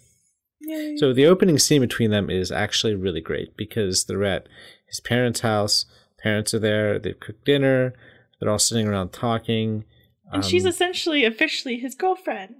Yay. 0.60 0.96
So 0.98 1.12
the 1.12 1.26
opening 1.26 1.58
scene 1.58 1.80
between 1.80 2.10
them 2.10 2.30
is 2.30 2.52
actually 2.52 2.94
really 2.94 3.20
great 3.20 3.56
because 3.56 4.04
they're 4.04 4.24
at 4.24 4.46
his 4.86 5.00
parents' 5.00 5.40
house. 5.40 5.84
Parents 6.22 6.52
are 6.54 6.58
there. 6.58 6.98
They've 6.98 7.18
cooked 7.18 7.44
dinner. 7.44 7.94
They're 8.40 8.50
all 8.50 8.58
sitting 8.58 8.86
around 8.88 9.12
talking. 9.12 9.84
and 10.32 10.44
she's 10.44 10.64
Um, 10.64 10.68
essentially 10.70 11.24
officially 11.24 11.78
his 11.78 11.94
girlfriend. 11.94 12.54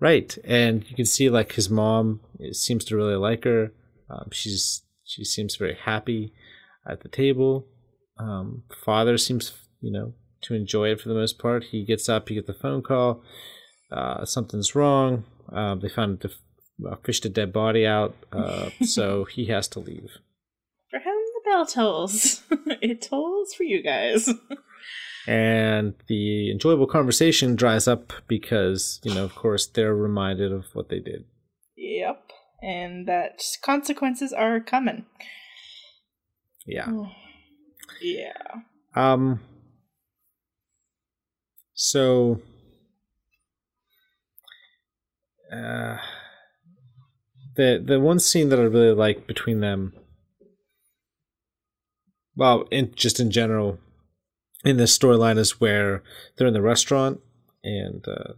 right, 0.00 0.36
and 0.44 0.88
you 0.88 0.94
can 0.96 1.04
see 1.06 1.28
like 1.30 1.52
his 1.52 1.68
mom 1.70 2.20
seems 2.52 2.84
to 2.86 2.96
really 2.96 3.16
like 3.16 3.44
her. 3.44 3.72
Um, 4.10 4.28
she's 4.32 4.82
she 5.04 5.24
seems 5.24 5.56
very 5.56 5.74
happy 5.74 6.32
at 6.86 7.00
the 7.02 7.08
table. 7.08 7.66
Um, 8.18 8.64
father 8.84 9.16
seems 9.18 9.52
you 9.80 9.92
know 9.92 10.12
to 10.42 10.54
enjoy 10.54 10.90
it 10.92 11.00
for 11.00 11.08
the 11.08 11.14
most 11.14 11.38
part. 11.38 11.64
He 11.64 11.84
gets 11.84 12.08
up. 12.08 12.28
He 12.28 12.34
gets 12.36 12.46
the 12.46 12.54
phone 12.54 12.82
call. 12.82 13.22
Uh, 13.90 14.24
something's 14.24 14.74
wrong. 14.74 15.24
Um, 15.50 15.80
they 15.80 15.88
found 15.88 16.18
a, 16.18 16.28
def- 16.28 16.42
uh, 16.88 16.96
fished 17.04 17.24
a 17.24 17.28
dead 17.30 17.52
body 17.52 17.86
out, 17.86 18.14
uh, 18.32 18.68
so 18.84 19.24
he 19.24 19.46
has 19.46 19.66
to 19.68 19.80
leave. 19.80 20.10
For 20.90 20.98
him, 21.00 21.14
the 21.34 21.40
bell 21.50 21.66
tolls. 21.66 22.42
it 22.82 23.02
tolls 23.02 23.54
for 23.54 23.62
you 23.64 23.82
guys. 23.82 24.28
and 25.26 25.94
the 26.06 26.50
enjoyable 26.50 26.86
conversation 26.86 27.54
dries 27.54 27.86
up 27.86 28.12
because 28.28 28.98
you 29.04 29.12
know 29.14 29.24
of 29.24 29.34
course 29.34 29.66
they're 29.66 29.94
reminded 29.94 30.50
of 30.52 30.64
what 30.72 30.88
they 30.88 31.00
did 31.00 31.24
yep. 31.76 32.22
And 32.62 33.06
that 33.06 33.42
consequences 33.62 34.32
are 34.32 34.58
coming. 34.58 35.04
yeah 36.66 36.88
Yeah. 38.00 38.62
um 38.94 39.40
so 41.74 42.40
uh 45.52 45.98
the 47.56 47.82
the 47.84 48.00
one 48.00 48.18
scene 48.18 48.48
that 48.48 48.58
i 48.58 48.62
really 48.62 48.94
like 48.94 49.26
between 49.26 49.60
them 49.60 49.92
well 52.38 52.64
in 52.70 52.90
just 52.94 53.20
in 53.20 53.30
general 53.30 53.78
in 54.64 54.78
this 54.78 54.96
storyline 54.96 55.36
is 55.36 55.60
where 55.60 56.02
they're 56.36 56.46
in 56.46 56.54
the 56.54 56.62
restaurant 56.62 57.20
and 57.62 58.06
uh 58.08 58.32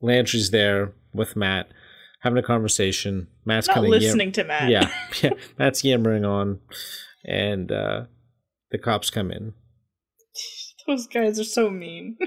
landry's 0.00 0.50
there 0.50 0.92
with 1.12 1.36
matt 1.36 1.68
having 2.26 2.38
a 2.38 2.42
conversation 2.42 3.28
matt's 3.44 3.68
kind 3.68 3.84
of 3.84 3.90
listening 3.90 4.32
to 4.32 4.44
Matt. 4.44 4.68
yeah, 4.68 4.90
yeah. 5.22 5.30
Matt's 5.58 5.84
yammering 5.84 6.24
on, 6.24 6.58
and 7.24 7.70
uh, 7.70 8.04
the 8.70 8.78
cops 8.78 9.10
come 9.10 9.30
in, 9.30 9.54
Those 10.86 11.06
guys 11.06 11.38
are 11.38 11.44
so 11.44 11.70
mean. 11.70 12.18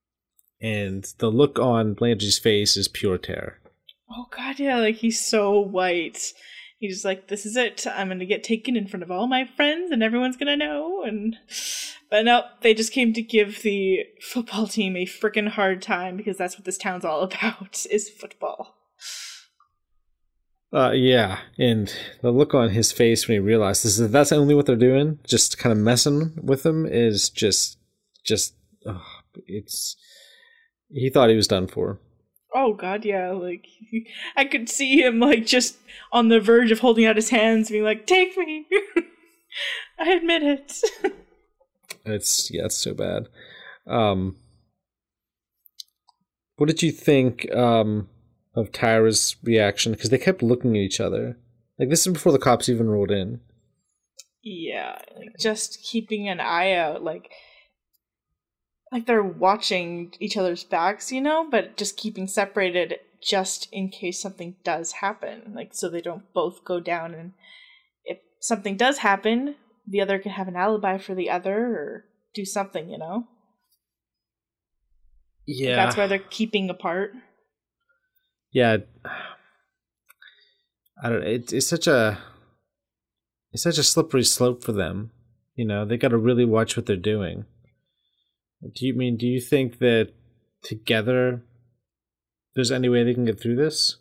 and 0.60 1.06
the 1.18 1.28
look 1.30 1.58
on 1.58 1.96
Landry's 2.00 2.38
face 2.38 2.76
is 2.76 2.88
pure 2.88 3.16
terror. 3.16 3.60
Oh 4.10 4.26
god, 4.36 4.58
yeah, 4.58 4.78
like 4.78 4.96
he's 4.96 5.24
so 5.24 5.60
white. 5.60 6.32
He's 6.88 7.04
like, 7.04 7.28
"This 7.28 7.46
is 7.46 7.56
it. 7.56 7.86
I'm 7.86 8.08
gonna 8.08 8.24
get 8.24 8.44
taken 8.44 8.76
in 8.76 8.86
front 8.86 9.02
of 9.02 9.10
all 9.10 9.26
my 9.26 9.44
friends, 9.44 9.90
and 9.90 10.02
everyone's 10.02 10.36
gonna 10.36 10.56
know." 10.56 11.02
And 11.02 11.36
but 12.10 12.24
no, 12.24 12.44
they 12.60 12.74
just 12.74 12.92
came 12.92 13.12
to 13.14 13.22
give 13.22 13.62
the 13.62 14.04
football 14.20 14.66
team 14.66 14.96
a 14.96 15.06
freaking 15.06 15.48
hard 15.48 15.82
time 15.82 16.16
because 16.16 16.36
that's 16.36 16.56
what 16.56 16.64
this 16.64 16.78
town's 16.78 17.04
all 17.04 17.22
about 17.22 17.84
is 17.90 18.08
football. 18.08 18.76
Uh, 20.74 20.90
yeah, 20.90 21.38
and 21.56 21.94
the 22.20 22.32
look 22.32 22.52
on 22.52 22.70
his 22.70 22.90
face 22.90 23.28
when 23.28 23.36
he 23.36 23.38
realizes 23.38 23.96
that 23.98 24.08
that's 24.08 24.32
only 24.32 24.56
what 24.56 24.66
they're 24.66 24.74
doing, 24.74 25.20
just 25.24 25.56
kind 25.56 25.72
of 25.72 25.78
messing 25.78 26.36
with 26.42 26.66
him, 26.66 26.84
is 26.84 27.30
just, 27.30 27.78
just, 28.24 28.54
oh, 28.84 29.04
it's. 29.46 29.96
He 30.90 31.10
thought 31.10 31.30
he 31.30 31.36
was 31.36 31.46
done 31.46 31.68
for. 31.68 32.00
Oh 32.54 32.72
God, 32.72 33.04
yeah. 33.04 33.32
Like 33.32 33.66
I 34.36 34.44
could 34.44 34.68
see 34.68 35.02
him 35.02 35.18
like 35.18 35.44
just 35.44 35.76
on 36.12 36.28
the 36.28 36.40
verge 36.40 36.70
of 36.70 36.80
holding 36.80 37.04
out 37.04 37.16
his 37.16 37.30
hands, 37.30 37.70
being 37.70 37.84
like, 37.84 38.06
"Take 38.06 38.36
me." 38.38 38.66
I 39.98 40.12
admit 40.12 40.42
it. 40.42 40.80
it's 42.04 42.50
yeah, 42.50 42.66
it's 42.66 42.76
so 42.76 42.94
bad. 42.94 43.28
Um, 43.86 44.36
what 46.56 46.66
did 46.66 46.82
you 46.82 46.92
think 46.92 47.52
um, 47.54 48.08
of 48.54 48.72
Tyra's 48.72 49.36
reaction? 49.42 49.92
Because 49.92 50.10
they 50.10 50.18
kept 50.18 50.42
looking 50.42 50.76
at 50.76 50.82
each 50.82 51.00
other. 51.00 51.36
Like 51.78 51.90
this 51.90 52.06
is 52.06 52.12
before 52.12 52.32
the 52.32 52.38
cops 52.38 52.68
even 52.68 52.88
rolled 52.88 53.10
in. 53.10 53.40
Yeah, 54.42 54.98
like 55.16 55.36
just 55.40 55.82
keeping 55.82 56.28
an 56.28 56.38
eye 56.38 56.72
out, 56.74 57.02
like 57.02 57.30
like 58.94 59.06
they're 59.06 59.24
watching 59.24 60.14
each 60.20 60.36
other's 60.36 60.62
backs, 60.62 61.10
you 61.10 61.20
know, 61.20 61.48
but 61.50 61.76
just 61.76 61.96
keeping 61.96 62.28
separated 62.28 63.00
just 63.20 63.68
in 63.72 63.88
case 63.88 64.22
something 64.22 64.54
does 64.62 64.92
happen. 64.92 65.52
Like 65.52 65.74
so 65.74 65.88
they 65.88 66.00
don't 66.00 66.32
both 66.32 66.64
go 66.64 66.78
down 66.78 67.12
and 67.12 67.32
if 68.04 68.18
something 68.38 68.76
does 68.76 68.98
happen, 68.98 69.56
the 69.84 70.00
other 70.00 70.20
can 70.20 70.30
have 70.30 70.46
an 70.46 70.54
alibi 70.54 70.98
for 70.98 71.12
the 71.12 71.28
other 71.28 71.58
or 71.58 72.04
do 72.34 72.44
something, 72.44 72.88
you 72.88 72.96
know? 72.96 73.26
Yeah. 75.44 75.74
That's 75.74 75.96
why 75.96 76.06
they're 76.06 76.20
keeping 76.20 76.70
apart. 76.70 77.14
Yeah. 78.52 78.76
I 81.02 81.08
don't 81.08 81.24
it, 81.24 81.52
it's 81.52 81.66
such 81.66 81.88
a 81.88 82.18
it's 83.50 83.64
such 83.64 83.78
a 83.78 83.82
slippery 83.82 84.22
slope 84.22 84.62
for 84.62 84.70
them. 84.70 85.10
You 85.56 85.64
know, 85.64 85.84
they 85.84 85.96
got 85.96 86.08
to 86.08 86.16
really 86.16 86.44
watch 86.44 86.76
what 86.76 86.86
they're 86.86 86.96
doing. 86.96 87.46
Do 88.72 88.86
you 88.86 88.94
mean 88.94 89.16
do 89.16 89.26
you 89.26 89.40
think 89.40 89.78
that 89.78 90.12
together 90.62 91.42
there's 92.54 92.72
any 92.72 92.88
way 92.88 93.04
they 93.04 93.14
can 93.14 93.24
get 93.24 93.40
through 93.40 93.56
this? 93.56 93.96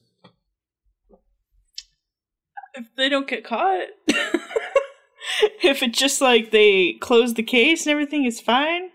If 2.75 2.87
they 2.95 3.09
don't 3.09 3.27
get 3.27 3.43
caught. 3.43 3.87
if 4.07 5.83
it's 5.83 5.97
just 5.97 6.21
like 6.21 6.51
they 6.51 6.93
close 7.01 7.33
the 7.33 7.43
case 7.43 7.85
and 7.85 7.91
everything 7.91 8.25
is 8.25 8.39
fine, 8.39 8.89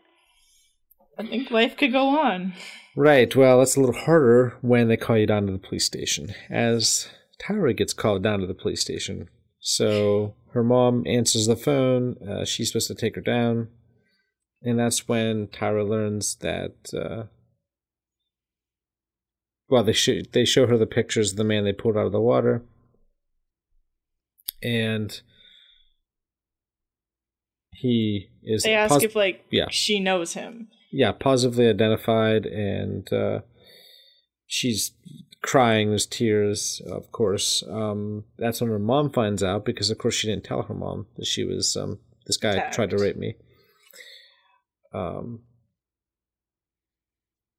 I 1.19 1.27
think 1.27 1.51
life 1.51 1.77
could 1.77 1.93
go 1.93 2.09
on. 2.19 2.55
Right. 2.97 3.35
Well, 3.35 3.59
that's 3.59 3.77
a 3.77 3.81
little 3.81 3.95
harder 3.95 4.57
when 4.63 4.89
they 4.89 4.97
call 4.97 5.19
you 5.19 5.27
down 5.27 5.47
to 5.47 5.53
the 5.53 5.59
police 5.59 5.85
station, 5.85 6.35
as 6.51 7.09
Tyra 7.41 7.77
gets 7.77 7.93
called 7.93 8.23
down 8.23 8.41
to 8.41 8.47
the 8.47 8.55
police 8.55 8.81
station. 8.81 9.29
So 9.61 10.35
her 10.53 10.65
mom 10.65 11.05
answers 11.07 11.47
the 11.47 11.57
phone. 11.57 12.17
Uh, 12.27 12.45
she's 12.45 12.69
supposed 12.69 12.89
to 12.89 12.95
take 12.95 13.15
her 13.15 13.21
down 13.21 13.69
and 14.63 14.79
that's 14.79 15.09
when 15.09 15.47
Tyra 15.49 15.89
learns 15.89 16.37
that. 16.37 16.75
Uh, 16.93 17.25
well, 19.69 19.85
they 19.85 19.93
show 19.93 20.21
they 20.33 20.45
show 20.45 20.67
her 20.67 20.79
the 20.79 20.87
pictures 20.87 21.33
of 21.33 21.37
the 21.37 21.45
man 21.45 21.65
they 21.65 21.73
pulled 21.73 21.97
out 21.97 22.07
of 22.07 22.13
the 22.13 22.21
water, 22.21 22.63
and 24.63 25.21
he 27.73 28.31
is. 28.43 28.63
They 28.63 28.75
ask 28.75 28.95
pos- 28.95 29.05
if 29.05 29.15
like 29.15 29.45
yeah. 29.51 29.67
she 29.71 30.01
knows 30.01 30.33
him. 30.33 30.69
Yeah, 30.91 31.13
positively 31.13 31.69
identified, 31.69 32.47
and 32.47 33.13
uh, 33.13 33.41
she's 34.47 34.93
crying. 35.43 35.91
There's 35.91 36.07
tears, 36.07 36.81
of 36.91 37.13
course. 37.13 37.63
Um, 37.71 38.25
that's 38.39 38.61
when 38.61 38.71
her 38.71 38.79
mom 38.79 39.11
finds 39.11 39.43
out 39.43 39.67
because, 39.67 39.91
of 39.91 39.99
course, 39.99 40.15
she 40.15 40.29
didn't 40.29 40.45
tell 40.45 40.63
her 40.63 40.75
mom 40.75 41.07
that 41.17 41.27
she 41.27 41.45
was 41.45 41.77
um, 41.77 41.99
this 42.27 42.39
guy 42.39 42.71
tried 42.71 42.91
to 42.91 42.99
rape 42.99 43.17
me. 43.17 43.37
Um, 44.99 45.41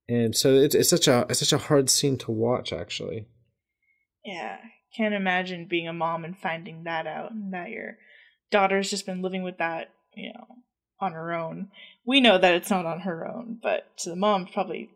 and 0.07 0.35
so 0.35 0.55
it's 0.55 0.75
it's 0.75 0.89
such 0.89 1.07
a 1.07 1.25
it's 1.29 1.39
such 1.39 1.53
a 1.53 1.57
hard 1.57 1.89
scene 1.89 2.17
to 2.19 2.31
watch, 2.31 2.73
actually. 2.73 3.27
Yeah, 4.25 4.57
can't 4.95 5.13
imagine 5.13 5.67
being 5.69 5.87
a 5.87 5.93
mom 5.93 6.25
and 6.25 6.37
finding 6.37 6.83
that 6.83 7.07
out, 7.07 7.31
and 7.31 7.53
that 7.53 7.69
your 7.69 7.97
daughter's 8.51 8.89
just 8.89 9.05
been 9.05 9.21
living 9.21 9.43
with 9.43 9.57
that, 9.59 9.91
you 10.15 10.33
know, 10.33 10.47
on 10.99 11.13
her 11.13 11.33
own. 11.33 11.69
We 12.05 12.19
know 12.21 12.37
that 12.37 12.55
it's 12.55 12.69
not 12.69 12.85
on 12.85 13.01
her 13.01 13.27
own, 13.27 13.59
but 13.61 13.95
to 13.99 14.09
the 14.09 14.15
mom, 14.15 14.47
probably 14.47 14.89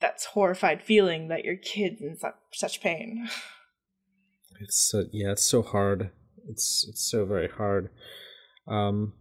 that's 0.00 0.26
horrified 0.26 0.82
feeling 0.82 1.28
that 1.28 1.44
your 1.44 1.56
kid's 1.56 2.02
in 2.02 2.18
such 2.52 2.80
pain. 2.80 3.28
It's 4.60 4.76
so, 4.76 5.06
yeah, 5.12 5.32
it's 5.32 5.44
so 5.44 5.62
hard. 5.62 6.10
It's 6.48 6.86
it's 6.88 7.02
so 7.02 7.24
very 7.24 7.48
hard. 7.48 7.90
Um, 8.68 9.14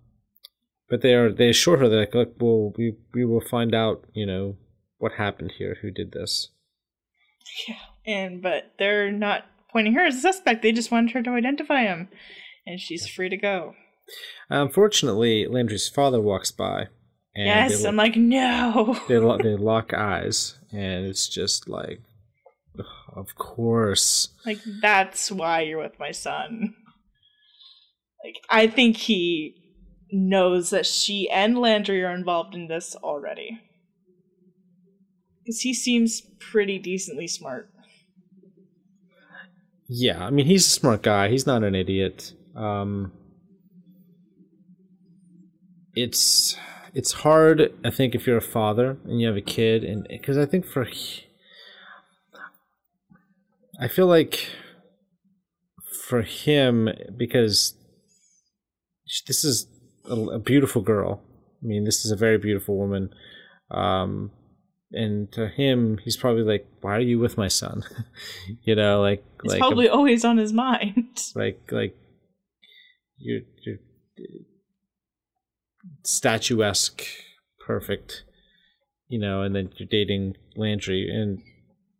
but 0.93 1.01
they 1.01 1.15
are 1.15 1.31
they 1.31 1.49
assure 1.49 1.77
her 1.77 1.89
that 1.89 2.13
like, 2.13 2.33
well, 2.39 2.71
we 2.77 2.95
we 3.15 3.25
will 3.25 3.41
find 3.41 3.73
out, 3.73 4.05
you 4.13 4.27
know, 4.27 4.57
what 4.99 5.13
happened 5.13 5.53
here, 5.57 5.77
who 5.81 5.89
did 5.89 6.11
this. 6.11 6.49
Yeah, 7.67 7.79
and 8.05 8.43
but 8.43 8.73
they're 8.77 9.11
not 9.11 9.45
pointing 9.71 9.93
her 9.93 10.05
as 10.05 10.17
a 10.17 10.21
suspect. 10.21 10.61
They 10.61 10.71
just 10.71 10.91
wanted 10.91 11.09
her 11.13 11.23
to 11.23 11.31
identify 11.31 11.81
him, 11.81 12.09
and 12.67 12.79
she's 12.79 13.07
free 13.07 13.27
to 13.27 13.37
go. 13.37 13.73
Unfortunately, 14.51 15.47
Landry's 15.47 15.89
father 15.89 16.21
walks 16.21 16.51
by. 16.51 16.89
And 17.35 17.47
yes, 17.47 17.79
look, 17.79 17.87
I'm 17.87 17.95
like, 17.95 18.15
no. 18.15 18.95
they 19.07 19.17
lock, 19.17 19.41
they 19.41 19.55
lock 19.55 19.95
eyes, 19.95 20.59
and 20.71 21.07
it's 21.07 21.27
just 21.27 21.67
like, 21.67 22.03
of 23.15 23.33
course. 23.33 24.27
Like 24.45 24.59
that's 24.79 25.31
why 25.31 25.61
you're 25.61 25.81
with 25.81 25.97
my 25.97 26.11
son. 26.11 26.75
Like 28.23 28.35
I 28.47 28.67
think 28.67 28.97
he 28.97 29.55
knows 30.13 30.69
that 30.69 30.85
she 30.85 31.29
and 31.29 31.57
Landry 31.57 32.03
are 32.03 32.13
involved 32.13 32.55
in 32.55 32.67
this 32.67 32.95
already. 32.95 33.59
Because 35.39 35.61
he 35.61 35.73
seems 35.73 36.21
pretty 36.39 36.79
decently 36.79 37.27
smart. 37.27 37.69
Yeah, 39.89 40.25
I 40.25 40.29
mean, 40.29 40.45
he's 40.45 40.65
a 40.65 40.69
smart 40.69 41.01
guy. 41.01 41.27
He's 41.29 41.45
not 41.45 41.63
an 41.63 41.75
idiot. 41.75 42.33
Um, 42.55 43.11
it's 45.95 46.57
it's 46.93 47.11
hard, 47.11 47.73
I 47.83 47.89
think, 47.89 48.15
if 48.15 48.25
you're 48.25 48.37
a 48.37 48.41
father 48.41 48.97
and 49.03 49.19
you 49.19 49.27
have 49.27 49.35
a 49.35 49.41
kid, 49.41 49.83
and 49.83 50.07
because 50.09 50.37
I 50.37 50.45
think 50.45 50.65
for 50.65 50.87
I 53.79 53.87
feel 53.87 54.07
like 54.07 54.47
for 56.07 56.21
him 56.21 56.89
because 57.17 57.75
this 59.27 59.43
is 59.43 59.67
a, 60.09 60.15
a, 60.15 60.39
beautiful 60.39 60.81
girl. 60.81 61.21
I 61.61 61.65
mean, 61.65 61.83
this 61.85 62.05
is 62.05 62.11
a 62.11 62.15
very 62.15 62.37
beautiful 62.37 62.77
woman. 62.77 63.13
Um, 63.71 64.31
and 64.91 65.31
to 65.31 65.47
him, 65.47 65.97
he's 66.03 66.17
probably 66.17 66.43
like, 66.43 66.67
"Why 66.81 66.97
are 66.97 67.01
you 67.01 67.19
with 67.19 67.37
my 67.37 67.47
son?" 67.47 67.83
you 68.63 68.75
know, 68.75 69.01
like 69.01 69.23
it's 69.43 69.53
like 69.53 69.59
probably 69.59 69.87
a, 69.87 69.93
always 69.93 70.23
on 70.23 70.37
his 70.37 70.53
mind. 70.53 71.19
Like 71.35 71.71
like 71.71 71.95
you're 73.17 73.41
you're 73.65 73.77
statuesque, 76.03 77.03
perfect, 77.65 78.23
you 79.07 79.19
know, 79.19 79.41
and 79.41 79.55
then 79.55 79.71
you're 79.77 79.87
dating 79.89 80.35
Landry, 80.55 81.09
and 81.09 81.41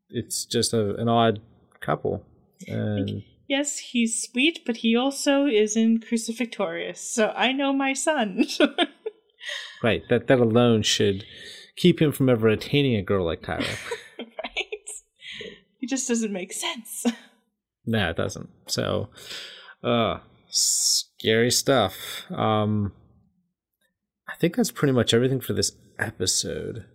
it's 0.09 0.45
just 0.45 0.73
a, 0.73 0.95
an 0.95 1.09
odd 1.09 1.39
couple. 1.81 2.23
And 2.67 3.23
yes, 3.47 3.77
he's 3.77 4.21
sweet, 4.21 4.59
but 4.65 4.77
he 4.77 4.95
also 4.95 5.45
is 5.45 5.75
in 5.75 5.99
Crucifictorious. 5.99 6.97
So 6.97 7.33
I 7.35 7.51
know 7.51 7.73
my 7.73 7.93
son. 7.93 8.45
right. 9.83 10.03
That 10.09 10.27
that 10.27 10.39
alone 10.39 10.83
should 10.83 11.25
keep 11.75 12.01
him 12.01 12.11
from 12.11 12.29
ever 12.29 12.47
attaining 12.47 12.95
a 12.95 13.03
girl 13.03 13.25
like 13.25 13.41
Tyler. 13.41 13.65
right. 14.19 14.89
It 15.81 15.89
just 15.89 16.07
doesn't 16.07 16.31
make 16.31 16.53
sense. 16.53 17.05
No, 17.85 18.09
it 18.09 18.15
doesn't. 18.15 18.49
So, 18.67 19.09
uh, 19.83 20.19
scary 20.47 21.51
stuff. 21.51 22.23
Um, 22.31 22.93
I 24.29 24.35
think 24.39 24.55
that's 24.55 24.71
pretty 24.71 24.93
much 24.93 25.13
everything 25.13 25.41
for 25.41 25.53
this 25.53 25.73
episode. 25.99 26.85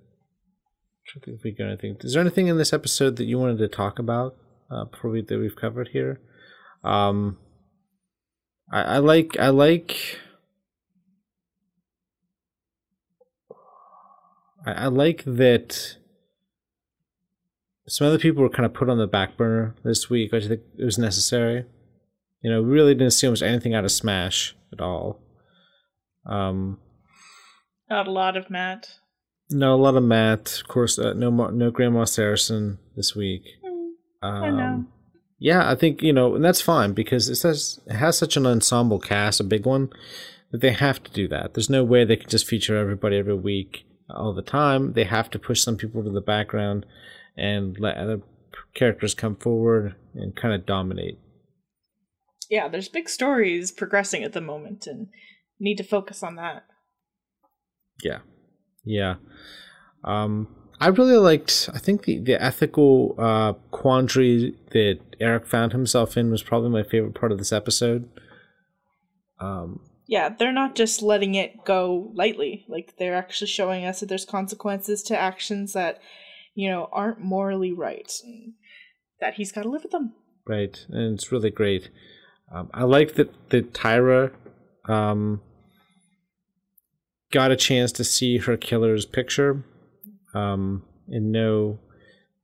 I 1.17 1.21
think 1.25 1.43
we 1.43 1.53
got 1.53 1.69
anything. 1.69 1.97
Is 2.01 2.13
there 2.13 2.21
anything 2.21 2.49
in 2.49 2.59
this 2.59 2.73
episode 2.73 3.17
that 3.17 3.25
you 3.25 3.39
wanted 3.39 3.59
to 3.59 3.69
talk 3.69 3.99
about 3.99 4.37
uh, 4.71 4.85
before 4.85 5.11
we 5.11 5.23
that 5.23 5.39
we've 5.39 5.57
covered 5.57 5.89
here? 5.89 6.21
Um, 6.85 7.37
I, 8.73 8.83
I 8.83 8.99
like 8.99 9.37
I 9.39 9.49
like 9.49 10.19
I, 14.67 14.73
I 14.73 14.87
like 14.87 15.25
that 15.25 15.97
some 17.89 18.07
other 18.07 18.19
people 18.19 18.43
were 18.43 18.51
kind 18.51 18.67
of 18.67 18.75
put 18.75 18.91
on 18.91 18.99
the 18.99 19.07
back 19.07 19.37
burner 19.37 19.75
this 19.83 20.11
week, 20.11 20.31
which 20.33 20.45
I 20.45 20.49
think 20.49 20.61
it 20.79 20.85
was 20.85 20.99
necessary. 20.99 21.65
You 22.43 22.51
know, 22.51 22.63
we 22.63 22.69
really 22.69 22.95
didn't 22.95 23.13
see 23.15 23.27
almost 23.27 23.43
anything 23.43 23.75
out 23.75 23.85
of 23.85 23.91
Smash 23.91 24.55
at 24.73 24.81
all. 24.81 25.21
Um, 26.27 26.79
Not 27.89 28.07
a 28.07 28.11
lot 28.11 28.37
of 28.37 28.51
Matt. 28.51 28.87
no, 29.51 29.75
a 29.75 29.77
lot 29.81 29.97
of 29.97 30.03
Matt. 30.03 30.61
Of 30.61 30.69
course, 30.69 30.99
uh, 30.99 31.15
no 31.15 31.31
no 31.31 31.71
Grandma 31.71 32.05
Saracen 32.05 32.79
this 32.95 33.17
week. 33.17 33.43
Hmm, 33.65 34.27
Um, 34.29 34.43
I 34.45 34.51
know. 34.51 34.85
Yeah, 35.39 35.71
I 35.71 35.75
think 35.77 36.03
you 36.03 36.13
know, 36.13 36.35
and 36.35 36.45
that's 36.45 36.61
fine 36.61 36.93
because 36.93 37.29
it 37.29 37.37
says 37.37 37.81
it 37.87 37.95
has 37.95 38.19
such 38.19 38.37
an 38.37 38.47
ensemble 38.47 38.99
cast, 38.99 39.41
a 39.41 39.45
big 39.45 39.67
one, 39.67 39.91
that 40.51 40.61
they 40.61 40.73
have 40.73 41.03
to 41.05 41.13
do 41.13 41.29
that. 41.29 41.55
There's 41.55 41.71
no 41.71 41.85
way 41.85 42.05
they 42.05 42.17
can 42.17 42.29
just 42.29 42.47
feature 42.47 42.77
everybody 42.77 43.17
every 43.17 43.37
week 43.37 43.85
all 44.11 44.35
the 44.35 44.43
time. 44.43 44.95
They 44.95 45.05
have 45.05 45.31
to 45.31 45.39
push 45.39 45.61
some 45.61 45.77
people 45.77 46.03
to 46.03 46.11
the 46.11 46.21
background 46.21 46.87
and 47.37 47.79
let 47.79 47.97
other 47.97 48.21
characters 48.75 49.15
come 49.15 49.37
forward 49.37 49.95
and 50.15 50.35
kind 50.35 50.55
of 50.55 50.67
dominate. 50.67 51.19
Yeah, 52.51 52.69
there's 52.69 52.89
big 52.89 53.09
stories 53.09 53.71
progressing 53.71 54.25
at 54.25 54.33
the 54.33 54.41
moment, 54.41 54.87
and 54.87 55.09
need 55.61 55.77
to 55.77 55.85
focus 55.85 56.23
on 56.23 56.37
that. 56.37 56.65
Yeah, 58.03 58.21
yeah. 58.85 59.17
Um, 60.03 60.49
I 60.81 60.89
really 60.89 61.17
liked. 61.17 61.69
I 61.73 61.79
think 61.79 62.05
the 62.05 62.19
the 62.19 62.41
ethical 62.43 63.15
uh, 63.19 63.55
quandary 63.71 64.55
that 64.71 65.01
Eric 65.21 65.47
found 65.47 65.73
himself 65.73 66.17
in 66.17 66.31
was 66.31 66.43
probably 66.43 66.71
my 66.71 66.83
favorite 66.83 67.15
part 67.15 67.33
of 67.33 67.39
this 67.39 67.53
episode. 67.53 68.09
Um, 69.41 69.81
Yeah, 70.07 70.29
they're 70.29 70.53
not 70.53 70.75
just 70.75 71.03
letting 71.03 71.35
it 71.35 71.65
go 71.65 72.11
lightly. 72.15 72.65
Like 72.69 72.95
they're 72.99 73.17
actually 73.17 73.49
showing 73.49 73.85
us 73.85 74.01
that 74.01 74.09
there's 74.09 74.25
consequences 74.25 75.03
to 75.05 75.19
actions 75.19 75.73
that, 75.73 76.01
you 76.55 76.69
know, 76.71 76.89
aren't 76.93 77.21
morally 77.21 77.73
right. 77.73 78.13
And 78.25 78.55
that 79.21 79.35
he's 79.35 79.53
got 79.53 79.63
to 79.63 79.69
live 79.69 79.83
with 79.83 79.93
them. 79.93 80.15
right, 80.47 80.87
and 80.89 81.15
it's 81.15 81.33
really 81.33 81.51
great. 81.51 81.91
Um, 82.53 82.71
I 82.73 82.85
like 82.85 83.15
that 83.15 83.35
that 83.51 83.73
Tyra 83.73 84.33
um, 84.85 85.41
got 87.33 87.51
a 87.51 87.57
chance 87.57 87.91
to 87.93 88.05
see 88.05 88.39
her 88.39 88.57
killer's 88.57 89.05
picture 89.05 89.65
um, 90.35 90.85
and 91.09 91.33
know 91.33 91.79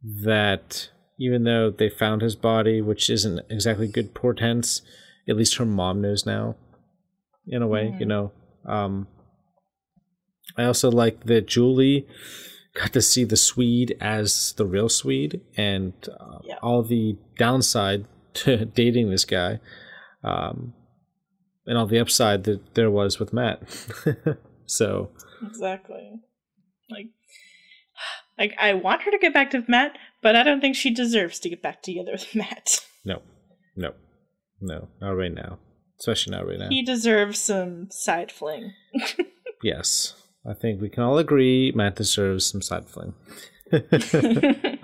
that 0.03 0.91
even 1.19 1.45
though 1.45 1.71
they 1.71 1.89
found 1.89 2.23
his 2.23 2.35
body, 2.37 2.81
which 2.81 3.09
isn't 3.09 3.41
exactly 3.49 3.87
good 3.89 4.15
portents, 4.15 4.83
at 5.29 5.37
least 5.37 5.57
her 5.57 5.65
mom 5.65 6.01
knows 6.01 6.27
now. 6.27 6.57
In 7.47 7.63
a 7.63 7.67
way, 7.69 7.95
you 7.99 8.05
Mhm. 8.07 8.09
know. 8.09 8.33
Um, 8.65 9.07
I 10.57 10.65
also 10.65 10.91
like 10.91 11.25
that 11.27 11.47
Julie 11.47 12.07
got 12.75 12.93
to 12.93 13.03
see 13.03 13.25
the 13.25 13.37
Swede 13.37 13.97
as 14.01 14.53
the 14.57 14.67
real 14.67 14.89
Swede 14.89 15.41
and 15.57 15.93
uh, 16.21 16.39
Yeah. 16.45 16.59
all 16.63 16.83
the 16.83 17.17
downside 17.39 18.07
to 18.35 18.65
dating 18.65 19.11
this 19.11 19.25
guy, 19.25 19.61
um, 20.25 20.75
and 21.67 21.79
all 21.79 21.87
the 21.87 21.99
upside 22.01 22.45
that 22.45 22.75
there 22.75 22.91
was 22.91 23.19
with 23.21 23.33
Matt. 23.33 23.63
so 24.67 25.11
Exactly. 25.47 26.21
Like, 26.91 27.11
like 28.39 28.55
I 28.59 28.75
want 28.75 29.03
her 29.03 29.11
to 29.11 29.19
get 29.19 29.35
back 29.35 29.51
to 29.51 29.65
Matt, 29.69 29.97
but 30.23 30.37
I 30.37 30.43
don't 30.43 30.61
think 30.61 30.77
she 30.77 30.91
deserves 30.91 31.39
to 31.41 31.49
get 31.49 31.63
back 31.63 31.83
together 31.83 32.13
with 32.13 32.27
Matt. 32.35 32.81
no, 33.05 33.23
no, 33.77 33.93
no, 34.61 34.89
not 35.01 35.13
right 35.13 35.35
now. 35.35 35.59
Especially 35.99 36.33
not 36.33 36.47
right 36.47 36.59
now. 36.59 36.69
He 36.69 36.83
deserves 36.83 37.39
some 37.39 37.89
side 37.91 38.33
fling. 38.33 38.73
yes, 39.63 40.15
I 40.47 40.53
think 40.53 40.81
we 40.81 40.89
can 40.89 41.03
all 41.05 41.19
agree 41.19 41.73
Matt 41.75 41.97
deserves 41.97 42.47
some 42.47 42.61
side 42.61 42.89
fling. 42.89 43.15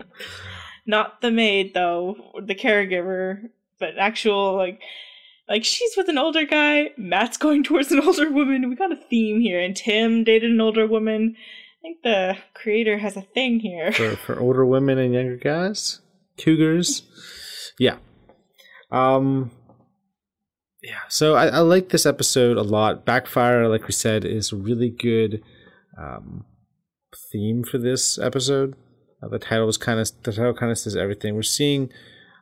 Not 0.86 1.20
the 1.20 1.30
maid 1.30 1.74
though, 1.74 2.16
the 2.42 2.54
caregiver, 2.54 3.50
but 3.78 3.98
actual 3.98 4.56
like 4.56 4.80
like 5.48 5.64
she's 5.64 5.96
with 5.96 6.08
an 6.08 6.18
older 6.18 6.44
guy, 6.44 6.90
Matt's 6.96 7.36
going 7.36 7.64
towards 7.64 7.92
an 7.92 8.00
older 8.00 8.30
woman. 8.30 8.68
We 8.68 8.76
got 8.76 8.92
a 8.92 8.96
theme 8.96 9.40
here, 9.40 9.60
and 9.60 9.76
Tim 9.76 10.24
dated 10.24 10.50
an 10.50 10.60
older 10.60 10.86
woman. 10.86 11.36
I 11.80 11.82
think 11.82 12.02
the 12.02 12.36
creator 12.52 12.98
has 12.98 13.16
a 13.16 13.22
thing 13.22 13.60
here. 13.60 13.90
for 13.92 14.16
for 14.16 14.38
older 14.38 14.66
women 14.66 14.98
and 14.98 15.14
younger 15.14 15.36
guys, 15.36 16.00
cougars. 16.36 17.02
Yeah. 17.78 17.96
Um. 18.90 19.50
Yeah. 20.82 21.00
So 21.08 21.36
I, 21.36 21.46
I 21.46 21.58
like 21.60 21.88
this 21.88 22.04
episode 22.04 22.58
a 22.58 22.62
lot. 22.62 23.06
Backfire, 23.06 23.66
like 23.66 23.86
we 23.86 23.92
said, 23.92 24.26
is 24.26 24.52
a 24.52 24.56
really 24.56 24.90
good 24.90 25.42
um, 25.98 26.44
theme 27.32 27.64
for 27.64 27.78
this 27.78 28.18
episode. 28.18 28.76
Uh, 29.22 29.28
the 29.28 29.38
title 29.38 29.66
was 29.66 29.78
kind 29.78 30.00
of 30.00 30.10
the 30.22 30.32
title 30.32 30.52
kind 30.52 30.70
of 30.70 30.78
says 30.78 30.96
everything. 30.96 31.34
We're 31.34 31.42
seeing 31.42 31.90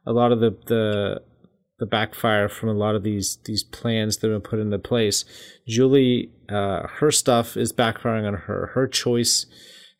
a 0.04 0.12
lot 0.12 0.32
of 0.32 0.40
the 0.40 0.56
the 0.66 1.22
the 1.78 1.86
backfire 1.86 2.48
from 2.48 2.68
a 2.68 2.74
lot 2.74 2.94
of 2.94 3.02
these 3.02 3.38
these 3.44 3.62
plans 3.62 4.18
that 4.18 4.30
have 4.30 4.42
been 4.42 4.50
put 4.50 4.58
into 4.58 4.78
place. 4.78 5.24
Julie, 5.66 6.30
uh, 6.48 6.86
her 6.86 7.10
stuff 7.10 7.56
is 7.56 7.72
backfiring 7.72 8.26
on 8.26 8.34
her. 8.34 8.72
Her 8.74 8.86
choice 8.86 9.46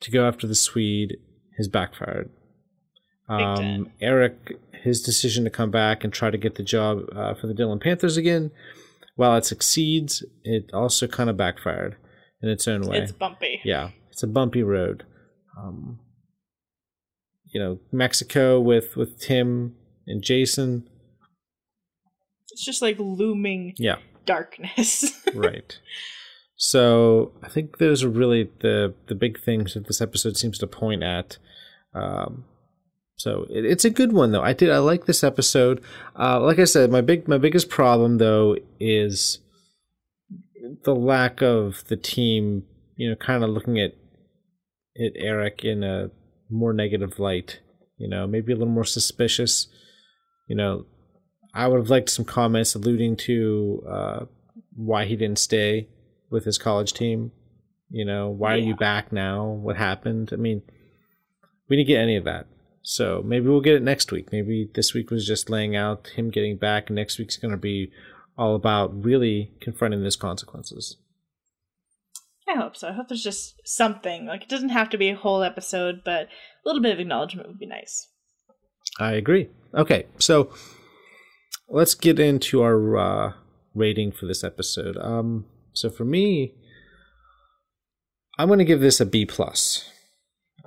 to 0.01 0.11
go 0.11 0.27
after 0.27 0.47
the 0.47 0.55
Swede 0.55 1.17
has 1.57 1.69
backfired. 1.69 2.31
Um. 3.29 3.91
Eric, 4.01 4.59
his 4.83 5.03
decision 5.03 5.45
to 5.45 5.51
come 5.51 5.71
back 5.71 6.05
and 6.05 6.13
try 6.13 6.31
to 6.31 6.39
get 6.39 6.55
the 6.55 6.63
job 6.63 7.03
uh, 7.15 7.35
for 7.35 7.47
the 7.47 7.55
Dillon 7.55 7.79
Panthers 7.79 8.17
again, 8.17 8.51
while 9.17 9.37
it 9.37 9.45
succeeds, 9.45 10.25
it 10.45 10.71
also 10.73 11.07
kind 11.07 11.29
of 11.29 11.37
backfired 11.37 11.97
in 12.43 12.49
its 12.49 12.67
own 12.67 12.83
way. 12.83 12.99
It's 12.99 13.13
bumpy. 13.13 13.61
Yeah, 13.65 13.91
it's 14.11 14.23
a 14.23 14.27
bumpy 14.27 14.63
road. 14.63 15.05
Um, 15.59 15.99
you 17.53 17.61
know, 17.61 17.81
Mexico 17.93 18.61
with 18.61 18.97
with 18.97 19.21
Tim 19.21 19.75
and 20.07 20.23
Jason. 20.23 20.89
It's 22.59 22.65
just 22.65 22.83
like 22.83 22.99
looming 22.99 23.75
Yeah, 23.79 23.99
darkness. 24.27 25.13
right. 25.33 25.79
So 26.57 27.31
I 27.41 27.49
think 27.49 27.79
those 27.79 28.03
are 28.03 28.09
really 28.09 28.51
the 28.63 28.95
the 29.07 29.15
big 29.15 29.39
things 29.39 29.75
that 29.75 29.87
this 29.87 30.01
episode 30.01 30.37
seems 30.37 30.59
to 30.59 30.67
point 30.67 31.05
at. 31.05 31.39
Um, 31.95 32.47
so 33.15 33.47
it, 33.49 33.65
it's 33.65 33.85
a 33.85 33.91
good 33.91 34.13
one 34.13 34.33
though. 34.33 34.43
I 34.43 34.55
did 34.55 34.71
I 34.71 34.79
like 34.79 35.07
this 35.07 35.23
episode. 35.23 35.81
Uh, 36.19 36.41
like 36.41 36.59
I 36.59 36.65
said, 36.65 36.91
my 36.91 37.01
big 37.01 37.29
my 37.29 37.39
biggest 37.39 37.69
problem 37.69 38.19
though 38.19 38.57
is 38.81 39.39
the 40.83 40.97
lack 40.97 41.41
of 41.43 41.85
the 41.87 41.97
team. 41.97 42.65
You 42.97 43.11
know, 43.11 43.15
kind 43.15 43.45
of 43.45 43.51
looking 43.51 43.79
at 43.79 43.93
at 45.01 45.13
Eric 45.15 45.65
in 45.65 45.85
a 45.85 46.11
more 46.51 46.73
negative 46.73 47.21
light. 47.21 47.61
You 47.99 48.09
know, 48.09 48.27
maybe 48.27 48.53
a 48.53 48.57
little 48.57 48.75
more 48.75 48.85
suspicious. 48.85 49.69
You 50.49 50.57
know, 50.57 50.87
I 51.59 51.67
would 51.67 51.79
have 51.79 51.91
liked 51.91 52.09
some 52.09 52.25
comments 52.25 52.77
alluding 52.77 53.17
to 53.17 53.85
uh, 53.91 54.25
why 54.77 55.07
he 55.07 55.17
didn't 55.17 55.41
stay 55.41 55.89
with 56.31 56.45
his 56.45 56.57
college 56.57 56.93
team. 56.93 57.33
You 57.91 58.05
know, 58.05 58.29
why 58.29 58.55
are 58.55 58.59
you 58.59 58.77
back 58.77 59.11
now? 59.11 59.45
What 59.45 59.77
happened? 59.77 60.31
I 60.33 60.37
mean, 60.37 60.63
we 61.69 61.75
didn't 61.75 61.89
get 61.89 62.01
any 62.01 62.15
of 62.15 62.23
that. 62.25 62.47
So 62.83 63.23
maybe 63.25 63.49
we'll 63.49 63.61
get 63.61 63.75
it 63.75 63.83
next 63.83 64.13
week. 64.13 64.31
Maybe 64.31 64.71
this 64.73 64.95
week 64.95 65.11
was 65.11 65.27
just 65.27 65.51
laying 65.51 65.75
out 65.75 66.07
him 66.15 66.31
getting 66.31 66.59
back, 66.59 66.91
and 66.91 66.95
next 66.95 67.19
week's 67.19 67.37
going 67.37 67.51
to 67.51 67.57
be 67.59 67.91
all 68.37 68.55
about 68.55 69.05
really 69.05 69.51
confronting 69.61 70.05
those 70.05 70.15
consequences. 70.15 70.97
I 72.49 72.55
hope 72.55 72.77
so. 72.77 72.87
I 72.87 72.93
hope 72.93 73.09
there's 73.09 73.25
just 73.25 73.61
something. 73.65 74.27
Like 74.27 74.45
it 74.45 74.49
doesn't 74.49 74.69
have 74.69 74.91
to 74.91 74.97
be 74.97 75.09
a 75.09 75.17
whole 75.17 75.43
episode, 75.43 76.03
but 76.05 76.29
a 76.29 76.29
little 76.65 76.81
bit 76.81 76.93
of 76.93 77.01
acknowledgement 77.01 77.49
would 77.49 77.59
be 77.59 77.67
nice. 77.67 78.07
I 79.01 79.15
agree. 79.15 79.49
Okay, 79.75 80.07
so 80.19 80.53
let's 81.69 81.95
get 81.95 82.19
into 82.19 82.63
our 82.63 82.97
uh, 82.97 83.33
rating 83.75 84.13
for 84.13 84.27
this 84.27 84.43
episode. 84.43 84.97
Um, 84.99 85.47
so 85.73 85.91
for 85.91 86.05
me, 86.05 86.55
I'm 88.39 88.49
going 88.49 88.59
to 88.59 88.65
give 88.65 88.81
this 88.81 89.01
a 89.01 89.07
B 89.07 89.27
plus. 89.27 89.91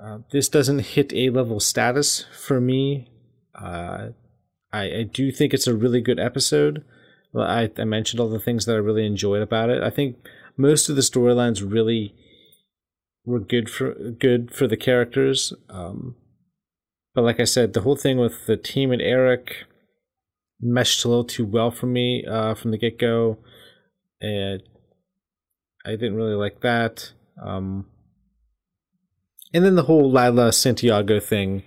Uh, 0.02 0.18
this 0.30 0.48
doesn't 0.48 0.80
hit 0.80 1.12
A 1.12 1.30
level 1.30 1.60
status 1.60 2.26
for 2.36 2.60
me. 2.60 3.08
Uh, 3.54 4.08
I, 4.72 4.82
I 4.82 5.02
do 5.02 5.30
think 5.30 5.52
it's 5.52 5.66
a 5.66 5.74
really 5.74 6.00
good 6.00 6.18
episode. 6.18 6.84
I, 7.34 7.70
I 7.78 7.84
mentioned 7.84 8.20
all 8.20 8.28
the 8.28 8.38
things 8.38 8.66
that 8.66 8.74
I 8.74 8.78
really 8.78 9.06
enjoyed 9.06 9.42
about 9.42 9.70
it. 9.70 9.82
I 9.82 9.90
think 9.90 10.16
most 10.56 10.88
of 10.88 10.96
the 10.96 11.02
storylines 11.02 11.62
really 11.66 12.14
were 13.24 13.40
good 13.40 13.70
for 13.70 13.94
good 13.94 14.52
for 14.52 14.66
the 14.66 14.76
characters. 14.76 15.52
Um, 15.70 16.16
but 17.14 17.22
like 17.22 17.40
I 17.40 17.44
said, 17.44 17.72
the 17.72 17.82
whole 17.82 17.96
thing 17.96 18.18
with 18.18 18.46
the 18.46 18.56
team 18.56 18.90
and 18.90 19.00
Eric 19.00 19.64
meshed 20.62 21.04
a 21.04 21.08
little 21.08 21.24
too 21.24 21.44
well 21.44 21.70
for 21.70 21.86
me 21.86 22.24
uh, 22.24 22.54
from 22.54 22.70
the 22.70 22.78
get 22.78 22.98
go. 22.98 23.38
And 24.20 24.62
I 25.84 25.90
didn't 25.90 26.14
really 26.14 26.34
like 26.34 26.60
that. 26.60 27.12
Um, 27.42 27.86
and 29.52 29.64
then 29.64 29.74
the 29.74 29.82
whole 29.82 30.10
Lyla 30.10 30.52
Santiago 30.52 31.20
thing, 31.20 31.64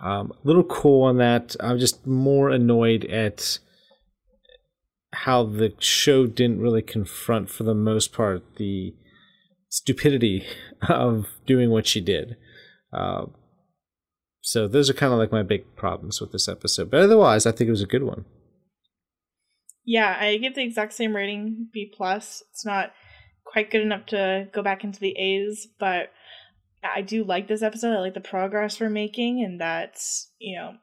um, 0.00 0.32
a 0.32 0.46
little 0.46 0.64
cool 0.64 1.02
on 1.02 1.18
that. 1.18 1.56
I'm 1.60 1.78
just 1.78 2.06
more 2.06 2.48
annoyed 2.50 3.04
at 3.06 3.58
how 5.12 5.44
the 5.44 5.74
show 5.78 6.26
didn't 6.26 6.60
really 6.60 6.82
confront, 6.82 7.50
for 7.50 7.64
the 7.64 7.74
most 7.74 8.12
part, 8.12 8.42
the 8.56 8.94
stupidity 9.68 10.46
of 10.88 11.26
doing 11.46 11.70
what 11.70 11.86
she 11.86 12.00
did. 12.00 12.36
Uh, 12.92 13.26
so 14.40 14.68
those 14.68 14.88
are 14.88 14.94
kind 14.94 15.12
of 15.12 15.18
like 15.18 15.32
my 15.32 15.42
big 15.42 15.74
problems 15.74 16.20
with 16.20 16.32
this 16.32 16.48
episode. 16.48 16.90
But 16.90 17.00
otherwise, 17.00 17.46
I 17.46 17.52
think 17.52 17.68
it 17.68 17.72
was 17.72 17.82
a 17.82 17.86
good 17.86 18.04
one. 18.04 18.24
Yeah, 19.86 20.16
I 20.18 20.36
give 20.38 20.56
the 20.56 20.64
exact 20.64 20.92
same 20.92 21.14
rating, 21.14 21.68
B 21.72 21.90
plus. 21.96 22.42
It's 22.50 22.66
not 22.66 22.92
quite 23.44 23.70
good 23.70 23.80
enough 23.80 24.04
to 24.06 24.48
go 24.52 24.60
back 24.60 24.82
into 24.82 24.98
the 24.98 25.16
A's, 25.16 25.68
but 25.78 26.12
I 26.82 27.02
do 27.02 27.24
like 27.24 27.46
this 27.46 27.62
episode. 27.62 27.96
I 27.96 28.00
like 28.00 28.14
the 28.14 28.20
progress 28.20 28.80
we're 28.80 28.90
making, 28.90 29.42
and 29.42 29.60
that's 29.60 30.28
you 30.40 30.56
know, 30.56 30.74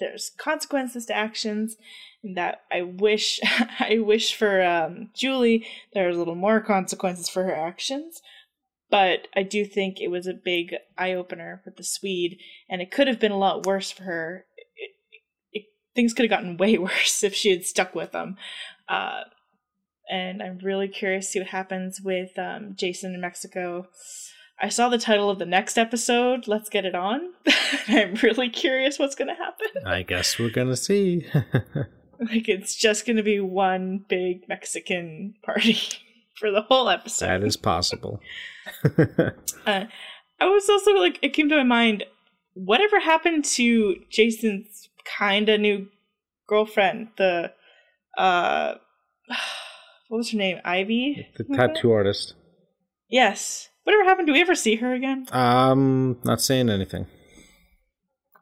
there's 0.00 0.32
consequences 0.38 1.04
to 1.06 1.16
actions, 1.16 1.76
and 2.24 2.36
that 2.36 2.62
I 2.72 2.82
wish 2.82 3.38
I 3.78 3.98
wish 3.98 4.34
for 4.34 4.62
um, 4.62 5.10
Julie 5.14 5.66
there's 5.92 6.16
a 6.16 6.18
little 6.18 6.34
more 6.34 6.60
consequences 6.60 7.28
for 7.28 7.44
her 7.44 7.54
actions. 7.54 8.22
But 8.90 9.28
I 9.34 9.42
do 9.42 9.64
think 9.64 10.00
it 10.00 10.08
was 10.08 10.26
a 10.26 10.34
big 10.34 10.74
eye 10.98 11.14
opener 11.14 11.62
with 11.64 11.76
the 11.76 11.82
Swede, 11.82 12.38
and 12.68 12.82
it 12.82 12.90
could 12.90 13.08
have 13.08 13.18
been 13.18 13.32
a 13.32 13.38
lot 13.38 13.64
worse 13.64 13.90
for 13.90 14.02
her. 14.02 14.44
Things 15.94 16.14
could 16.14 16.24
have 16.24 16.30
gotten 16.30 16.56
way 16.58 16.78
worse 16.78 17.22
if 17.22 17.34
she 17.34 17.50
had 17.50 17.64
stuck 17.64 17.94
with 17.94 18.12
them. 18.12 18.36
Uh, 18.88 19.22
and 20.10 20.42
I'm 20.42 20.58
really 20.58 20.88
curious 20.88 21.26
to 21.26 21.32
see 21.32 21.38
what 21.40 21.48
happens 21.48 22.00
with 22.00 22.38
um, 22.38 22.74
Jason 22.76 23.14
in 23.14 23.20
Mexico. 23.20 23.86
I 24.60 24.68
saw 24.68 24.88
the 24.88 24.98
title 24.98 25.30
of 25.30 25.38
the 25.38 25.46
next 25.46 25.78
episode, 25.78 26.46
Let's 26.46 26.68
Get 26.68 26.84
It 26.84 26.94
On. 26.94 27.32
I'm 27.88 28.14
really 28.22 28.48
curious 28.48 28.98
what's 28.98 29.14
going 29.14 29.28
to 29.28 29.34
happen. 29.34 29.86
I 29.86 30.02
guess 30.02 30.38
we're 30.38 30.50
going 30.50 30.68
to 30.68 30.76
see. 30.76 31.26
like, 31.34 32.48
it's 32.48 32.76
just 32.76 33.06
going 33.06 33.16
to 33.16 33.22
be 33.22 33.40
one 33.40 34.04
big 34.08 34.48
Mexican 34.48 35.34
party 35.42 35.78
for 36.34 36.50
the 36.50 36.62
whole 36.62 36.88
episode. 36.88 37.26
That 37.26 37.42
is 37.42 37.56
possible. 37.56 38.20
uh, 38.84 39.84
I 40.38 40.46
was 40.46 40.68
also 40.68 40.92
like, 40.92 41.18
it 41.22 41.30
came 41.30 41.48
to 41.48 41.56
my 41.56 41.64
mind, 41.64 42.04
whatever 42.54 43.00
happened 43.00 43.44
to 43.44 43.96
Jason's 44.10 44.88
kind 45.04 45.48
of 45.48 45.60
new 45.60 45.88
girlfriend, 46.46 47.08
the, 47.16 47.52
uh, 48.18 48.74
what 50.08 50.18
was 50.18 50.30
her 50.30 50.38
name? 50.38 50.58
Ivy? 50.64 51.28
The 51.36 51.44
tattoo 51.44 51.92
artist. 51.92 52.34
Yes. 53.08 53.68
Whatever 53.84 54.04
happened? 54.04 54.26
Do 54.26 54.32
we 54.32 54.40
ever 54.40 54.54
see 54.54 54.76
her 54.76 54.94
again? 54.94 55.26
Um, 55.32 56.18
not 56.24 56.40
saying 56.40 56.70
anything. 56.70 57.06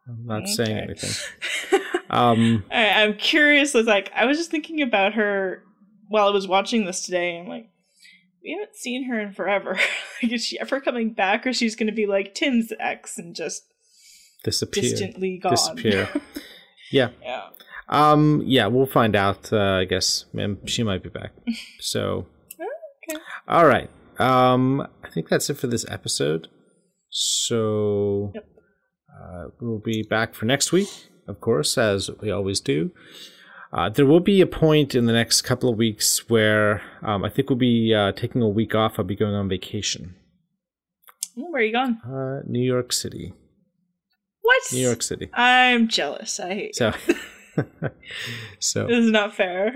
I'm 0.08 0.26
not 0.26 0.42
okay. 0.42 0.52
saying 0.52 0.78
anything. 0.78 1.80
um, 2.10 2.64
I'm 2.70 3.14
curious. 3.14 3.74
Like, 3.74 4.10
I 4.14 4.26
was 4.26 4.36
just 4.36 4.50
thinking 4.50 4.82
about 4.82 5.14
her 5.14 5.62
while 6.08 6.28
I 6.28 6.32
was 6.32 6.48
watching 6.48 6.84
this 6.84 7.04
today. 7.04 7.38
I'm 7.38 7.48
like, 7.48 7.70
we 8.42 8.52
haven't 8.52 8.76
seen 8.76 9.04
her 9.04 9.18
in 9.18 9.32
forever. 9.32 9.78
like, 10.22 10.32
is 10.32 10.44
she 10.44 10.58
ever 10.58 10.80
coming 10.80 11.12
back, 11.12 11.46
or 11.46 11.52
she's 11.52 11.76
going 11.76 11.86
to 11.86 11.92
be 11.92 12.06
like 12.06 12.34
Tim's 12.34 12.72
ex 12.78 13.18
and 13.18 13.34
just 13.34 13.64
disappear, 14.42 14.82
distantly 14.82 15.38
gone? 15.38 15.52
Disappear. 15.52 16.08
yeah. 16.92 17.10
Yeah. 17.22 17.48
Um. 17.88 18.42
Yeah, 18.44 18.66
we'll 18.66 18.86
find 18.86 19.16
out. 19.16 19.52
Uh, 19.52 19.78
I 19.80 19.84
guess 19.84 20.26
she 20.66 20.82
might 20.82 21.02
be 21.02 21.10
back. 21.10 21.32
So. 21.80 22.26
okay. 23.08 23.20
All 23.48 23.66
right. 23.66 23.90
Um. 24.18 24.86
I 25.02 25.08
think 25.10 25.28
that's 25.28 25.50
it 25.50 25.58
for 25.58 25.66
this 25.66 25.84
episode. 25.88 26.48
So. 27.10 28.32
Yep. 28.34 28.46
Uh, 29.20 29.48
we'll 29.60 29.78
be 29.78 30.02
back 30.02 30.34
for 30.34 30.46
next 30.46 30.72
week, 30.72 30.88
of 31.28 31.40
course, 31.40 31.76
as 31.76 32.10
we 32.22 32.30
always 32.30 32.58
do. 32.60 32.90
Uh, 33.72 33.88
there 33.88 34.06
will 34.06 34.20
be 34.20 34.40
a 34.40 34.46
point 34.46 34.94
in 34.94 35.06
the 35.06 35.12
next 35.12 35.42
couple 35.42 35.70
of 35.70 35.76
weeks 35.76 36.28
where 36.28 36.82
um, 37.02 37.24
I 37.24 37.28
think 37.28 37.48
we'll 37.48 37.58
be 37.58 37.94
uh, 37.94 38.12
taking 38.12 38.42
a 38.42 38.48
week 38.48 38.74
off. 38.74 38.98
I'll 38.98 39.04
be 39.04 39.14
going 39.14 39.34
on 39.34 39.48
vacation. 39.48 40.16
Where 41.36 41.62
are 41.62 41.64
you 41.64 41.72
going? 41.72 42.00
Uh, 42.04 42.42
New 42.46 42.62
York 42.62 42.92
City. 42.92 43.32
What? 44.50 44.72
New 44.72 44.80
York 44.80 45.02
City. 45.02 45.30
I'm 45.32 45.88
jealous. 45.88 46.40
I 46.40 46.54
hate. 46.54 46.76
So, 46.76 46.92
so 48.58 48.86
this 48.86 49.04
is 49.04 49.10
not 49.10 49.34
fair. 49.34 49.72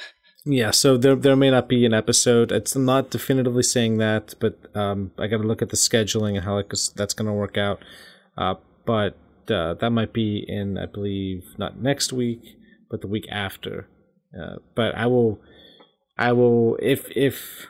yeah. 0.44 0.70
So 0.70 0.96
there 0.96 1.16
there 1.16 1.36
may 1.36 1.50
not 1.50 1.68
be 1.68 1.86
an 1.86 1.94
episode. 1.94 2.52
It's 2.52 2.76
not 2.76 3.10
definitively 3.10 3.62
saying 3.62 3.98
that, 3.98 4.34
but 4.38 4.58
um, 4.74 5.12
I 5.18 5.28
got 5.28 5.38
to 5.38 5.48
look 5.48 5.62
at 5.62 5.70
the 5.70 5.76
scheduling 5.76 6.36
and 6.36 6.44
how 6.44 6.62
that's 6.94 7.14
going 7.14 7.26
to 7.26 7.32
work 7.32 7.56
out. 7.56 7.82
Uh, 8.36 8.56
but 8.84 9.16
uh, 9.50 9.74
that 9.74 9.90
might 9.90 10.12
be 10.12 10.44
in, 10.46 10.76
I 10.76 10.86
believe, 10.86 11.44
not 11.56 11.80
next 11.80 12.12
week 12.12 12.58
but 12.90 13.00
the 13.00 13.06
week 13.06 13.26
after. 13.30 13.88
Uh, 14.38 14.56
but 14.74 14.94
I 14.94 15.06
will, 15.06 15.40
I 16.16 16.32
will 16.32 16.76
if 16.82 17.10
if 17.16 17.68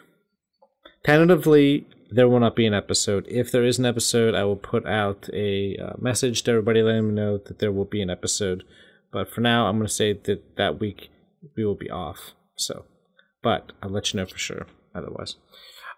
tentatively 1.04 1.86
there 2.10 2.28
will 2.28 2.40
not 2.40 2.56
be 2.56 2.66
an 2.66 2.74
episode. 2.74 3.26
If 3.28 3.50
there 3.52 3.64
is 3.64 3.78
an 3.78 3.86
episode, 3.86 4.34
I 4.34 4.44
will 4.44 4.56
put 4.56 4.86
out 4.86 5.28
a 5.32 5.76
uh, 5.76 5.92
message 5.98 6.42
to 6.42 6.52
everybody, 6.52 6.82
letting 6.82 7.06
them 7.06 7.14
know 7.14 7.38
that 7.38 7.58
there 7.58 7.72
will 7.72 7.84
be 7.84 8.00
an 8.02 8.10
episode. 8.10 8.64
But 9.12 9.30
for 9.30 9.40
now, 9.40 9.66
I'm 9.66 9.76
going 9.76 9.86
to 9.86 9.92
say 9.92 10.12
that 10.12 10.56
that 10.56 10.80
week 10.80 11.10
we 11.56 11.64
will 11.64 11.74
be 11.74 11.90
off. 11.90 12.32
So, 12.56 12.84
but 13.42 13.72
I'll 13.82 13.90
let 13.90 14.12
you 14.12 14.20
know 14.20 14.26
for 14.26 14.38
sure. 14.38 14.66
Otherwise, 14.94 15.36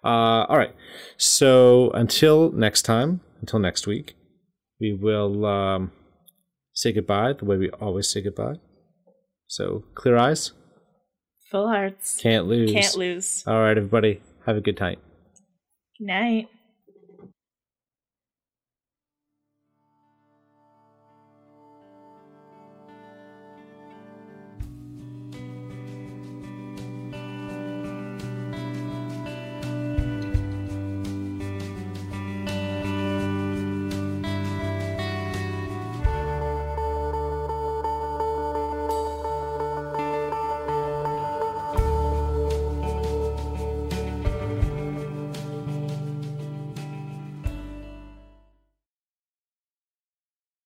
uh, 0.04 0.44
all 0.48 0.58
right. 0.58 0.74
So 1.16 1.90
until 1.92 2.50
next 2.52 2.82
time, 2.82 3.20
until 3.40 3.58
next 3.58 3.86
week, 3.86 4.14
we 4.80 4.92
will 4.92 5.46
um, 5.46 5.92
say 6.72 6.92
goodbye 6.92 7.34
the 7.34 7.44
way 7.44 7.56
we 7.56 7.70
always 7.70 8.08
say 8.08 8.22
goodbye. 8.22 8.56
So 9.46 9.84
clear 9.94 10.16
eyes. 10.16 10.52
Full 11.50 11.68
hearts. 11.68 12.18
Can't 12.20 12.46
lose. 12.46 12.72
Can't 12.72 12.96
lose. 12.96 13.44
All 13.46 13.60
right, 13.60 13.76
everybody. 13.76 14.20
Have 14.46 14.56
a 14.56 14.60
good 14.60 14.78
night. 14.78 14.98
Night. 16.00 16.48